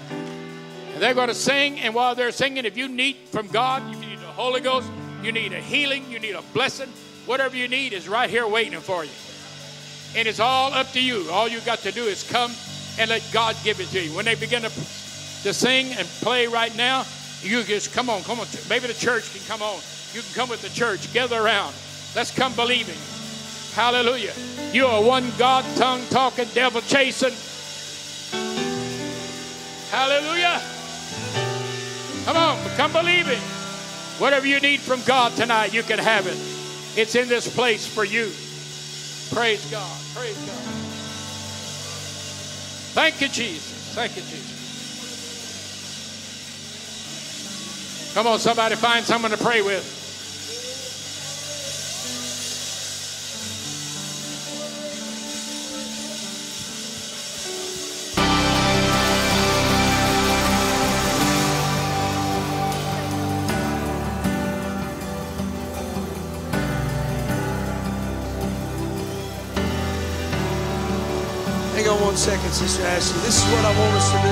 And 0.09 1.03
they're 1.03 1.13
going 1.13 1.27
to 1.27 1.35
sing, 1.35 1.79
and 1.81 1.93
while 1.93 2.15
they're 2.15 2.31
singing, 2.31 2.65
if 2.65 2.75
you 2.75 2.87
need 2.87 3.15
from 3.29 3.47
God, 3.47 3.83
you 3.93 3.99
need 3.99 4.17
the 4.17 4.25
Holy 4.25 4.59
Ghost, 4.59 4.89
you 5.21 5.31
need 5.31 5.53
a 5.53 5.59
healing, 5.59 6.09
you 6.09 6.19
need 6.19 6.33
a 6.33 6.41
blessing, 6.53 6.89
whatever 7.27 7.55
you 7.55 7.67
need 7.67 7.93
is 7.93 8.07
right 8.07 8.29
here 8.29 8.47
waiting 8.47 8.79
for 8.79 9.03
you. 9.03 9.11
And 10.17 10.27
it's 10.27 10.39
all 10.39 10.73
up 10.73 10.91
to 10.93 11.01
you. 11.01 11.29
All 11.29 11.47
you 11.47 11.59
got 11.61 11.79
to 11.79 11.91
do 11.91 12.05
is 12.05 12.23
come 12.23 12.51
and 12.97 13.09
let 13.09 13.27
God 13.31 13.55
give 13.63 13.79
it 13.79 13.87
to 13.89 14.01
you. 14.01 14.15
When 14.15 14.25
they 14.25 14.35
begin 14.35 14.63
to, 14.63 14.69
to 14.69 15.53
sing 15.53 15.93
and 15.93 16.07
play 16.21 16.47
right 16.47 16.75
now, 16.75 17.05
you 17.41 17.61
just 17.63 17.93
come 17.93 18.09
on, 18.09 18.23
come 18.23 18.39
on. 18.39 18.47
Maybe 18.67 18.87
the 18.87 18.93
church 18.93 19.31
can 19.31 19.45
come 19.47 19.61
on. 19.61 19.79
You 20.13 20.21
can 20.21 20.33
come 20.33 20.49
with 20.49 20.61
the 20.63 20.69
church, 20.69 21.13
gather 21.13 21.39
around. 21.39 21.75
Let's 22.15 22.31
come 22.31 22.53
believing. 22.55 22.95
Hallelujah. 23.73 24.33
You 24.71 24.85
are 24.87 25.03
one 25.03 25.29
God, 25.37 25.65
tongue 25.75 26.01
talking, 26.09 26.47
devil 26.53 26.81
chasing. 26.81 27.33
Hallelujah. 29.91 30.61
Come 32.25 32.37
on, 32.37 32.57
come 32.75 32.91
believing. 32.91 33.39
Whatever 34.17 34.47
you 34.47 34.59
need 34.59 34.79
from 34.79 35.01
God 35.03 35.35
tonight, 35.35 35.73
you 35.73 35.83
can 35.83 35.99
have 35.99 36.27
it. 36.27 36.37
It's 36.97 37.15
in 37.15 37.27
this 37.27 37.53
place 37.53 37.85
for 37.85 38.03
you. 38.03 38.31
Praise 39.33 39.65
God. 39.69 40.01
Praise 40.13 40.37
God. 40.37 40.75
Thank 42.95 43.19
you, 43.21 43.27
Jesus. 43.27 43.93
Thank 43.93 44.15
you, 44.15 44.21
Jesus. 44.21 44.55
Come 48.13 48.27
on, 48.27 48.39
somebody 48.39 48.75
find 48.75 49.05
someone 49.05 49.31
to 49.31 49.37
pray 49.37 49.61
with. 49.61 49.94
Sister 72.55 72.87
Ashley. 72.87 73.19
This 73.27 73.43
is 73.43 73.47
what 73.51 73.67
I 73.67 73.75
want 73.75 73.99
us 73.99 74.07
to 74.15 74.19
do. 74.23 74.31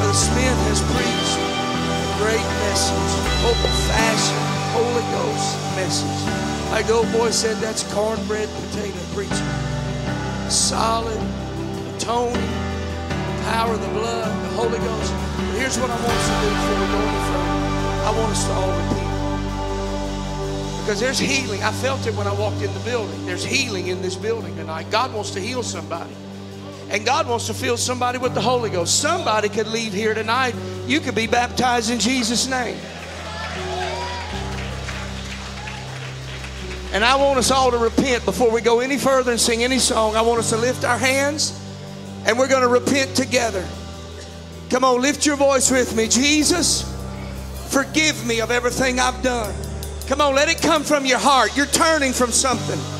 Brother 0.00 0.16
Smith 0.16 0.56
has 0.72 0.80
preached 0.96 1.36
a 1.44 2.16
great 2.24 2.40
message, 2.64 3.12
old-fashioned 3.44 4.48
Holy 4.72 5.04
Ghost 5.12 5.60
message. 5.76 6.24
Like 6.72 6.88
the 6.88 6.94
old 6.94 7.12
boy 7.12 7.28
said, 7.28 7.60
that's 7.60 7.84
cornbread 7.92 8.48
potato 8.48 8.96
preaching. 9.12 9.44
Solid, 10.48 11.20
atoning, 12.00 12.32
the 12.32 13.44
power 13.44 13.76
of 13.76 13.82
the 13.84 13.92
blood, 13.92 14.32
the 14.32 14.48
Holy 14.56 14.80
Ghost. 14.80 15.12
But 15.36 15.60
here's 15.60 15.76
what 15.76 15.92
I 15.92 15.96
want 16.00 16.16
us 16.16 16.28
to 16.32 16.36
do 16.40 16.48
before 16.48 16.80
we 16.80 16.86
go 16.96 16.96
any 16.96 17.20
further. 17.28 18.08
I 18.08 18.10
want 18.16 18.32
us 18.32 18.40
to 18.48 18.56
all 18.56 18.72
repeat. 18.72 19.12
Because 20.80 20.96
there's 20.98 21.20
healing. 21.20 21.62
I 21.62 21.72
felt 21.72 22.06
it 22.06 22.14
when 22.16 22.26
I 22.26 22.32
walked 22.32 22.62
in 22.62 22.72
the 22.72 22.80
building. 22.88 23.26
There's 23.26 23.44
healing 23.44 23.88
in 23.88 24.00
this 24.00 24.16
building 24.16 24.56
tonight. 24.56 24.90
God 24.90 25.12
wants 25.12 25.30
to 25.32 25.40
heal 25.40 25.62
somebody. 25.62 26.16
And 26.92 27.06
God 27.06 27.26
wants 27.26 27.46
to 27.46 27.54
fill 27.54 27.78
somebody 27.78 28.18
with 28.18 28.34
the 28.34 28.40
Holy 28.42 28.68
Ghost. 28.68 29.00
Somebody 29.00 29.48
could 29.48 29.66
leave 29.66 29.94
here 29.94 30.12
tonight. 30.12 30.54
You 30.86 31.00
could 31.00 31.14
be 31.14 31.26
baptized 31.26 31.90
in 31.90 31.98
Jesus' 31.98 32.46
name. 32.46 32.76
And 36.92 37.02
I 37.02 37.16
want 37.16 37.38
us 37.38 37.50
all 37.50 37.70
to 37.70 37.78
repent 37.78 38.26
before 38.26 38.50
we 38.50 38.60
go 38.60 38.80
any 38.80 38.98
further 38.98 39.30
and 39.30 39.40
sing 39.40 39.64
any 39.64 39.78
song. 39.78 40.14
I 40.16 40.20
want 40.20 40.40
us 40.40 40.50
to 40.50 40.58
lift 40.58 40.84
our 40.84 40.98
hands 40.98 41.58
and 42.26 42.38
we're 42.38 42.48
going 42.48 42.60
to 42.60 42.68
repent 42.68 43.16
together. 43.16 43.66
Come 44.68 44.84
on, 44.84 45.00
lift 45.00 45.24
your 45.24 45.36
voice 45.36 45.70
with 45.70 45.96
me. 45.96 46.08
Jesus, 46.08 46.84
forgive 47.70 48.26
me 48.26 48.42
of 48.42 48.50
everything 48.50 49.00
I've 49.00 49.22
done. 49.22 49.54
Come 50.08 50.20
on, 50.20 50.34
let 50.34 50.50
it 50.50 50.60
come 50.60 50.84
from 50.84 51.06
your 51.06 51.18
heart. 51.18 51.56
You're 51.56 51.64
turning 51.64 52.12
from 52.12 52.32
something. 52.32 52.91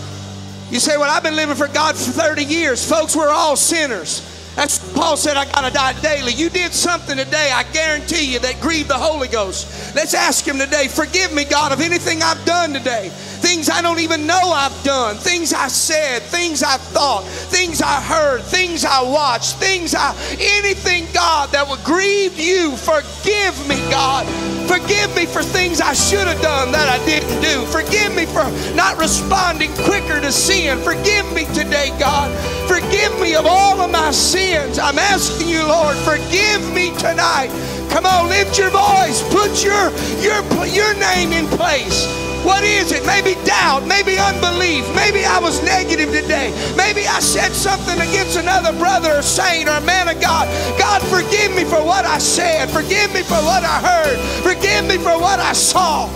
You 0.72 0.80
say, 0.80 0.96
Well, 0.96 1.10
I've 1.10 1.22
been 1.22 1.36
living 1.36 1.54
for 1.54 1.68
God 1.68 1.96
for 1.96 2.10
30 2.12 2.44
years. 2.44 2.88
Folks, 2.88 3.14
we're 3.14 3.28
all 3.28 3.56
sinners. 3.56 4.26
That's 4.56 4.78
Paul 4.94 5.18
said, 5.18 5.36
I 5.36 5.44
gotta 5.44 5.72
die 5.72 5.92
daily. 6.00 6.32
You 6.32 6.48
did 6.48 6.72
something 6.72 7.16
today, 7.16 7.50
I 7.52 7.62
guarantee 7.74 8.32
you, 8.32 8.38
that 8.38 8.58
grieved 8.58 8.88
the 8.88 8.98
Holy 8.98 9.28
Ghost. 9.28 9.94
Let's 9.94 10.14
ask 10.14 10.46
Him 10.46 10.58
today, 10.58 10.88
forgive 10.88 11.34
me, 11.34 11.44
God, 11.44 11.72
of 11.72 11.82
anything 11.82 12.22
I've 12.22 12.42
done 12.46 12.72
today 12.72 13.12
things 13.43 13.68
I 13.68 13.82
don't 13.82 13.99
even 13.99 14.26
know 14.26 14.53
I've 14.55 14.82
done, 14.84 15.16
things 15.16 15.53
I 15.53 15.68
said, 15.68 16.22
things 16.22 16.62
I 16.62 16.76
thought, 16.78 17.24
things 17.24 17.82
I 17.82 18.01
heard, 18.01 18.43
things 18.43 18.84
I 18.84 19.03
watched, 19.03 19.57
things 19.57 19.95
I, 19.95 20.14
anything, 20.38 21.07
God, 21.12 21.51
that 21.51 21.68
would 21.68 21.82
grieve 21.84 22.38
you. 22.38 22.76
Forgive 22.76 23.59
me, 23.68 23.76
God. 23.90 24.24
Forgive 24.70 25.14
me 25.14 25.26
for 25.26 25.43
things 25.43 25.80
I 25.80 25.93
should 25.93 26.26
have 26.26 26.40
done 26.40 26.72
that 26.72 26.88
I 26.88 27.05
didn't 27.05 27.43
do. 27.43 27.66
Forgive 27.66 28.14
me 28.14 28.24
for 28.24 28.47
not 28.74 28.97
responding 28.97 29.74
quicker 29.84 30.20
to 30.20 30.32
sin. 30.32 30.78
Forgive 30.78 31.30
me 31.34 31.45
today, 31.53 31.90
God. 31.99 32.30
Forgive 32.68 33.12
me 33.20 33.34
of 33.34 33.45
all 33.45 33.80
of 33.80 33.90
my 33.90 34.12
sins. 34.12 34.78
I'm 34.78 34.99
asking 34.99 35.49
you, 35.49 35.66
Lord, 35.66 35.97
forgive 35.99 36.62
me 36.72 36.95
tonight. 36.97 37.51
Come 37.90 38.07
on, 38.07 38.28
lift 38.28 38.57
your 38.57 38.70
voice. 38.70 39.20
Put 39.28 39.62
your, 39.62 39.90
your, 40.22 40.40
your 40.66 40.95
name 40.95 41.32
in 41.32 41.47
place. 41.59 42.07
What 42.45 42.64
is 42.64 42.90
it? 42.90 43.07
Maybe 43.07 43.34
doubt, 43.45 43.86
maybe 43.86 44.18
unbelief. 44.18 44.82
Maybe 44.95 45.24
I 45.24 45.38
was 45.38 45.62
negative 45.62 46.11
today. 46.11 46.51
Maybe 46.76 47.07
I 47.07 47.20
said 47.20 47.53
something 47.53 47.95
against 48.01 48.36
another 48.36 48.76
brother 48.78 49.18
or 49.18 49.22
saint 49.22 49.68
or 49.68 49.80
man 49.82 50.09
of 50.09 50.20
God. 50.20 50.49
God, 50.78 51.03
forgive 51.03 51.55
me 51.55 51.64
for 51.64 51.82
what 51.84 52.05
I 52.05 52.18
said. 52.18 52.68
Forgive 52.70 53.14
me 53.14 53.22
for 53.22 53.38
what 53.47 53.62
I 53.62 53.78
heard. 53.80 54.18
Forgive 54.43 54.86
me 54.86 54.99
for 54.99 55.18
what 55.18 55.38
I 55.38 55.53
saw. 55.53 56.09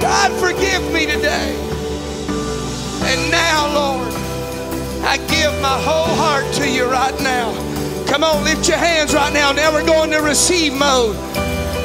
God, 0.00 0.30
forgive 0.38 0.82
me 0.92 1.06
today. 1.06 1.56
And 3.10 3.30
now, 3.30 3.74
Lord, 3.74 4.14
I 5.02 5.18
give 5.28 5.52
my 5.60 5.78
whole 5.82 6.14
heart 6.14 6.46
to 6.54 6.70
you 6.70 6.86
right 6.86 7.18
now. 7.20 7.52
Come 8.06 8.22
on, 8.22 8.44
lift 8.44 8.68
your 8.68 8.78
hands 8.78 9.12
right 9.12 9.32
now. 9.32 9.50
Now 9.50 9.72
we're 9.72 9.86
going 9.86 10.10
to 10.12 10.18
receive 10.18 10.72
mode. 10.72 11.16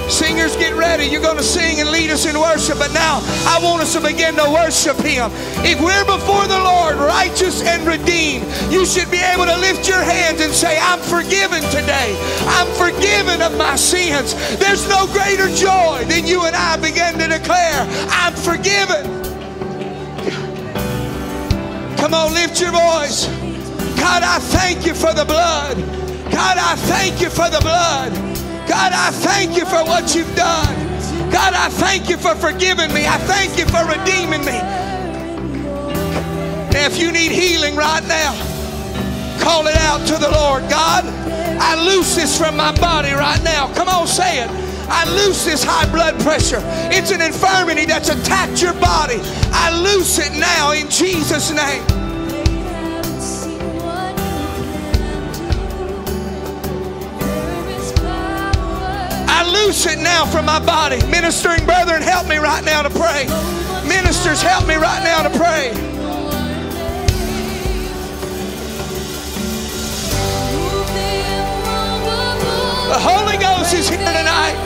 Singers, 0.10 0.56
get 0.58 0.74
ready. 0.76 1.06
You're 1.06 1.22
going 1.22 1.38
to 1.38 1.44
sing 1.44 1.80
and 1.80 1.92
lead 1.92 2.10
us 2.10 2.26
in 2.26 2.40
worship. 2.40 2.80
But 2.80 2.92
now 2.94 3.22
I 3.46 3.60
want 3.62 3.82
us 3.82 3.94
to 3.94 4.02
begin 4.02 4.36
to 4.36 4.50
worship 4.50 4.98
Him. 4.98 5.30
If 5.62 5.80
we're 5.80 6.06
before 6.06 6.48
the 6.48 6.58
Lord, 6.58 6.98
righteous 6.98 7.62
and 7.62 7.86
redeemed, 7.86 8.44
you 8.74 8.86
should 8.86 9.10
be 9.12 9.22
able 9.22 9.46
to 9.46 9.56
lift 9.58 9.88
your 9.88 10.02
hands 10.02 10.42
and 10.42 10.52
say, 10.52 10.80
I'm 10.82 11.00
forgiven 11.00 11.62
today. 11.70 12.18
I'm 12.58 12.68
forgiven 12.74 13.42
of 13.42 13.56
my 13.58 13.76
sins. 13.76 14.34
There's 14.58 14.90
no 14.90 15.06
greater 15.14 15.48
joy 15.54 16.04
than 16.10 16.26
you 16.26 16.44
and 16.46 16.56
I 16.56 16.78
begin 16.78 17.20
to 17.20 17.28
declare, 17.28 17.86
I'm 18.10 18.34
forgiven. 18.34 19.06
Come 21.98 22.14
on, 22.14 22.34
lift 22.34 22.60
your 22.60 22.72
voice. 22.72 23.28
God, 24.00 24.24
I 24.24 24.40
thank 24.40 24.88
you 24.88 24.96
for 24.96 25.14
the 25.14 25.26
blood. 25.26 25.78
God, 26.32 26.58
I 26.58 26.76
thank 26.88 27.22
you 27.22 27.30
for 27.30 27.50
the 27.50 27.60
blood. 27.60 28.39
God, 28.70 28.94
I 28.94 29.10
thank 29.10 29.58
you 29.58 29.66
for 29.66 29.84
what 29.84 30.14
you've 30.14 30.36
done. 30.36 30.76
God, 31.32 31.54
I 31.54 31.70
thank 31.70 32.08
you 32.08 32.18
for 32.18 32.36
forgiving 32.36 32.94
me. 32.94 33.08
I 33.08 33.18
thank 33.18 33.58
you 33.58 33.66
for 33.66 33.84
redeeming 33.86 34.46
me. 34.46 34.60
Now, 36.70 36.86
if 36.86 37.00
you 37.00 37.12
need 37.12 37.32
healing 37.32 37.76
right 37.76 38.06
now, 38.08 38.34
call 39.42 39.66
it 39.66 39.76
out 39.78 40.06
to 40.08 40.18
the 40.18 40.30
Lord. 40.30 40.70
God, 40.70 41.04
I 41.60 41.84
loose 41.84 42.16
this 42.16 42.38
from 42.38 42.56
my 42.56 42.72
body 42.80 43.12
right 43.12 43.44
now. 43.44 43.74
Come 43.74 43.90
on, 43.90 44.06
say 44.06 44.44
it. 44.44 44.50
I 44.92 45.06
loose 45.16 45.46
this 45.46 45.64
high 45.64 45.92
blood 45.92 46.20
pressure. 46.22 46.62
It's 46.92 47.12
an 47.12 47.22
infirmity 47.22 47.86
that's 47.86 48.10
attacked 48.10 48.62
your 48.62 48.74
body. 48.74 49.20
I 49.52 49.72
loose 49.82 50.20
it 50.20 50.34
now 50.40 50.74
in 50.74 50.90
Jesus' 50.90 51.52
name. 51.52 52.09
Loose 59.50 59.86
it 59.86 60.00
now 60.00 60.26
from 60.26 60.46
my 60.46 60.60
body. 60.60 61.04
Ministering 61.08 61.66
brethren, 61.66 62.02
help 62.02 62.28
me 62.28 62.38
right 62.38 62.64
now 62.64 62.82
to 62.82 62.90
pray. 62.90 63.26
Ministers, 63.88 64.42
help 64.42 64.68
me 64.68 64.76
right 64.76 65.04
now 65.04 65.24
to 65.24 65.30
pray. 65.38 65.74
The 72.90 72.98
Holy 72.98 73.38
Ghost 73.38 73.74
is 73.74 73.90
here 73.90 73.98
tonight. 74.00 74.58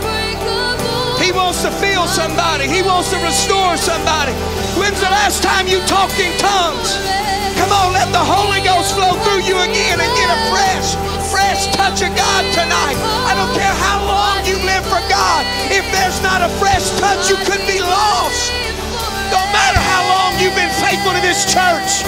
He 1.20 1.32
wants 1.32 1.62
to 1.64 1.72
feel 1.72 2.08
somebody. 2.08 2.68
He 2.68 2.82
wants 2.82 3.12
to 3.12 3.18
restore 3.24 3.78
somebody. 3.78 4.34
When's 4.80 5.00
the 5.00 5.12
last 5.12 5.44
time 5.44 5.68
you 5.68 5.80
talked 5.88 6.20
in 6.20 6.32
tongues? 6.40 7.00
Come 7.60 7.72
on, 7.72 7.94
let 7.94 8.12
the 8.12 8.24
Holy 8.24 8.60
Ghost 8.60 8.96
flow 8.96 9.16
through 9.24 9.44
you 9.44 9.60
again 9.60 10.00
and 10.00 10.12
get 10.18 10.30
a 10.32 10.40
fresh, 11.34 11.66
touch 11.74 12.06
of 12.06 12.14
God 12.14 12.44
tonight. 12.54 12.98
I 13.26 13.34
don't 13.34 13.54
care 13.58 13.74
how 13.82 14.06
long 14.06 14.46
you 14.46 14.62
live 14.62 14.86
for 14.86 15.02
God. 15.10 15.42
If 15.74 15.82
there's 15.90 16.22
not 16.22 16.46
a 16.46 16.50
fresh 16.62 16.86
touch, 17.02 17.34
you 17.34 17.38
could 17.50 17.66
be 17.66 17.82
lost. 17.82 18.54
Don't 19.34 19.50
matter 19.50 19.82
how 19.82 20.02
long 20.14 20.38
you've 20.38 20.54
been 20.54 20.74
faithful 20.78 21.12
to 21.18 21.22
this 21.26 21.50
church. 21.50 22.06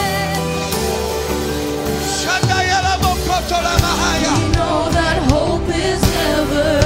Jesus, 6.55 6.84